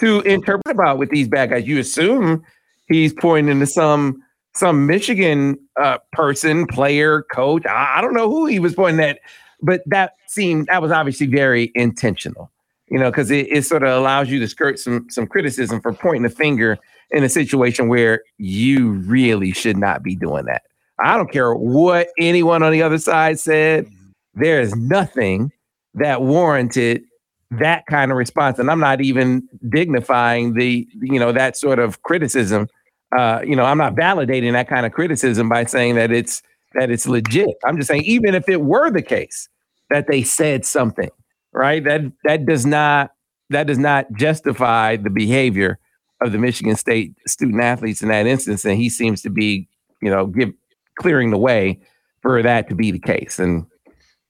to 0.00 0.20
interpret 0.20 0.72
about 0.74 0.98
with 0.98 1.10
these 1.10 1.26
bad 1.28 1.50
guys. 1.50 1.66
You 1.66 1.78
assume 1.80 2.42
he's 2.88 3.12
pointing 3.12 3.58
to 3.60 3.66
some 3.66 4.22
some 4.54 4.86
Michigan 4.86 5.56
uh, 5.80 5.98
person, 6.12 6.66
player, 6.68 7.22
coach. 7.32 7.66
I, 7.66 7.94
I 7.96 8.00
don't 8.00 8.14
know 8.14 8.30
who 8.30 8.46
he 8.46 8.60
was 8.60 8.74
pointing 8.76 9.04
at, 9.04 9.18
but 9.64 9.82
that 9.86 10.12
seemed 10.26 10.66
that 10.66 10.82
was 10.82 10.92
obviously 10.92 11.26
very 11.26 11.72
intentional. 11.74 12.50
You 12.88 12.98
know, 12.98 13.10
because 13.10 13.30
it, 13.30 13.48
it 13.50 13.64
sort 13.64 13.82
of 13.82 13.98
allows 13.98 14.28
you 14.28 14.38
to 14.40 14.46
skirt 14.46 14.78
some 14.78 15.06
some 15.08 15.26
criticism 15.26 15.80
for 15.80 15.92
pointing 15.92 16.26
a 16.26 16.30
finger 16.30 16.78
in 17.10 17.24
a 17.24 17.28
situation 17.28 17.88
where 17.88 18.22
you 18.38 18.90
really 18.90 19.52
should 19.52 19.76
not 19.76 20.02
be 20.02 20.14
doing 20.14 20.44
that. 20.44 20.62
I 21.02 21.16
don't 21.16 21.32
care 21.32 21.54
what 21.54 22.08
anyone 22.18 22.62
on 22.62 22.72
the 22.72 22.82
other 22.82 22.98
side 22.98 23.40
said. 23.40 23.88
There 24.34 24.60
is 24.60 24.74
nothing 24.76 25.50
that 25.94 26.22
warranted 26.22 27.04
that 27.50 27.86
kind 27.86 28.10
of 28.10 28.18
response, 28.18 28.58
and 28.58 28.70
I'm 28.70 28.80
not 28.80 29.00
even 29.00 29.48
dignifying 29.68 30.54
the 30.54 30.86
you 31.00 31.18
know 31.18 31.32
that 31.32 31.56
sort 31.56 31.78
of 31.78 32.02
criticism. 32.02 32.68
Uh, 33.16 33.40
you 33.46 33.56
know, 33.56 33.64
I'm 33.64 33.78
not 33.78 33.94
validating 33.94 34.52
that 34.52 34.68
kind 34.68 34.84
of 34.84 34.92
criticism 34.92 35.48
by 35.48 35.64
saying 35.64 35.94
that 35.94 36.10
it's 36.10 36.42
that 36.74 36.90
it's 36.90 37.06
legit. 37.06 37.56
I'm 37.64 37.76
just 37.76 37.88
saying, 37.88 38.02
even 38.02 38.34
if 38.34 38.48
it 38.48 38.60
were 38.60 38.90
the 38.90 39.02
case 39.02 39.48
that 39.90 40.06
they 40.08 40.22
said 40.22 40.64
something, 40.64 41.10
right? 41.52 41.82
That 41.84 42.02
that 42.24 42.46
does 42.46 42.66
not 42.66 43.10
that 43.50 43.66
does 43.66 43.78
not 43.78 44.12
justify 44.12 44.96
the 44.96 45.10
behavior 45.10 45.78
of 46.20 46.32
the 46.32 46.38
Michigan 46.38 46.76
State 46.76 47.14
student 47.26 47.62
athletes 47.62 48.02
in 48.02 48.08
that 48.08 48.26
instance, 48.26 48.64
and 48.64 48.76
he 48.76 48.88
seems 48.88 49.22
to 49.22 49.30
be, 49.30 49.68
you 50.00 50.10
know, 50.10 50.26
give 50.26 50.52
clearing 50.98 51.30
the 51.30 51.38
way 51.38 51.80
for 52.22 52.42
that 52.42 52.68
to 52.68 52.74
be 52.74 52.90
the 52.90 52.98
case. 52.98 53.38
And 53.38 53.66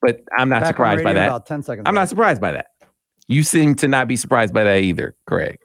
but 0.03 0.21
I'm 0.37 0.49
not 0.49 0.63
Back 0.63 0.75
surprised 0.75 1.05
by 1.05 1.13
that. 1.13 1.29
About 1.29 1.47
ten 1.47 1.63
seconds. 1.63 1.85
I'm 1.87 1.95
ago. 1.95 2.01
not 2.01 2.09
surprised 2.09 2.41
by 2.41 2.53
that. 2.53 2.67
You 3.27 3.43
seem 3.43 3.75
to 3.77 3.89
not 3.89 4.07
be 4.07 4.17
surprised 4.17 4.53
by 4.53 4.65
that 4.65 4.83
either, 4.83 5.17
Craig. 5.27 5.59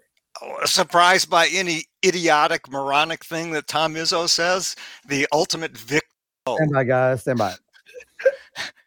surprised 0.63 1.30
by 1.30 1.49
any 1.52 1.84
idiotic, 2.06 2.71
moronic 2.71 3.25
thing 3.25 3.52
that 3.52 3.67
Tom 3.67 3.95
Izzo 3.95 4.30
says. 4.30 4.78
The 5.08 5.28
ultimate 5.34 5.78
victim. 5.78 6.08
Stand 6.47 6.71
by, 6.71 6.84
guys. 6.86 7.21
Stand 7.21 7.39
by. 7.39 7.54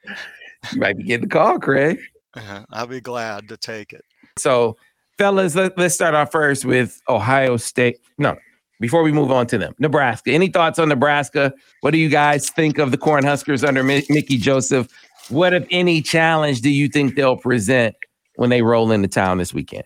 You 0.72 0.78
might 0.80 0.96
be 0.96 1.04
getting 1.04 1.28
the 1.28 1.32
call, 1.32 1.58
Craig. 1.58 1.98
Uh, 2.34 2.62
I'll 2.70 2.86
be 2.86 3.00
glad 3.00 3.48
to 3.48 3.56
take 3.56 3.92
it. 3.92 4.04
So, 4.38 4.76
fellas, 5.18 5.54
let, 5.54 5.76
let's 5.76 5.94
start 5.94 6.14
off 6.14 6.30
first 6.32 6.64
with 6.64 7.00
Ohio 7.08 7.56
State. 7.56 7.98
No, 8.18 8.36
before 8.80 9.02
we 9.02 9.12
move 9.12 9.30
on 9.30 9.46
to 9.48 9.58
them, 9.58 9.74
Nebraska. 9.78 10.30
Any 10.30 10.48
thoughts 10.48 10.78
on 10.78 10.88
Nebraska? 10.88 11.52
What 11.80 11.90
do 11.90 11.98
you 11.98 12.08
guys 12.08 12.48
think 12.50 12.78
of 12.78 12.90
the 12.90 12.98
Cornhuskers 12.98 13.66
under 13.66 13.82
Mi- 13.82 14.06
Mickey 14.08 14.38
Joseph? 14.38 14.88
What, 15.28 15.52
if 15.52 15.66
any, 15.70 16.00
challenge 16.02 16.60
do 16.62 16.70
you 16.70 16.88
think 16.88 17.14
they'll 17.14 17.36
present 17.36 17.94
when 18.36 18.50
they 18.50 18.62
roll 18.62 18.90
into 18.92 19.08
town 19.08 19.38
this 19.38 19.52
weekend? 19.52 19.84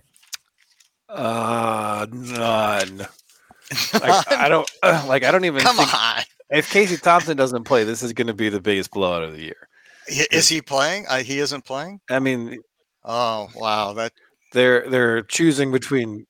Uh, 1.08 2.06
none. 2.12 3.06
Like, 3.94 4.30
I 4.32 4.48
don't 4.48 4.70
like. 5.08 5.24
I 5.24 5.32
don't 5.32 5.44
even 5.44 5.60
Come 5.60 5.74
think 5.76 5.92
on. 5.92 6.22
if 6.50 6.70
Casey 6.70 6.96
Thompson 6.98 7.36
doesn't 7.36 7.64
play, 7.64 7.82
this 7.82 8.00
is 8.00 8.12
going 8.12 8.28
to 8.28 8.32
be 8.34 8.48
the 8.48 8.60
biggest 8.60 8.92
blowout 8.92 9.24
of 9.24 9.32
the 9.32 9.42
year. 9.42 9.68
I- 10.08 10.26
Is 10.30 10.48
he 10.48 10.60
playing? 10.62 11.06
Uh, 11.08 11.18
he 11.22 11.38
isn't 11.38 11.64
playing. 11.64 12.00
I 12.10 12.18
mean, 12.18 12.58
Oh 13.04 13.48
wow, 13.54 13.92
that 13.94 14.12
they're 14.52 14.88
they're 14.88 15.22
choosing 15.22 15.70
between 15.72 16.26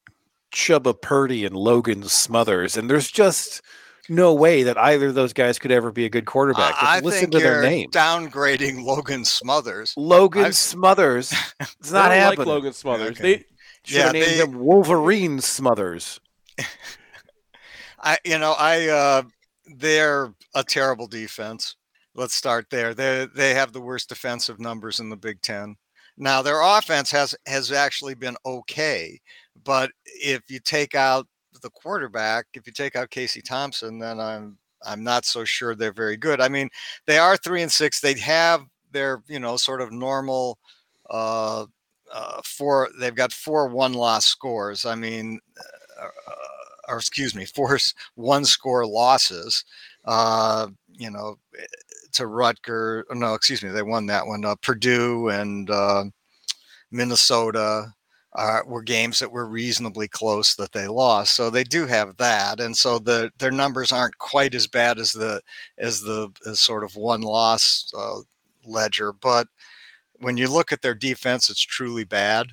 Chubba 0.53 1.01
Purdy 1.01 1.45
and 1.45 1.55
Logan 1.57 2.03
Smothers, 2.05 2.77
and 2.77 2.89
there's 2.91 3.11
just 3.11 3.63
no 4.09 4.33
way 4.35 4.63
that 4.63 4.79
either 4.79 5.09
of 5.09 5.15
those 5.15 5.33
guys 5.33 5.59
could 5.59 5.73
ever 5.73 5.91
be 5.91 6.05
a 6.05 6.09
good 6.09 6.27
quarterback. 6.27 6.73
Just 6.75 6.83
I 6.83 7.01
listen 7.01 7.21
think 7.23 7.33
to 7.33 7.39
their 7.41 7.53
you're 7.55 7.63
names. 7.63 7.93
downgrading 7.95 8.85
Logan 8.85 9.25
Smothers. 9.25 9.95
Logan 9.97 10.45
I've- 10.45 10.53
Smothers. 10.53 11.33
It's 11.81 11.91
not 11.91 12.09
don't 12.11 12.19
happening. 12.19 12.39
like 12.41 12.47
Logan 12.47 12.73
Smothers. 12.73 13.11
Okay. 13.19 13.23
They 13.23 13.45
Should 13.85 14.03
have 14.03 14.15
Yeah, 14.15 14.21
named 14.21 14.31
they- 14.33 14.37
him 14.45 14.59
Wolverine 14.61 15.41
Smothers. 15.41 16.21
I, 17.99 18.19
you 18.25 18.39
know, 18.39 18.55
I, 18.59 18.89
uh, 18.89 19.23
they're 19.67 20.33
a 20.55 20.63
terrible 20.63 21.07
defense. 21.07 21.77
Let's 22.17 22.35
start 22.35 22.67
there. 22.71 22.95
They 22.95 23.27
they 23.35 23.53
have 23.55 23.73
the 23.73 23.81
worst 23.81 24.09
defensive 24.09 24.59
numbers 24.59 25.01
in 25.01 25.11
the 25.11 25.17
Big 25.17 25.43
Ten. 25.43 25.77
Now 26.17 26.41
their 26.43 26.63
offense 26.63 27.11
has 27.11 27.35
has 27.47 27.71
actually 27.71 28.15
been 28.15 28.37
okay, 28.47 29.21
but 29.65 29.91
if 30.05 30.43
you 30.51 30.59
take 30.61 30.95
out 30.95 31.27
the 31.63 31.71
quarterback, 31.71 32.47
if 32.55 32.67
you 32.67 32.73
take 32.73 32.97
out 32.97 33.11
Casey 33.11 33.43
Thompson, 33.43 33.99
then 33.99 34.19
I'm 34.19 34.57
I'm 34.85 35.05
not 35.05 35.27
so 35.27 35.45
sure 35.45 35.75
they're 35.75 35.93
very 35.93 36.17
good. 36.17 36.41
I 36.41 36.49
mean, 36.49 36.71
they 37.07 37.19
are 37.19 37.37
three 37.37 37.61
and 37.63 37.73
six. 37.73 38.01
They 38.01 38.15
have 38.21 38.63
their 38.93 39.23
you 39.29 39.39
know 39.39 39.59
sort 39.59 39.83
of 39.83 39.93
normal 39.93 40.59
uh, 41.11 41.67
uh, 42.13 42.41
four. 42.47 42.89
They've 42.99 43.15
got 43.15 43.33
four 43.33 43.69
one 43.69 43.93
loss 43.93 44.25
scores. 44.25 44.87
I 44.87 44.95
mean, 44.95 45.39
uh, 46.01 46.09
or 46.89 46.97
excuse 46.97 47.35
me, 47.35 47.45
four 47.45 47.79
one 48.15 48.45
score 48.45 48.87
losses. 48.87 49.65
Uh, 50.05 50.69
you 50.89 51.11
know, 51.11 51.37
eh, 51.59 51.65
to 52.17 52.25
Rutger. 52.25 53.05
No, 53.13 53.35
excuse 53.35 53.63
me, 53.63 53.71
they 53.71 53.83
won 53.83 54.07
that 54.07 54.27
one. 54.27 54.45
Uh, 54.45 54.57
Purdue 54.57 55.29
and 55.31 55.71
uh, 55.71 56.05
Minnesota. 56.91 57.95
uh, 58.37 58.61
were 58.67 58.83
games 58.83 59.19
that 59.19 59.33
were 59.33 59.47
reasonably 59.47 60.07
close 60.09 60.55
that 60.57 60.73
they 60.73 60.87
lost. 60.87 61.35
So 61.35 61.49
they 61.51 61.65
do 61.65 61.87
have 61.87 62.17
that, 62.19 62.61
and 62.61 62.77
so 62.77 62.99
the 62.99 63.31
their 63.39 63.51
numbers 63.51 63.93
aren't 63.93 64.19
quite 64.19 64.55
as 64.55 64.67
bad 64.67 64.99
as 64.99 65.13
the 65.13 65.41
as 65.79 66.03
the 66.03 66.31
as 66.47 66.61
sort 66.61 66.85
of 66.85 66.97
one 66.97 67.23
loss 67.23 67.91
uh, 67.97 68.19
ledger. 68.65 69.13
But 69.13 69.49
when 70.21 70.37
you 70.37 70.49
look 70.49 70.73
at 70.73 70.83
their 70.83 70.95
defense, 70.95 71.51
it's 71.51 71.61
truly 71.63 72.05
bad, 72.05 72.49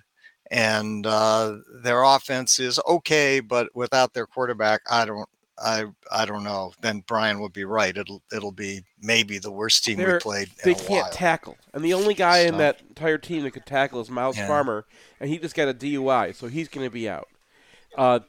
and 0.51 1.05
uh, 1.05 1.57
their 1.83 2.03
offense 2.03 2.59
is 2.59 2.79
okay, 2.87 3.39
but 3.41 3.69
without 3.75 4.13
their 4.13 4.27
quarterback, 4.27 4.81
I 4.89 5.05
don't. 5.05 5.27
I 5.57 5.85
I 6.11 6.25
don't 6.25 6.43
know. 6.43 6.73
Then 6.81 7.03
Brian 7.07 7.39
would 7.39 7.53
be 7.53 7.63
right. 7.65 7.95
It'll 7.95 8.21
it'll 8.33 8.51
be 8.51 8.83
maybe 9.01 9.37
the 9.37 9.51
worst 9.51 9.83
team 9.85 9.97
we 9.99 10.05
They're- 10.05 10.19
played. 10.19 10.47
in 10.47 10.53
They 10.63 10.73
can't 10.73 10.89
while. 11.03 11.11
tackle, 11.11 11.57
and 11.73 11.83
the 11.85 11.93
only 11.93 12.13
guy 12.15 12.39
in 12.39 12.57
that 12.57 12.81
entire 12.89 13.17
team 13.19 13.43
that 13.43 13.51
could 13.51 13.65
tackle 13.65 14.01
is 14.01 14.09
Myles 14.09 14.37
Yeah. 14.37 14.47
Farmer, 14.47 14.85
and 15.19 15.29
he 15.29 15.37
just 15.37 15.55
got 15.55 15.67
a 15.67 15.73
DUI, 15.73 16.31
so 16.35 16.47
he's 16.47 16.67
going 16.69 16.87
to 16.87 16.91
be 16.91 17.07
out. 17.07 17.27
Uh, 17.97 18.21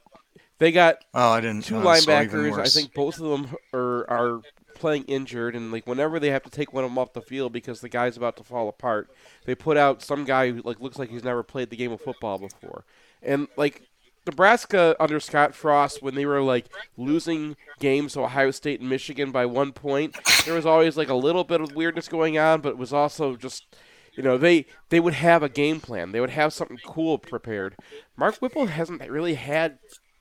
they 0.59 0.71
got 0.71 0.97
Oh, 1.13 1.31
I 1.31 1.41
didn't. 1.41 1.63
two 1.63 1.81
so 1.81 1.85
linebackers. 1.85 2.59
I 2.59 2.65
think 2.67 2.93
both 2.93 3.19
of 3.19 3.27
them 3.29 3.55
are 3.73 4.09
are 4.09 4.41
playing 4.75 5.05
injured, 5.05 5.55
and 5.55 5.71
like 5.71 5.87
whenever 5.87 6.19
they 6.19 6.29
have 6.29 6.43
to 6.43 6.49
take 6.51 6.73
one 6.73 6.83
of 6.83 6.91
them 6.91 6.97
off 6.99 7.13
the 7.13 7.21
field 7.21 7.51
because 7.53 7.81
the 7.81 7.89
guy's 7.89 8.17
about 8.17 8.37
to 8.37 8.43
fall 8.43 8.69
apart, 8.69 9.09
they 9.45 9.55
put 9.55 9.77
out 9.77 10.03
some 10.03 10.25
guy 10.25 10.51
who 10.51 10.61
like 10.61 10.79
looks 10.79 10.99
like 10.99 11.09
he's 11.09 11.23
never 11.23 11.41
played 11.43 11.71
the 11.71 11.75
game 11.75 11.91
of 11.91 12.01
football 12.01 12.37
before, 12.37 12.85
and 13.23 13.47
like. 13.57 13.81
Nebraska 14.25 14.95
under 14.99 15.19
Scott 15.19 15.53
Frost, 15.53 16.01
when 16.01 16.15
they 16.15 16.25
were 16.25 16.41
like 16.41 16.65
losing 16.97 17.55
games 17.79 18.13
to 18.13 18.21
Ohio 18.21 18.51
State 18.51 18.79
and 18.79 18.89
Michigan 18.89 19.31
by 19.31 19.45
one 19.45 19.71
point, 19.71 20.15
there 20.45 20.55
was 20.55 20.65
always 20.65 20.97
like 20.97 21.09
a 21.09 21.15
little 21.15 21.43
bit 21.43 21.61
of 21.61 21.75
weirdness 21.75 22.07
going 22.07 22.37
on, 22.37 22.61
but 22.61 22.69
it 22.69 22.77
was 22.77 22.93
also 22.93 23.35
just, 23.35 23.65
you 24.13 24.23
know, 24.23 24.37
they 24.37 24.65
they 24.89 24.99
would 24.99 25.13
have 25.13 25.43
a 25.43 25.49
game 25.49 25.79
plan. 25.79 26.11
They 26.11 26.21
would 26.21 26.31
have 26.31 26.53
something 26.53 26.79
cool 26.85 27.17
prepared. 27.17 27.75
Mark 28.17 28.37
Whipple 28.37 28.65
hasn't 28.65 29.07
really 29.09 29.35
had 29.35 29.77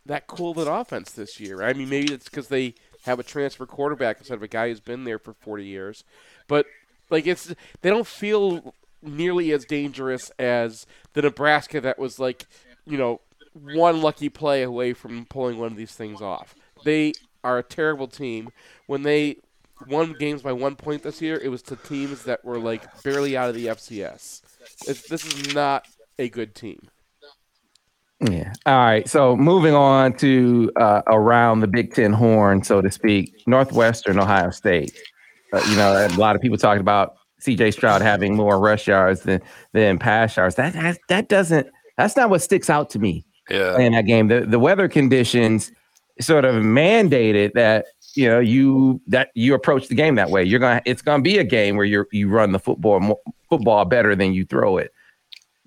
that 0.07 0.27
cool 0.27 0.51
of 0.51 0.59
an 0.59 0.69
offense 0.69 1.13
this 1.13 1.41
year. 1.41 1.63
I 1.63 1.73
mean, 1.73 1.89
maybe 1.89 2.13
it's 2.13 2.29
because 2.29 2.49
they 2.49 2.75
have 3.05 3.19
a 3.19 3.23
transfer 3.23 3.67
quarterback 3.67 4.19
instead 4.19 4.35
of 4.35 4.43
a 4.43 4.49
guy 4.49 4.69
who's 4.69 4.81
been 4.81 5.05
there 5.05 5.19
for 5.19 5.33
40 5.33 5.65
years, 5.65 6.05
but 6.47 6.67
like 7.11 7.27
it's 7.27 7.55
they 7.81 7.91
don't 7.91 8.07
feel 8.07 8.75
nearly 9.03 9.53
as 9.53 9.65
dangerous 9.65 10.31
as 10.39 10.87
the 11.13 11.23
Nebraska 11.23 11.81
that 11.81 11.99
was 11.99 12.19
like, 12.19 12.47
you 12.87 12.97
know, 12.97 13.21
one 13.55 14.03
lucky 14.03 14.29
play 14.29 14.63
away 14.63 14.93
from 14.93 15.27
pulling 15.27 15.59
one 15.59 15.73
of 15.73 15.77
these 15.77 15.95
things 15.95 16.21
off. 16.21 16.55
They 16.85 17.13
are 17.43 17.59
a 17.59 17.63
terrible 17.63 18.09
team. 18.09 18.51
When 18.87 19.03
they 19.03 19.37
won 19.89 20.15
games 20.19 20.43
by 20.43 20.53
one 20.53 20.77
point 20.77 21.03
this 21.03 21.23
year, 21.23 21.41
it 21.43 21.49
was 21.49 21.63
to 21.63 21.77
teams 21.77 22.25
that 22.25 22.45
were 22.45 22.59
like 22.59 23.03
barely 23.03 23.37
out 23.37 23.49
of 23.49 23.55
the 23.55 23.67
FCS. 23.67 24.43
It's, 24.89 25.09
this 25.09 25.25
is 25.25 25.55
not 25.55 25.87
a 26.19 26.29
good 26.29 26.55
team. 26.55 26.81
Yeah. 28.21 28.53
All 28.65 28.79
right. 28.79 29.09
So 29.09 29.37
moving 29.37 29.75
on 29.75 30.15
to 30.15 30.71
uh, 30.77 31.03
around 31.07 31.61
the 31.61 31.67
Big 31.67 31.95
Ten 31.95 32.13
horn, 32.13 32.63
so 32.63 32.81
to 32.81 32.91
speak, 32.91 33.43
Northwestern 33.47 34.19
Ohio 34.19 34.51
State. 34.51 34.97
Uh, 35.53 35.63
you 35.69 35.77
know, 35.77 36.07
a 36.07 36.09
lot 36.17 36.35
of 36.35 36.43
people 36.43 36.57
talking 36.57 36.81
about 36.81 37.17
C.J. 37.41 37.73
Stroud 37.73 38.01
having 38.01 38.35
more 38.35 38.59
rush 38.59 38.89
yards 38.89 39.23
than 39.23 39.43
than 39.73 39.99
pass 39.99 40.37
yards. 40.37 40.55
That 40.55 40.73
that, 40.73 40.99
that 41.09 41.29
doesn't. 41.29 41.67
That's 41.99 42.17
not 42.17 42.31
what 42.31 42.41
sticks 42.41 42.71
out 42.71 42.91
to 42.91 42.99
me 42.99 43.25
Yeah. 43.51 43.79
in 43.79 43.93
that 43.93 44.07
game. 44.07 44.29
The 44.29 44.41
the 44.41 44.59
weather 44.59 44.89
conditions 44.89 45.73
sort 46.21 46.45
of 46.45 46.57
mandated 46.57 47.53
that 47.55 47.87
you 48.15 48.29
know 48.29 48.41
you 48.41 49.01
that 49.07 49.31
you 49.35 49.55
approach 49.55 49.89
the 49.89 49.95
game 49.95 50.15
that 50.17 50.31
way. 50.31 50.45
You're 50.45 50.61
gonna 50.61 50.83
it's 50.85 51.03
gonna 51.03 51.23
be 51.23 51.39
a 51.39 51.45
game 51.45 51.77
where 51.77 51.87
you 51.87 52.07
you 52.13 52.29
run 52.29 52.53
the 52.53 52.59
football 52.59 53.23
football 53.49 53.85
better 53.85 54.15
than 54.15 54.33
you 54.33 54.45
throw 54.45 54.79
it. 54.79 54.93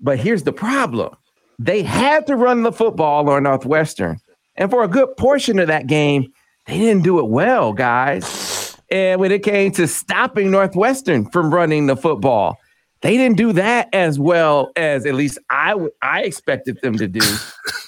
But 0.00 0.18
here's 0.18 0.42
the 0.44 0.52
problem: 0.52 1.16
they 1.58 1.82
had 1.82 2.26
to 2.26 2.36
run 2.36 2.62
the 2.62 2.72
football 2.72 3.28
on 3.28 3.42
Northwestern, 3.42 4.20
and 4.56 4.70
for 4.70 4.82
a 4.82 4.88
good 4.88 5.16
portion 5.16 5.58
of 5.58 5.68
that 5.68 5.86
game, 5.86 6.32
they 6.66 6.78
didn't 6.78 7.02
do 7.04 7.18
it 7.18 7.28
well, 7.28 7.72
guys. 7.72 8.76
And 8.90 9.20
when 9.20 9.32
it 9.32 9.42
came 9.42 9.72
to 9.72 9.86
stopping 9.86 10.50
Northwestern 10.50 11.28
from 11.30 11.52
running 11.52 11.86
the 11.86 11.96
football, 11.96 12.56
they 13.00 13.16
didn't 13.16 13.36
do 13.36 13.52
that 13.52 13.88
as 13.92 14.18
well 14.18 14.72
as 14.76 15.06
at 15.06 15.14
least 15.14 15.38
I 15.50 15.70
w- 15.70 15.90
I 16.02 16.22
expected 16.22 16.80
them 16.82 16.96
to 16.98 17.08
do. 17.08 17.20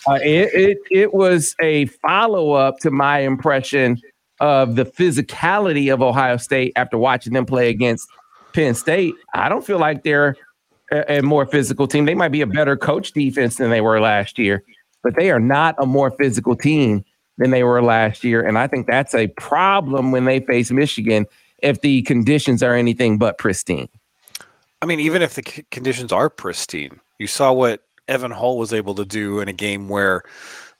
Uh, 0.06 0.14
it, 0.22 0.48
it 0.54 0.78
it 0.90 1.12
was 1.12 1.54
a 1.60 1.84
follow 1.84 2.52
up 2.52 2.78
to 2.78 2.90
my 2.90 3.18
impression 3.18 4.00
of 4.40 4.74
the 4.74 4.86
physicality 4.86 5.92
of 5.92 6.00
Ohio 6.00 6.38
State 6.38 6.72
after 6.74 6.96
watching 6.96 7.34
them 7.34 7.44
play 7.44 7.68
against 7.68 8.08
Penn 8.54 8.74
State. 8.74 9.14
I 9.34 9.50
don't 9.50 9.64
feel 9.64 9.78
like 9.78 10.02
they're 10.02 10.36
a, 10.90 11.18
a 11.18 11.22
more 11.22 11.44
physical 11.44 11.86
team. 11.86 12.06
They 12.06 12.14
might 12.14 12.32
be 12.32 12.40
a 12.40 12.46
better 12.46 12.78
coach 12.78 13.12
defense 13.12 13.56
than 13.56 13.68
they 13.68 13.82
were 13.82 14.00
last 14.00 14.38
year, 14.38 14.64
but 15.02 15.16
they 15.16 15.30
are 15.30 15.38
not 15.38 15.74
a 15.78 15.84
more 15.84 16.10
physical 16.12 16.56
team 16.56 17.04
than 17.36 17.50
they 17.50 17.62
were 17.62 17.82
last 17.82 18.24
year. 18.24 18.40
And 18.40 18.58
I 18.58 18.66
think 18.66 18.86
that's 18.86 19.14
a 19.14 19.28
problem 19.28 20.12
when 20.12 20.24
they 20.24 20.40
face 20.40 20.70
Michigan 20.70 21.26
if 21.62 21.82
the 21.82 22.02
conditions 22.02 22.62
are 22.62 22.74
anything 22.74 23.18
but 23.18 23.38
pristine. 23.38 23.88
I 24.82 24.86
mean, 24.86 25.00
even 25.00 25.22
if 25.22 25.34
the 25.34 25.42
c- 25.46 25.64
conditions 25.70 26.12
are 26.12 26.30
pristine, 26.30 27.00
you 27.18 27.26
saw 27.26 27.52
what 27.52 27.82
Evan 28.08 28.30
Hull 28.30 28.58
was 28.58 28.72
able 28.72 28.94
to 28.94 29.04
do 29.04 29.40
in 29.40 29.48
a 29.48 29.52
game 29.52 29.88
where, 29.88 30.22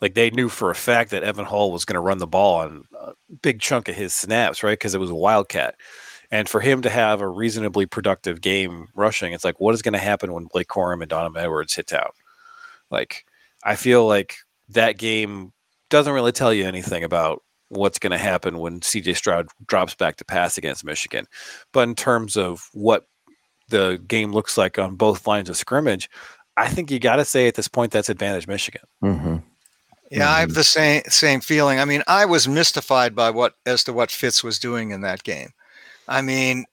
like, 0.00 0.14
they 0.14 0.30
knew 0.30 0.48
for 0.48 0.70
a 0.70 0.74
fact 0.74 1.10
that 1.10 1.22
Evan 1.22 1.44
Hull 1.44 1.70
was 1.70 1.84
going 1.84 1.94
to 1.94 2.00
run 2.00 2.18
the 2.18 2.26
ball 2.26 2.60
on 2.60 2.84
a 2.98 3.12
big 3.42 3.60
chunk 3.60 3.88
of 3.88 3.94
his 3.94 4.14
snaps, 4.14 4.62
right? 4.62 4.78
Because 4.78 4.94
it 4.94 5.00
was 5.00 5.10
a 5.10 5.14
wildcat. 5.14 5.74
And 6.30 6.48
for 6.48 6.60
him 6.60 6.80
to 6.82 6.90
have 6.90 7.20
a 7.20 7.28
reasonably 7.28 7.86
productive 7.86 8.40
game 8.40 8.88
rushing, 8.94 9.32
it's 9.32 9.44
like, 9.44 9.60
what 9.60 9.74
is 9.74 9.82
going 9.82 9.92
to 9.94 9.98
happen 9.98 10.32
when 10.32 10.46
Blake 10.46 10.68
Corum 10.68 11.02
and 11.02 11.08
Donovan 11.10 11.42
Edwards 11.42 11.74
hit 11.74 11.92
out? 11.92 12.14
Like, 12.90 13.26
I 13.64 13.76
feel 13.76 14.06
like 14.06 14.36
that 14.70 14.96
game 14.96 15.52
doesn't 15.90 16.12
really 16.12 16.32
tell 16.32 16.54
you 16.54 16.64
anything 16.66 17.04
about 17.04 17.42
what's 17.68 17.98
going 17.98 18.12
to 18.12 18.18
happen 18.18 18.58
when 18.58 18.80
CJ 18.80 19.16
Stroud 19.16 19.48
drops 19.66 19.94
back 19.94 20.16
to 20.16 20.24
pass 20.24 20.56
against 20.56 20.84
Michigan. 20.84 21.26
But 21.72 21.88
in 21.88 21.94
terms 21.94 22.36
of 22.36 22.68
what 22.72 23.06
the 23.70 24.00
game 24.06 24.32
looks 24.32 24.58
like 24.58 24.78
on 24.78 24.96
both 24.96 25.26
lines 25.26 25.48
of 25.48 25.56
scrimmage, 25.56 26.10
I 26.56 26.68
think 26.68 26.90
you 26.90 26.98
got 26.98 27.16
to 27.16 27.24
say 27.24 27.48
at 27.48 27.54
this 27.54 27.68
point 27.68 27.92
that's 27.92 28.08
advantage 28.08 28.46
Michigan. 28.46 28.82
Mm-hmm. 29.02 29.36
Yeah, 30.10 30.28
I 30.28 30.40
have 30.40 30.54
the 30.54 30.64
same 30.64 31.02
same 31.06 31.40
feeling. 31.40 31.78
I 31.78 31.84
mean, 31.84 32.02
I 32.08 32.24
was 32.24 32.48
mystified 32.48 33.14
by 33.14 33.30
what 33.30 33.54
as 33.64 33.84
to 33.84 33.92
what 33.92 34.10
Fitz 34.10 34.42
was 34.42 34.58
doing 34.58 34.90
in 34.90 35.02
that 35.02 35.22
game. 35.22 35.50
I 36.08 36.20
mean, 36.20 36.64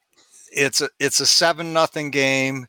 it's 0.52 0.82
a 0.82 0.90
it's 1.00 1.20
a 1.20 1.26
seven 1.28 1.72
nothing 1.72 2.10
game, 2.10 2.66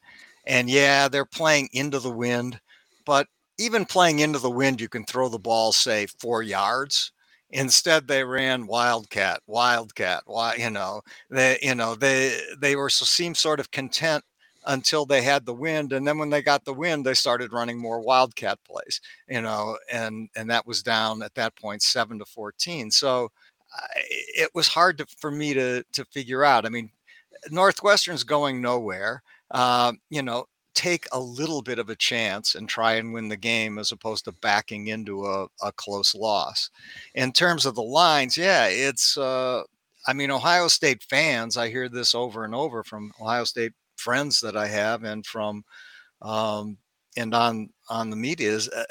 and 0.47 0.68
yeah, 0.68 1.09
they're 1.09 1.24
playing 1.24 1.70
into 1.72 1.99
the 1.99 2.11
wind, 2.11 2.61
but 3.07 3.29
even 3.59 3.87
playing 3.87 4.18
into 4.18 4.39
the 4.39 4.51
wind, 4.51 4.81
you 4.81 4.89
can 4.91 5.05
throw 5.05 5.31
the 5.31 5.39
ball 5.39 5.72
say 5.72 6.07
four 6.07 6.43
yards. 6.43 7.12
Instead, 7.51 8.07
they 8.09 8.24
ran 8.24 8.66
wildcat, 8.66 9.40
wildcat. 9.46 10.22
Why 10.26 10.55
you 10.57 10.70
know 10.70 11.03
they 11.30 11.59
you 11.62 11.74
know 11.74 11.94
they 11.94 12.40
they 12.61 12.76
were 12.76 12.90
so 12.90 13.05
seemed 13.05 13.36
sort 13.36 13.61
of 13.61 13.70
content 13.70 14.24
until 14.66 15.07
they 15.07 15.22
had 15.22 15.46
the 15.46 15.55
wind, 15.55 15.92
and 15.92 16.07
then 16.07 16.18
when 16.18 16.30
they 16.30 16.42
got 16.42 16.64
the 16.64 16.74
wind, 16.74 17.07
they 17.07 17.14
started 17.14 17.53
running 17.53 17.78
more 17.78 18.01
wildcat 18.01 18.59
plays 18.64 19.01
you 19.28 19.40
know, 19.40 19.78
and 19.92 20.28
and 20.36 20.51
that 20.51 20.66
was 20.66 20.82
down 20.82 21.22
at 21.22 21.34
that 21.34 21.57
point 21.57 21.82
seven 21.82 22.18
to 22.18 22.24
fourteen. 22.26 22.90
So 22.90 23.30
it 24.34 24.51
was 24.55 24.68
hard 24.68 24.99
to, 24.99 25.07
for 25.18 25.30
me 25.30 25.55
to 25.55 25.82
to 25.92 26.05
figure 26.07 26.44
out. 26.44 26.66
I 26.66 26.68
mean, 26.70 26.90
Northwestern's 27.51 28.24
going 28.24 28.61
nowhere. 28.62 29.22
Uh, 29.51 29.92
you 30.11 30.22
know, 30.22 30.46
take 30.75 31.07
a 31.12 31.21
little 31.21 31.62
bit 31.62 31.79
of 31.79 31.91
a 31.91 31.97
chance 31.97 32.55
and 32.55 32.69
try 32.69 32.95
and 32.95 33.12
win 33.12 33.29
the 33.29 33.37
game 33.37 33.79
as 33.79 33.93
opposed 33.93 34.25
to 34.25 34.33
backing 34.33 34.89
into 34.89 35.25
a, 35.27 35.47
a 35.62 35.73
close 35.73 36.14
loss. 36.14 36.71
In 37.14 37.33
terms 37.33 37.66
of 37.66 37.75
the 37.75 37.83
lines, 37.83 38.37
yeah, 38.37 38.66
it's. 38.66 39.16
Uh, 39.16 39.62
I 40.07 40.14
mean, 40.14 40.31
Ohio 40.31 40.69
State 40.69 41.03
fans. 41.03 41.57
I 41.57 41.69
hear 41.69 41.89
this 41.89 42.14
over 42.14 42.45
and 42.45 42.55
over 42.55 42.83
from 42.83 43.12
Ohio 43.21 43.45
State 43.45 43.73
friends 43.97 44.41
that 44.41 44.57
I 44.57 44.66
have 44.66 45.05
and 45.05 45.27
from 45.27 45.64
um, 46.23 46.79
and 47.16 47.35
on 47.35 47.71
on 47.91 48.11
the 48.11 48.16
media 48.16 48.51
is 48.51 48.69
uh, 48.69 48.85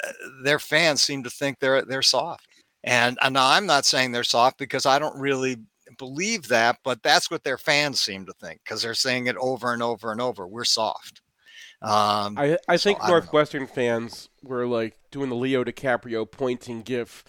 their 0.44 0.58
fans 0.58 1.02
seem 1.02 1.22
to 1.24 1.30
think 1.30 1.58
they're 1.58 1.82
they're 1.82 2.02
soft. 2.02 2.46
And, 2.84 3.18
and 3.22 3.36
I'm 3.36 3.66
not 3.66 3.84
saying 3.84 4.12
they're 4.12 4.24
soft 4.24 4.58
because 4.58 4.86
I 4.86 4.98
don't 4.98 5.18
really 5.18 5.56
believe 5.98 6.48
that, 6.48 6.78
but 6.84 7.02
that's 7.02 7.30
what 7.30 7.42
their 7.44 7.58
fans 7.58 8.00
seem 8.00 8.24
to 8.26 8.32
think 8.34 8.60
because 8.64 8.82
they're 8.82 8.94
saying 8.94 9.26
it 9.26 9.36
over 9.36 9.72
and 9.72 9.82
over 9.82 10.12
and 10.12 10.20
over. 10.20 10.46
We're 10.46 10.64
soft. 10.64 11.20
Um, 11.82 12.38
I 12.38 12.58
I 12.68 12.76
So, 12.76 12.82
think 12.84 13.00
I. 13.00 13.08
Northwestern 13.08 13.66
fans 13.66 14.28
were 14.42 14.66
like 14.66 14.98
doing 15.10 15.28
the 15.30 15.36
Leo 15.36 15.64
DiCaprio 15.64 16.30
pointing 16.30 16.82
gif 16.82 17.24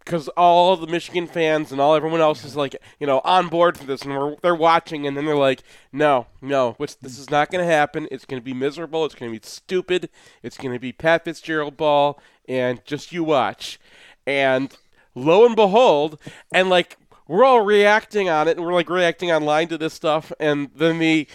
because 0.00 0.28
all 0.30 0.76
the 0.76 0.86
Michigan 0.86 1.26
fans 1.26 1.72
and 1.72 1.80
all 1.80 1.94
everyone 1.94 2.20
else 2.20 2.44
is 2.44 2.56
like 2.56 2.76
you 2.98 3.06
know 3.06 3.20
on 3.24 3.48
board 3.48 3.76
for 3.78 3.84
this 3.84 4.02
and 4.02 4.12
we're, 4.16 4.36
they're 4.42 4.54
watching 4.54 5.06
and 5.06 5.16
then 5.16 5.24
they're 5.26 5.36
like 5.36 5.62
no 5.92 6.26
no 6.40 6.72
which 6.74 6.98
this 6.98 7.18
is 7.18 7.30
not 7.30 7.50
going 7.50 7.64
to 7.64 7.70
happen. 7.70 8.08
It's 8.10 8.24
going 8.24 8.40
to 8.40 8.44
be 8.44 8.54
miserable. 8.54 9.04
It's 9.04 9.14
going 9.14 9.32
to 9.32 9.38
be 9.38 9.46
stupid. 9.46 10.08
It's 10.42 10.56
going 10.56 10.72
to 10.74 10.80
be 10.80 10.92
Pat 10.92 11.24
Fitzgerald 11.24 11.76
ball 11.76 12.20
and 12.48 12.84
just 12.84 13.12
you 13.12 13.24
watch. 13.24 13.78
And 14.26 14.74
lo 15.14 15.46
and 15.46 15.56
behold 15.56 16.20
and 16.52 16.68
like 16.68 16.96
we're 17.28 17.44
all 17.44 17.62
reacting 17.62 18.28
on 18.28 18.48
it, 18.48 18.56
and 18.56 18.64
we're 18.64 18.72
like 18.72 18.88
reacting 18.88 19.30
online 19.32 19.68
to 19.68 19.78
this 19.78 19.94
stuff, 19.94 20.32
and 20.38 20.70
then 20.74 20.98
the 20.98 21.26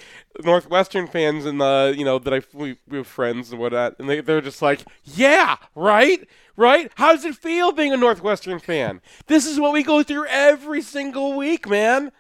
Northwestern 0.44 1.08
fans 1.08 1.46
and 1.46 1.60
the 1.60 1.94
you 1.98 2.06
know 2.06 2.20
that 2.20 2.34
I 2.34 2.42
we, 2.54 2.78
we 2.88 2.98
have 2.98 3.08
friends 3.08 3.52
and 3.52 3.60
whatnot, 3.60 3.96
and 4.00 4.10
they 4.10 4.22
they're 4.22 4.42
just 4.42 4.62
like, 4.62 4.84
yeah, 5.04 5.58
right, 5.76 6.28
right. 6.56 6.92
How 6.96 7.14
does 7.14 7.26
it 7.26 7.36
feel 7.36 7.72
being 7.72 7.94
a 7.94 7.98
Northwestern 7.98 8.60
fan? 8.60 9.02
This 9.28 9.46
is 9.46 9.60
what 9.60 9.74
we 9.74 9.84
go 9.84 10.04
through 10.04 10.26
every 10.28 10.82
single 10.82 11.36
week, 11.36 11.68
man. 11.70 12.12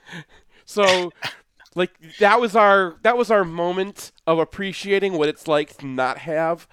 So. 0.65 1.11
Like 1.73 2.17
that 2.19 2.41
was 2.41 2.53
our 2.53 2.97
that 3.01 3.15
was 3.15 3.31
our 3.31 3.45
moment 3.45 4.11
of 4.27 4.39
appreciating 4.39 5.13
what 5.13 5.29
it's 5.29 5.47
like 5.47 5.77
to 5.77 5.87
not 5.87 6.17
have 6.17 6.67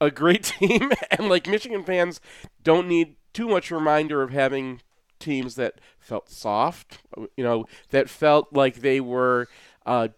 a 0.00 0.10
great 0.10 0.44
team 0.58 0.92
and 1.10 1.28
like 1.28 1.46
Michigan 1.46 1.84
fans 1.84 2.22
don't 2.62 2.88
need 2.88 3.16
too 3.32 3.48
much 3.48 3.70
reminder 3.70 4.22
of 4.22 4.30
having 4.30 4.80
teams 5.20 5.54
that 5.54 5.74
felt 5.98 6.28
soft, 6.28 6.98
you 7.36 7.44
know, 7.44 7.66
that 7.90 8.08
felt 8.08 8.52
like 8.52 8.76
they 8.76 9.00
were 9.00 9.46
uh, 9.86 10.08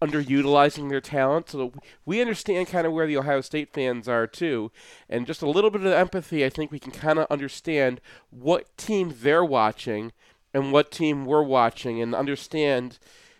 underutilizing 0.00 0.88
their 0.88 1.00
talent. 1.00 1.50
So 1.50 1.72
we 2.04 2.20
understand 2.20 2.68
kind 2.68 2.86
of 2.86 2.92
where 2.92 3.06
the 3.06 3.16
Ohio 3.16 3.40
State 3.40 3.72
fans 3.72 4.08
are 4.08 4.26
too, 4.26 4.70
and 5.08 5.26
just 5.26 5.42
a 5.42 5.48
little 5.48 5.70
bit 5.70 5.82
of 5.82 5.92
empathy. 5.92 6.44
I 6.44 6.50
think 6.50 6.70
we 6.70 6.78
can 6.78 6.92
kind 6.92 7.18
of 7.18 7.26
understand 7.30 8.00
what 8.30 8.76
team 8.76 9.14
they're 9.20 9.44
watching 9.44 10.12
and 10.52 10.72
what 10.72 10.90
team 10.90 11.24
we're 11.24 11.42
watching, 11.42 12.02
and 12.02 12.14
understand 12.14 12.98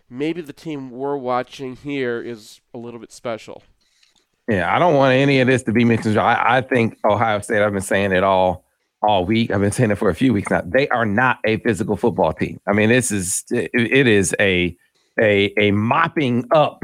maybe 0.08 0.40
the 0.40 0.52
team 0.52 0.90
we're 0.90 1.16
watching 1.16 1.76
here 1.76 2.22
is 2.22 2.60
a 2.72 2.78
little 2.78 3.00
bit 3.00 3.12
special. 3.12 3.62
Yeah, 4.48 4.74
I 4.74 4.78
don't 4.78 4.94
want 4.94 5.14
any 5.14 5.40
of 5.40 5.46
this 5.46 5.62
to 5.64 5.72
be 5.72 5.84
mixed. 5.84 6.16
I, 6.16 6.58
I 6.58 6.60
think 6.62 6.98
Ohio 7.04 7.40
State. 7.40 7.62
I've 7.62 7.72
been 7.72 7.80
saying 7.80 8.12
it 8.12 8.24
all 8.24 8.64
all 9.02 9.24
week. 9.24 9.50
I've 9.50 9.60
been 9.60 9.72
saying 9.72 9.90
it 9.90 9.96
for 9.98 10.08
a 10.10 10.14
few 10.14 10.32
weeks 10.32 10.50
now. 10.50 10.62
They 10.64 10.88
are 10.88 11.04
not 11.06 11.38
a 11.44 11.56
physical 11.58 11.96
football 11.96 12.32
team. 12.32 12.60
I 12.66 12.72
mean, 12.72 12.88
this 12.88 13.10
is 13.10 13.44
it, 13.50 13.70
it 13.74 14.06
is 14.06 14.34
a 14.40 14.76
a 15.20 15.52
a 15.58 15.70
mopping 15.72 16.46
up 16.52 16.82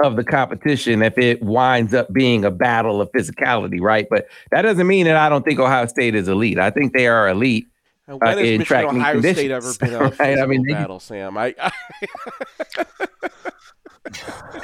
of 0.00 0.16
the 0.16 0.24
competition 0.24 1.02
if 1.02 1.16
it 1.18 1.42
winds 1.42 1.94
up 1.94 2.12
being 2.12 2.44
a 2.44 2.50
battle 2.50 3.00
of 3.00 3.10
physicality, 3.12 3.80
right? 3.80 4.06
But 4.10 4.26
that 4.50 4.62
doesn't 4.62 4.86
mean 4.86 5.06
that 5.06 5.16
I 5.16 5.28
don't 5.28 5.42
think 5.44 5.58
Ohio 5.58 5.86
State 5.86 6.14
is 6.14 6.28
elite. 6.28 6.58
I 6.58 6.70
think 6.70 6.92
they 6.92 7.06
are 7.06 7.28
elite 7.28 7.66
and 8.06 8.20
when 8.20 8.28
uh, 8.28 8.36
has 8.36 8.38
in 8.38 8.58
Michigan 8.58 8.66
track 8.66 8.92
meet 8.92 9.00
Ohio 9.00 9.20
State 9.32 9.50
ever 9.50 9.72
been 9.80 9.94
a 9.94 9.98
right? 9.98 10.12
I 10.12 10.16
physical 10.16 10.48
mean, 10.48 10.62
they- 10.66 10.72
battle, 10.74 11.00
Sam? 11.00 11.36
I, 11.38 11.54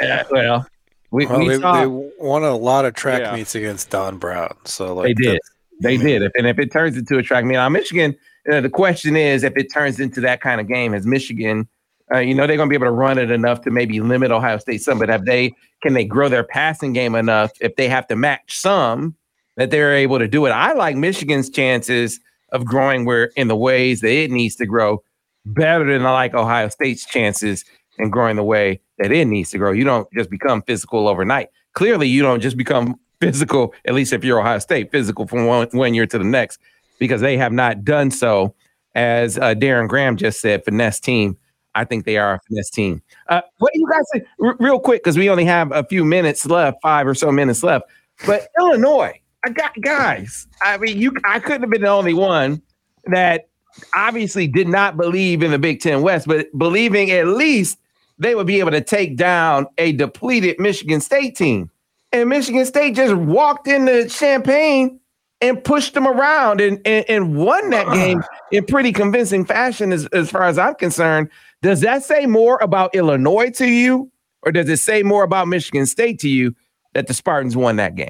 Yeah, 0.01 0.23
well, 0.31 0.67
we, 1.11 1.27
Well, 1.27 1.41
we 1.41 1.49
they, 1.49 1.59
saw 1.59 1.81
they 1.81 1.87
won 1.87 2.43
a 2.45 2.57
lot 2.57 2.85
of 2.85 2.95
track 2.95 3.21
Yeah. 3.21 3.35
meets 3.35 3.55
against 3.55 3.91
Don 3.91 4.19
Brown. 4.19 4.57
So 4.65 4.95
like 4.95 5.09
they 5.09 5.15
did. 5.15 5.41
They 5.83 5.97
did. 5.97 6.31
And 6.35 6.47
if 6.47 6.59
it 6.59 6.73
turns 6.73 6.97
into 6.97 7.19
a 7.19 7.23
track 7.23 7.45
meet, 7.45 7.55
now 7.55 7.69
Michigan, 7.69 8.17
uh, 8.51 8.61
the 8.61 8.71
question 8.71 9.17
is 9.17 9.43
if 9.43 9.57
it 9.57 9.73
turns 9.73 10.01
into 10.01 10.21
that 10.23 10.41
kind 10.41 10.61
of 10.61 10.69
game, 10.69 10.93
has 10.93 11.07
Michigan, 11.07 11.69
uh, 12.13 12.19
you 12.19 12.35
know, 12.35 12.47
they're 12.47 12.57
going 12.57 12.69
to 12.69 12.71
be 12.71 12.77
able 12.77 12.87
to 12.87 12.93
run 12.93 13.19
it 13.19 13.31
enough 13.31 13.63
to 13.63 13.71
maybe 13.71 14.01
limit 14.01 14.31
Ohio 14.31 14.59
State 14.59 14.83
some, 14.83 14.99
but 14.99 15.09
have 15.09 15.25
they, 15.25 15.55
can 15.83 15.95
they 15.95 16.05
grow 16.05 16.29
their 16.29 16.45
passing 16.45 16.93
game 16.93 17.15
enough 17.15 17.53
if 17.61 17.77
they 17.77 17.89
have 17.89 18.07
to 18.09 18.17
match 18.17 18.59
some 18.59 19.17
that 19.57 19.71
they're 19.71 19.95
able 19.95 20.19
to 20.19 20.29
do 20.29 20.47
it? 20.47 20.51
I 20.51 20.73
like 20.73 20.97
Michigan's 20.97 21.49
chances 21.51 22.21
of 22.53 22.65
growing 22.65 23.05
where 23.05 23.27
in 23.37 23.49
the 23.49 23.57
ways 23.57 24.01
that 24.01 24.13
it 24.13 24.31
needs 24.31 24.57
to 24.57 24.67
grow 24.67 25.03
better 25.47 25.85
than 25.91 26.07
I 26.07 26.13
like 26.13 26.35
Ohio 26.35 26.69
State's 26.69 27.07
chances 27.07 27.65
in 27.99 28.11
growing 28.11 28.37
the 28.37 28.45
way 28.45 28.81
that 28.99 29.13
it 29.13 29.27
needs 29.27 29.51
to 29.51 29.59
grow. 29.59 29.73
You 29.73 29.85
don't 29.85 30.09
just 30.13 30.31
become 30.31 30.63
physical 30.63 31.09
overnight. 31.09 31.49
Clearly, 31.75 32.09
you 32.09 32.23
don't 32.23 32.41
just 32.41 32.57
become 32.57 32.97
physical, 33.23 33.73
at 33.85 33.95
least 33.95 34.13
if 34.13 34.25
you're 34.25 34.41
Ohio 34.41 34.59
State, 34.59 34.91
physical 34.91 35.27
from 35.27 35.47
one, 35.47 35.69
one 35.71 35.95
year 35.95 36.07
to 36.07 36.19
the 36.19 36.25
next, 36.25 36.59
because 36.99 37.21
they 37.21 37.37
have 37.37 37.53
not 37.53 37.85
done 37.85 38.11
so. 38.11 38.55
As 38.95 39.39
uh, 39.39 39.55
Darren 39.55 39.89
Graham 39.89 40.17
just 40.17 40.41
said, 40.41 40.65
finesse 40.65 41.01
team. 41.01 41.39
I 41.75 41.85
think 41.85 42.05
they 42.05 42.19
are 42.19 42.35
a 42.35 42.41
finesse 42.47 42.69
team. 42.69 43.01
Uh, 43.29 43.41
what 43.59 43.73
do 43.73 43.81
you 43.81 43.89
guys 43.89 44.05
say, 44.13 44.23
R- 44.43 44.57
real 44.61 44.79
quick, 44.79 45.03
because 45.03 45.17
we 45.17 45.31
only 45.31 45.47
have 45.47 45.73
a 45.73 45.85
few 45.85 46.05
minutes 46.05 46.45
left, 46.45 46.77
five 46.83 47.07
or 47.07 47.15
so 47.15 47.33
minutes 47.33 47.63
left. 47.63 47.87
But 48.27 48.49
Illinois, 48.61 49.19
I 49.47 49.51
got 49.51 49.81
guys. 49.81 50.47
I 50.63 50.77
mean, 50.77 50.99
you, 50.99 51.15
I 51.25 51.39
couldn't 51.39 51.63
have 51.63 51.71
been 51.71 51.81
the 51.81 51.89
only 51.89 52.13
one 52.13 52.61
that 53.07 53.49
obviously 53.97 54.47
did 54.47 54.69
not 54.69 54.99
believe 54.99 55.43
in 55.43 55.51
the 55.51 55.59
Big 55.59 55.81
Ten 55.81 56.03
West, 56.03 56.27
but 56.27 56.47
believing 56.59 57.11
at 57.11 57.27
least 57.27 57.79
they 58.19 58.35
would 58.35 58.47
be 58.47 58.61
able 58.61 58.73
to 58.73 58.83
take 58.83 59.17
down 59.17 59.67
a 59.79 59.93
depleted 59.93 60.61
Michigan 60.61 61.01
State 61.01 61.35
team. 61.35 61.71
And 62.13 62.29
Michigan 62.29 62.67
State 62.67 62.95
just 62.95 63.15
walked 63.15 63.69
into 63.69 64.09
Champaign 64.09 65.01
and 65.41 65.63
pushed 65.63 65.95
them 65.95 66.07
around 66.07 66.61
and, 66.61 66.81
and, 66.87 67.05
and 67.09 67.37
won 67.37 67.71
that 67.71 67.89
ah. 67.89 67.95
game 67.95 68.23
in 68.53 68.65
pretty 68.65 68.93
convincing 68.93 69.45
fashion, 69.45 69.93
as, 69.93 70.07
as 70.07 70.31
far 70.31 70.45
as 70.45 70.59
I'm 70.59 70.75
concerned. 70.77 71.29
Does 71.63 71.81
that 71.81 72.05
say 72.05 72.27
more 72.27 72.59
about 72.63 72.95
Illinois 72.95 73.51
to 73.53 73.69
you, 73.69 74.11
or 74.43 74.53
does 74.53 74.69
it 74.69 74.79
say 74.79 75.03
more 75.03 75.25
about 75.25 75.49
Michigan 75.49 75.87
State 75.87 76.21
to 76.21 76.29
you 76.29 76.55
that 76.95 77.09
the 77.09 77.15
Spartans 77.15 77.57
won 77.57 77.77
that 77.77 77.97
game? 77.97 78.09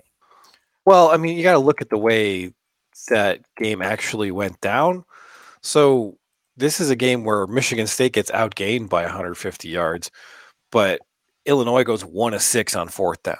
Well, 0.84 1.09
I 1.11 1.16
mean, 1.16 1.36
you 1.36 1.42
got 1.42 1.53
to 1.53 1.59
look 1.59 1.80
at 1.80 1.90
the 1.90 1.98
way 1.98 2.53
that 3.09 3.40
game 3.57 3.80
actually 3.80 4.30
went 4.30 4.61
down. 4.61 5.05
So 5.62 6.18
this 6.57 6.80
is 6.80 6.90
a 6.90 6.96
game 6.96 7.24
where 7.24 7.46
Michigan 7.46 7.86
State 7.86 8.12
gets 8.12 8.30
outgained 8.30 8.88
by 8.88 9.03
150 9.03 9.68
yards, 9.68 10.11
but 10.70 11.00
Illinois 11.46 11.84
goes 11.84 12.05
one 12.05 12.34
of 12.34 12.42
six 12.42 12.76
on 12.76 12.88
fourth 12.88 13.22
down. 13.22 13.36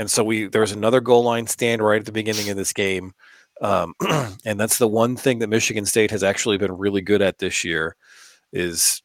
And 0.00 0.10
so 0.10 0.24
we 0.24 0.46
there 0.46 0.62
was 0.62 0.72
another 0.72 1.02
goal 1.02 1.24
line 1.24 1.46
stand 1.46 1.82
right 1.82 2.00
at 2.00 2.06
the 2.06 2.10
beginning 2.10 2.48
of 2.48 2.56
this 2.56 2.72
game. 2.72 3.12
Um, 3.60 3.92
and 4.46 4.58
that's 4.58 4.78
the 4.78 4.88
one 4.88 5.14
thing 5.14 5.40
that 5.40 5.48
Michigan 5.48 5.84
State 5.84 6.10
has 6.10 6.22
actually 6.22 6.56
been 6.56 6.74
really 6.78 7.02
good 7.02 7.20
at 7.20 7.36
this 7.36 7.64
year 7.66 7.96
is 8.50 9.02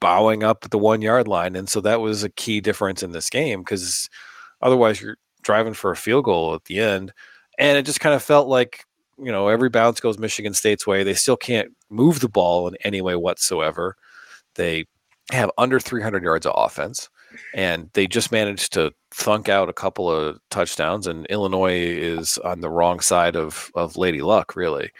bowing 0.00 0.42
up 0.42 0.68
the 0.70 0.76
one 0.76 1.02
yard 1.02 1.28
line. 1.28 1.54
And 1.54 1.68
so 1.68 1.80
that 1.82 2.00
was 2.00 2.24
a 2.24 2.28
key 2.30 2.60
difference 2.60 3.00
in 3.00 3.12
this 3.12 3.30
game 3.30 3.60
because 3.60 4.10
otherwise 4.60 5.00
you're 5.00 5.18
driving 5.42 5.72
for 5.72 5.92
a 5.92 5.96
field 5.96 6.24
goal 6.24 6.52
at 6.52 6.64
the 6.64 6.80
end. 6.80 7.12
And 7.56 7.78
it 7.78 7.86
just 7.86 8.00
kind 8.00 8.16
of 8.16 8.20
felt 8.20 8.48
like, 8.48 8.86
you 9.16 9.30
know, 9.30 9.46
every 9.46 9.68
bounce 9.68 10.00
goes 10.00 10.18
Michigan 10.18 10.52
State's 10.52 10.84
way. 10.84 11.04
They 11.04 11.14
still 11.14 11.36
can't 11.36 11.70
move 11.90 12.18
the 12.18 12.28
ball 12.28 12.66
in 12.66 12.74
any 12.82 13.00
way 13.00 13.14
whatsoever. 13.14 13.94
They 14.56 14.86
have 15.30 15.52
under 15.58 15.78
300 15.78 16.24
yards 16.24 16.44
of 16.44 16.54
offense, 16.56 17.08
and 17.54 17.90
they 17.94 18.06
just 18.06 18.32
managed 18.32 18.72
to 18.74 18.92
thunk 19.10 19.48
out 19.48 19.68
a 19.68 19.74
couple 19.74 20.10
of 20.10 20.38
touchdowns. 20.50 21.06
And 21.06 21.26
Illinois 21.26 21.78
is 21.78 22.38
on 22.38 22.60
the 22.60 22.70
wrong 22.70 23.00
side 23.00 23.36
of 23.36 23.70
of 23.74 23.96
Lady 23.96 24.22
Luck, 24.22 24.56
really. 24.56 24.90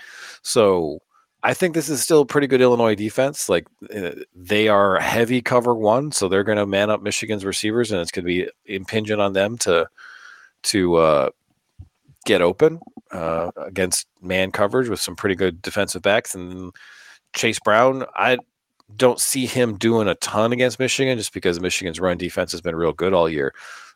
So 0.43 1.01
I 1.43 1.53
think 1.53 1.75
this 1.75 1.91
is 1.91 2.03
still 2.03 2.25
pretty 2.25 2.47
good 2.47 2.63
Illinois 2.63 2.95
defense. 2.95 3.51
Like 3.51 3.67
uh, 3.95 4.13
they 4.35 4.69
are 4.69 4.99
heavy 4.99 5.43
cover 5.43 5.75
one, 5.75 6.11
so 6.11 6.27
they're 6.27 6.43
going 6.43 6.59
to 6.59 6.67
man 6.67 6.89
up 6.89 7.03
Michigan's 7.03 7.45
receivers, 7.45 7.93
and 7.93 8.01
it's 8.01 8.11
going 8.11 8.25
to 8.25 8.27
be 8.27 8.49
impingent 8.65 9.21
on 9.21 9.35
them 9.35 9.59
to 9.59 9.87
to 10.65 10.97
uh, 10.97 11.31
get 12.25 12.41
open 12.41 12.81
uh, 13.13 13.51
against 13.59 14.07
man 14.23 14.51
coverage 14.53 14.89
with 14.89 15.01
some 15.01 15.17
pretty 15.17 15.35
good 15.35 15.61
defensive 15.61 16.01
backs. 16.01 16.35
And 16.35 16.73
Chase 17.35 17.59
Brown, 17.61 18.05
I 18.15 18.39
don't 18.97 19.21
see 19.21 19.47
him 19.47 19.77
doing 19.77 20.09
a 20.09 20.15
ton 20.17 20.53
against 20.53 20.79
Michigan 20.79 21.19
just 21.19 21.33
because 21.33 21.61
Michigan's 21.61 22.01
run 22.01 22.19
defense 22.19 22.53
has 22.53 22.61
been 22.61 22.77
real 22.77 22.93
good 22.93 23.13
all 23.15 23.29
year. 23.29 23.55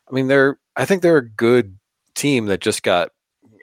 I 0.09 0.15
mean, 0.15 0.29
they're 0.29 0.59
I 0.77 0.85
think 0.85 1.03
they're 1.03 1.19
a 1.19 1.29
good 1.29 1.79
team 2.15 2.47
that 2.47 2.61
just 2.61 2.83
got 2.83 3.11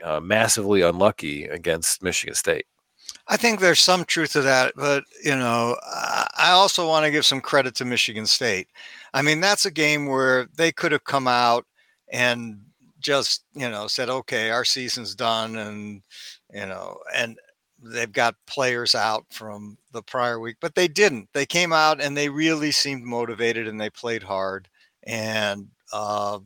uh, 0.04 0.20
massively 0.20 0.82
unlucky 0.82 1.46
against 1.46 2.04
Michigan 2.04 2.36
State. 2.36 2.66
I 3.28 3.38
think 3.38 3.60
there's 3.60 3.80
some 3.80 4.06
truth 4.06 4.34
to 4.34 4.42
that, 4.42 4.74
but 4.76 5.04
you 5.24 5.36
know, 5.36 5.76
I 5.84 6.28
I 6.38 6.52
also 6.52 6.88
want 6.88 7.06
to 7.06 7.12
give 7.12 7.26
some 7.26 7.42
credit 7.42 7.76
to 7.76 7.86
Michigan 7.86 8.26
State. 8.26 8.68
I 9.14 9.22
mean, 9.22 9.40
that's 9.40 9.66
a 9.66 9.72
game 9.72 10.06
where 10.08 10.48
they 10.56 10.72
could 10.72 10.92
have 10.92 11.04
come 11.06 11.28
out 11.28 11.66
and 12.12 12.60
just, 13.00 13.44
you 13.54 13.70
know, 13.70 13.88
said, 13.88 14.10
"Okay, 14.10 14.52
our 14.52 14.66
season's 14.66 15.16
done," 15.16 15.56
and 15.58 16.02
you 16.54 16.66
know, 16.66 17.00
and 17.16 17.38
they've 17.86 18.12
got 18.12 18.36
players 18.48 18.96
out 18.96 19.26
from 19.32 19.78
the 19.92 20.02
prior 20.02 20.40
week, 20.40 20.58
but 20.60 20.76
they 20.76 20.88
didn't. 20.88 21.30
They 21.34 21.46
came 21.46 21.72
out 21.72 22.02
and 22.02 22.16
they 22.16 22.30
really 22.30 22.72
seemed 22.72 23.04
motivated 23.04 23.68
and 23.68 23.80
they 23.80 23.90
played 23.90 24.24
hard. 24.24 24.68
And 25.04 25.68
uh, 25.94 26.40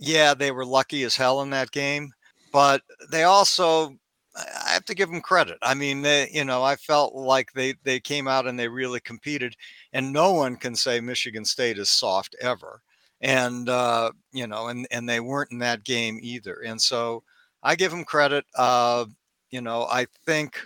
yeah, 0.00 0.34
they 0.34 0.50
were 0.50 0.64
lucky 0.64 1.02
as 1.04 1.16
hell 1.16 1.42
in 1.42 1.50
that 1.50 1.70
game, 1.70 2.12
but 2.52 2.82
they 3.10 3.24
also 3.24 3.94
I 4.36 4.70
have 4.72 4.84
to 4.86 4.94
give 4.94 5.10
them 5.10 5.20
credit. 5.20 5.58
I 5.62 5.74
mean, 5.74 6.02
they, 6.02 6.28
you 6.32 6.44
know, 6.44 6.62
I 6.62 6.76
felt 6.76 7.14
like 7.14 7.52
they 7.52 7.74
they 7.84 8.00
came 8.00 8.28
out 8.28 8.46
and 8.46 8.58
they 8.58 8.68
really 8.68 9.00
competed, 9.00 9.54
and 9.92 10.12
no 10.12 10.32
one 10.32 10.56
can 10.56 10.76
say 10.76 11.00
Michigan 11.00 11.44
State 11.44 11.78
is 11.78 11.90
soft 11.90 12.36
ever. 12.40 12.80
And 13.20 13.68
uh, 13.68 14.12
you 14.32 14.46
know, 14.46 14.68
and 14.68 14.86
and 14.90 15.08
they 15.08 15.20
weren't 15.20 15.52
in 15.52 15.58
that 15.58 15.84
game 15.84 16.18
either. 16.22 16.60
And 16.64 16.80
so 16.80 17.24
I 17.62 17.74
give 17.74 17.90
them 17.90 18.04
credit. 18.04 18.44
Uh, 18.56 19.06
you 19.50 19.60
know, 19.60 19.86
I 19.90 20.06
think 20.26 20.60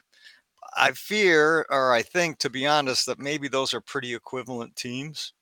I 0.76 0.92
fear, 0.92 1.66
or 1.70 1.92
I 1.92 2.02
think, 2.02 2.38
to 2.38 2.50
be 2.50 2.66
honest, 2.66 3.06
that 3.06 3.18
maybe 3.18 3.48
those 3.48 3.74
are 3.74 3.80
pretty 3.80 4.14
equivalent 4.14 4.74
teams. 4.76 5.32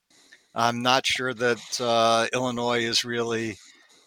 I'm 0.53 0.81
not 0.81 1.05
sure 1.05 1.33
that 1.33 1.79
uh, 1.81 2.27
Illinois 2.33 2.83
is 2.83 3.05
really 3.05 3.57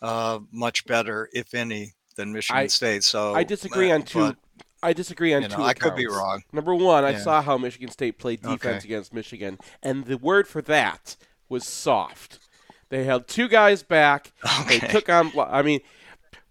uh, 0.03 0.41
much 0.53 0.85
better, 0.87 1.31
if 1.33 1.55
any, 1.55 1.93
than 2.17 2.33
Michigan 2.33 2.63
I- 2.63 2.67
State. 2.67 3.05
So 3.05 3.35
I 3.35 3.45
disagree 3.45 3.91
uh, 3.91 3.95
on 3.97 4.03
two 4.03 4.19
but- 4.19 4.37
I 4.83 4.93
disagree 4.93 5.33
on 5.33 5.41
You 5.41 5.49
know, 5.49 5.57
two 5.57 5.63
I 5.63 5.73
could 5.73 5.97
be 5.97 6.07
wrong. 6.07 6.43
Number 6.53 6.75
one, 6.75 7.05
I 7.05 7.15
saw 7.15 7.41
how 7.41 7.57
Michigan 7.57 7.89
State 7.91 8.19
played 8.19 8.43
defense 8.43 8.85
Okay. 8.85 8.85
against 8.85 9.15
Michigan, 9.15 9.59
and 9.83 10.05
the 10.05 10.19
word 10.19 10.47
for 10.47 10.61
that 10.61 11.17
was 11.49 11.67
soft. 11.67 12.39
They 12.91 13.05
held 13.05 13.27
two 13.27 13.49
guys 13.49 13.83
back. 13.83 14.33
They 14.69 14.79
took 14.81 15.09
on. 15.09 15.33
I 15.39 15.63
mean, 15.63 15.81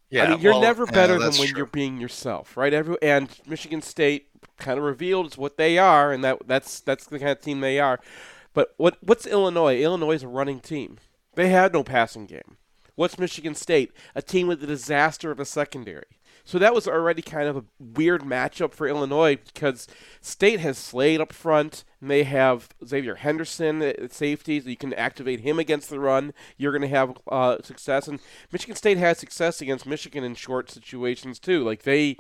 Yeah, 0.10 0.24
I 0.24 0.30
mean, 0.32 0.42
you're 0.42 0.54
well, 0.54 0.62
never 0.62 0.86
yeah, 0.86 0.92
better 0.92 1.20
than 1.20 1.34
when 1.34 1.48
true. 1.50 1.58
you're 1.58 1.66
being 1.68 2.02
yourself, 2.02 2.58
right? 2.58 2.74
Every 2.74 2.98
and 3.04 3.30
Michigan 3.46 3.84
State 3.84 4.30
kind 4.58 4.78
of 4.78 4.84
revealed 4.84 5.28
it's 5.28 5.38
what 5.38 5.58
they 5.58 5.78
are, 5.78 6.12
and 6.12 6.24
that 6.24 6.48
that's 6.48 6.80
that's 6.80 7.06
the 7.06 7.20
kind 7.20 7.32
of 7.32 7.42
team 7.42 7.62
they 7.62 7.80
are. 7.80 8.00
But 8.54 8.74
what 8.78 8.98
what's 9.02 9.26
Illinois? 9.26 9.82
Illinois 9.82 10.16
is 10.16 10.24
a 10.24 10.28
running 10.28 10.60
team. 10.60 10.98
They 11.36 11.50
had 11.50 11.74
no 11.74 11.84
passing 11.84 12.26
game. 12.26 12.58
What's 12.96 13.18
Michigan 13.18 13.56
State? 13.56 13.92
A 14.14 14.22
team 14.22 14.48
with 14.48 14.64
a 14.64 14.68
disaster 14.68 15.32
of 15.32 15.40
a 15.40 15.46
secondary. 15.46 16.20
So 16.46 16.60
that 16.60 16.74
was 16.76 16.88
already 16.88 17.22
kind 17.22 17.48
of 17.48 17.56
a 17.56 17.64
weird 17.80 18.22
matchup 18.22 18.74
for 18.74 18.88
Illinois 18.88 19.38
because 19.38 19.88
State 20.20 20.60
has 20.60 20.78
Slade 20.78 21.22
up 21.22 21.32
front, 21.32 21.86
and 22.02 22.12
they 22.12 22.24
have 22.24 22.70
Xavier 22.86 23.16
Henderson 23.16 23.82
at 23.82 24.12
safety, 24.12 24.60
so 24.60 24.70
you 24.70 24.76
can 24.76 24.94
activate 24.94 25.40
him 25.40 25.58
against 25.58 25.90
the 25.90 26.02
run. 26.02 26.34
You're 26.58 26.74
going 26.74 26.82
to 26.82 26.88
have 26.90 27.18
uh, 27.32 27.62
success, 27.64 28.10
and 28.10 28.20
Michigan 28.52 28.76
State 28.76 28.98
has 28.98 29.18
success 29.18 29.62
against 29.62 29.86
Michigan 29.86 30.24
in 30.24 30.36
short 30.36 30.70
situations 30.70 31.40
too. 31.40 31.64
Like 31.64 31.84
they, 31.84 32.18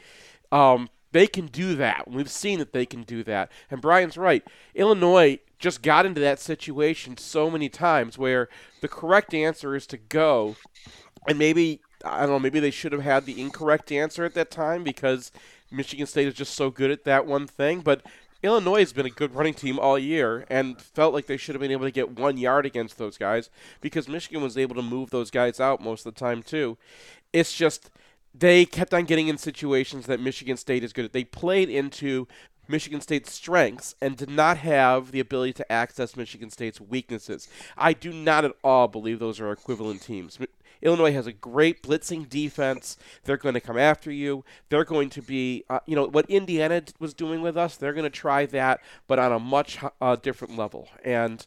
um, 0.53 0.89
they 1.13 1.27
can 1.27 1.45
do 1.45 1.75
that. 1.75 2.09
We've 2.09 2.29
seen 2.29 2.59
that 2.59 2.73
they 2.73 2.85
can 2.85 3.03
do 3.03 3.23
that. 3.23 3.51
And 3.71 3.81
Brian's 3.81 4.17
right. 4.17 4.43
Illinois 4.75 5.39
just 5.59 5.81
got 5.81 6.05
into 6.05 6.19
that 6.19 6.39
situation 6.39 7.15
so 7.15 7.49
many 7.49 7.69
times 7.69 8.17
where 8.17 8.49
the 8.81 8.87
correct 8.89 9.33
answer 9.33 9.75
is 9.75 9.87
to 9.87 9.97
go 9.97 10.57
and 11.27 11.39
maybe 11.39 11.79
I 12.03 12.21
don't 12.21 12.31
know, 12.31 12.39
maybe 12.39 12.59
they 12.59 12.71
should 12.71 12.91
have 12.91 13.03
had 13.03 13.25
the 13.25 13.39
incorrect 13.39 13.89
answer 13.89 14.25
at 14.25 14.33
that 14.33 14.51
time 14.51 14.83
because 14.83 15.31
Michigan 15.71 16.05
State 16.05 16.27
is 16.27 16.33
just 16.33 16.53
so 16.53 16.69
good 16.69 16.91
at 16.91 17.05
that 17.05 17.25
one 17.25 17.47
thing. 17.47 17.79
But 17.79 18.01
Illinois 18.41 18.79
has 18.79 18.91
been 18.91 19.05
a 19.05 19.09
good 19.09 19.33
running 19.33 19.53
team 19.53 19.79
all 19.79 19.97
year 19.97 20.45
and 20.49 20.81
felt 20.81 21.13
like 21.13 21.27
they 21.27 21.37
should 21.37 21.55
have 21.55 21.61
been 21.61 21.71
able 21.71 21.85
to 21.85 21.91
get 21.91 22.19
one 22.19 22.37
yard 22.37 22.65
against 22.65 22.97
those 22.97 23.17
guys 23.17 23.49
because 23.79 24.09
Michigan 24.09 24.43
was 24.43 24.57
able 24.57 24.75
to 24.75 24.81
move 24.81 25.11
those 25.11 25.31
guys 25.31 25.61
out 25.61 25.81
most 25.81 26.05
of 26.05 26.13
the 26.13 26.19
time 26.19 26.43
too. 26.43 26.77
It's 27.31 27.53
just 27.53 27.89
they 28.33 28.65
kept 28.65 28.93
on 28.93 29.05
getting 29.05 29.27
in 29.27 29.37
situations 29.37 30.05
that 30.07 30.19
Michigan 30.19 30.57
State 30.57 30.83
is 30.83 30.93
good 30.93 31.05
at. 31.05 31.13
They 31.13 31.23
played 31.23 31.69
into 31.69 32.27
Michigan 32.67 33.01
State's 33.01 33.31
strengths 33.31 33.95
and 34.01 34.17
did 34.17 34.29
not 34.29 34.57
have 34.57 35.11
the 35.11 35.19
ability 35.19 35.53
to 35.53 35.71
access 35.71 36.15
Michigan 36.15 36.49
State's 36.49 36.79
weaknesses. 36.79 37.47
I 37.77 37.93
do 37.93 38.11
not 38.11 38.45
at 38.45 38.53
all 38.63 38.87
believe 38.87 39.19
those 39.19 39.39
are 39.39 39.51
equivalent 39.51 40.01
teams. 40.01 40.39
Illinois 40.81 41.13
has 41.13 41.27
a 41.27 41.33
great 41.33 41.81
blitzing 41.81 42.27
defense. 42.27 42.97
They're 43.23 43.37
going 43.37 43.53
to 43.53 43.61
come 43.61 43.77
after 43.77 44.11
you. 44.11 44.43
They're 44.69 44.83
going 44.83 45.09
to 45.11 45.21
be, 45.21 45.63
uh, 45.69 45.79
you 45.85 45.95
know, 45.95 46.07
what 46.07 46.29
Indiana 46.29 46.83
was 46.99 47.13
doing 47.13 47.41
with 47.41 47.55
us. 47.57 47.77
They're 47.77 47.93
going 47.93 48.03
to 48.03 48.09
try 48.09 48.45
that, 48.47 48.81
but 49.07 49.19
on 49.19 49.31
a 49.31 49.39
much 49.39 49.79
uh, 50.01 50.15
different 50.17 50.57
level. 50.57 50.89
And 51.03 51.45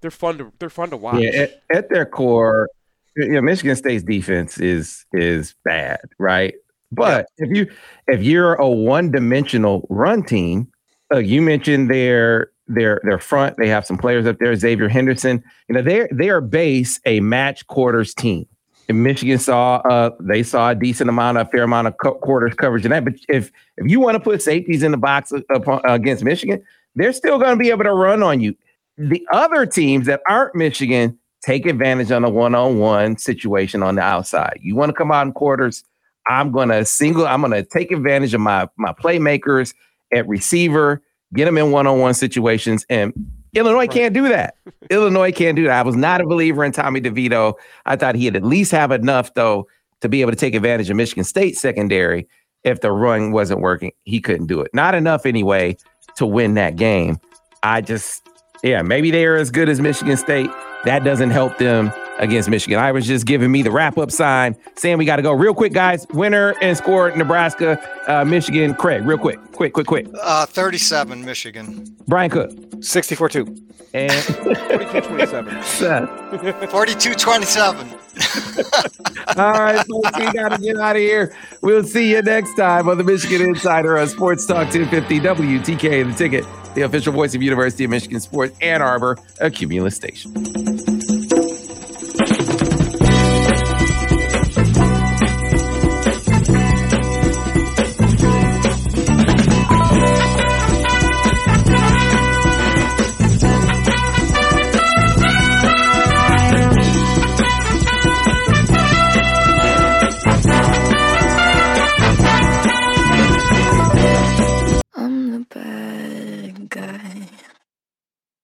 they're 0.00 0.10
fun 0.10 0.38
to 0.38 0.52
they're 0.58 0.70
fun 0.70 0.90
to 0.90 0.96
watch. 0.96 1.20
Yeah, 1.20 1.30
at, 1.30 1.62
at 1.74 1.88
their 1.90 2.06
core, 2.06 2.68
you 3.16 3.32
know, 3.32 3.42
Michigan 3.42 3.76
State's 3.76 4.04
defense 4.04 4.58
is 4.58 5.04
is 5.12 5.54
bad, 5.64 6.00
right? 6.18 6.54
But 6.92 7.26
if 7.38 7.56
you 7.56 7.70
if 8.06 8.22
you're 8.22 8.54
a 8.54 8.68
one 8.68 9.10
dimensional 9.10 9.86
run 9.90 10.22
team, 10.22 10.68
uh, 11.12 11.18
you 11.18 11.42
mentioned 11.42 11.90
their 11.90 12.50
their 12.66 13.00
their 13.04 13.18
front. 13.18 13.56
They 13.56 13.68
have 13.68 13.86
some 13.86 13.98
players 13.98 14.26
up 14.26 14.38
there. 14.38 14.54
Xavier 14.54 14.88
Henderson. 14.88 15.42
You 15.68 15.74
know, 15.74 15.82
they 15.82 16.08
they 16.12 16.30
are 16.30 16.40
base 16.40 17.00
a 17.04 17.20
match 17.20 17.66
quarters 17.66 18.14
team. 18.14 18.46
And 18.88 19.04
Michigan 19.04 19.38
saw 19.38 19.76
uh 19.76 20.10
they 20.20 20.42
saw 20.42 20.70
a 20.70 20.74
decent 20.74 21.10
amount, 21.10 21.38
a 21.38 21.44
fair 21.44 21.62
amount 21.62 21.88
of 21.88 21.96
co- 21.98 22.14
quarters 22.14 22.54
coverage 22.54 22.84
in 22.84 22.90
that. 22.90 23.04
But 23.04 23.14
if 23.28 23.52
if 23.76 23.90
you 23.90 24.00
want 24.00 24.16
to 24.16 24.20
put 24.20 24.42
safeties 24.42 24.82
in 24.82 24.90
the 24.90 24.98
box 24.98 25.32
uh, 25.32 25.40
upon, 25.54 25.80
against 25.84 26.24
Michigan, 26.24 26.62
they're 26.96 27.12
still 27.12 27.38
going 27.38 27.52
to 27.52 27.56
be 27.56 27.70
able 27.70 27.84
to 27.84 27.92
run 27.92 28.22
on 28.22 28.40
you. 28.40 28.56
The 28.98 29.24
other 29.32 29.64
teams 29.64 30.06
that 30.06 30.20
aren't 30.28 30.54
Michigan 30.54 31.18
take 31.42 31.66
advantage 31.66 32.10
on 32.10 32.24
a 32.24 32.30
one-on-one 32.30 33.16
situation 33.16 33.82
on 33.82 33.94
the 33.96 34.02
outside. 34.02 34.58
You 34.60 34.74
want 34.74 34.90
to 34.90 34.94
come 34.94 35.10
out 35.10 35.26
in 35.26 35.32
quarters, 35.32 35.84
I'm 36.28 36.52
going 36.52 36.68
to 36.68 36.84
single 36.84 37.26
I'm 37.26 37.40
going 37.40 37.52
to 37.52 37.62
take 37.62 37.90
advantage 37.90 38.34
of 38.34 38.40
my 38.40 38.68
my 38.76 38.92
playmakers 38.92 39.74
at 40.12 40.28
receiver, 40.28 41.02
get 41.34 41.46
them 41.46 41.58
in 41.58 41.70
one-on-one 41.70 42.14
situations 42.14 42.84
and 42.90 43.12
Illinois 43.54 43.88
can't 43.88 44.14
do 44.14 44.28
that. 44.28 44.54
Illinois 44.90 45.32
can't 45.32 45.56
do 45.56 45.64
that. 45.64 45.72
I 45.72 45.82
was 45.82 45.96
not 45.96 46.20
a 46.20 46.26
believer 46.26 46.64
in 46.64 46.72
Tommy 46.72 47.00
DeVito. 47.00 47.54
I 47.84 47.96
thought 47.96 48.14
he'd 48.14 48.36
at 48.36 48.44
least 48.44 48.70
have 48.72 48.92
enough 48.92 49.34
though 49.34 49.66
to 50.02 50.08
be 50.08 50.20
able 50.20 50.32
to 50.32 50.36
take 50.36 50.54
advantage 50.54 50.88
of 50.88 50.96
Michigan 50.96 51.24
State 51.24 51.56
secondary 51.56 52.28
if 52.62 52.80
the 52.80 52.92
run 52.92 53.32
wasn't 53.32 53.60
working. 53.60 53.92
He 54.04 54.20
couldn't 54.20 54.46
do 54.46 54.60
it. 54.60 54.70
Not 54.72 54.94
enough 54.94 55.26
anyway 55.26 55.76
to 56.16 56.26
win 56.26 56.54
that 56.54 56.76
game. 56.76 57.18
I 57.62 57.80
just 57.80 58.22
yeah, 58.62 58.82
maybe 58.82 59.10
they 59.10 59.24
are 59.24 59.36
as 59.36 59.50
good 59.50 59.68
as 59.68 59.80
Michigan 59.80 60.16
State. 60.16 60.50
That 60.84 61.04
doesn't 61.04 61.30
help 61.30 61.58
them 61.58 61.92
against 62.18 62.48
Michigan. 62.48 62.78
I 62.78 62.92
was 62.92 63.06
just 63.06 63.26
giving 63.26 63.50
me 63.50 63.62
the 63.62 63.70
wrap 63.70 63.98
up 63.98 64.10
sign 64.10 64.56
saying 64.76 64.98
we 64.98 65.04
got 65.04 65.16
to 65.16 65.22
go 65.22 65.32
real 65.32 65.54
quick, 65.54 65.72
guys. 65.72 66.06
Winner 66.10 66.54
and 66.62 66.76
score 66.76 67.10
Nebraska, 67.16 67.78
uh, 68.06 68.24
Michigan. 68.24 68.74
Craig, 68.74 69.04
real 69.04 69.18
quick, 69.18 69.38
quick, 69.52 69.72
quick, 69.74 69.86
quick. 69.86 70.06
Uh, 70.22 70.46
37, 70.46 71.24
Michigan. 71.24 71.84
Brian 72.06 72.30
Cook 72.30 72.50
64 72.80 73.28
2. 73.30 73.56
and 73.94 74.12
42 74.22 75.00
27. 75.02 76.68
42 76.68 77.14
27. 77.14 77.90
All 79.36 79.52
right, 79.52 79.86
folks, 79.86 80.18
we 80.18 80.32
got 80.32 80.48
to 80.50 80.58
get 80.62 80.76
out 80.76 80.96
of 80.96 81.02
here. 81.02 81.34
We'll 81.62 81.84
see 81.84 82.10
you 82.10 82.20
next 82.22 82.54
time 82.56 82.88
on 82.88 82.98
the 82.98 83.04
Michigan 83.04 83.40
Insider 83.42 83.96
on 83.98 84.08
Sports 84.08 84.44
Talk 84.46 84.68
1050 84.74 85.20
WTKA, 85.20 86.10
the 86.10 86.14
ticket, 86.16 86.44
the 86.74 86.82
official 86.82 87.12
voice 87.12 87.34
of 87.34 87.42
University 87.42 87.84
of 87.84 87.90
Michigan 87.90 88.20
Sports 88.20 88.56
Ann 88.60 88.82
Arbor, 88.82 89.16
a 89.40 89.50
Cumulus 89.50 89.94
station. 89.96 90.32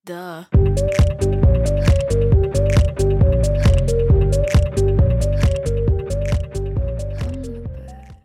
Duh. 0.06 0.55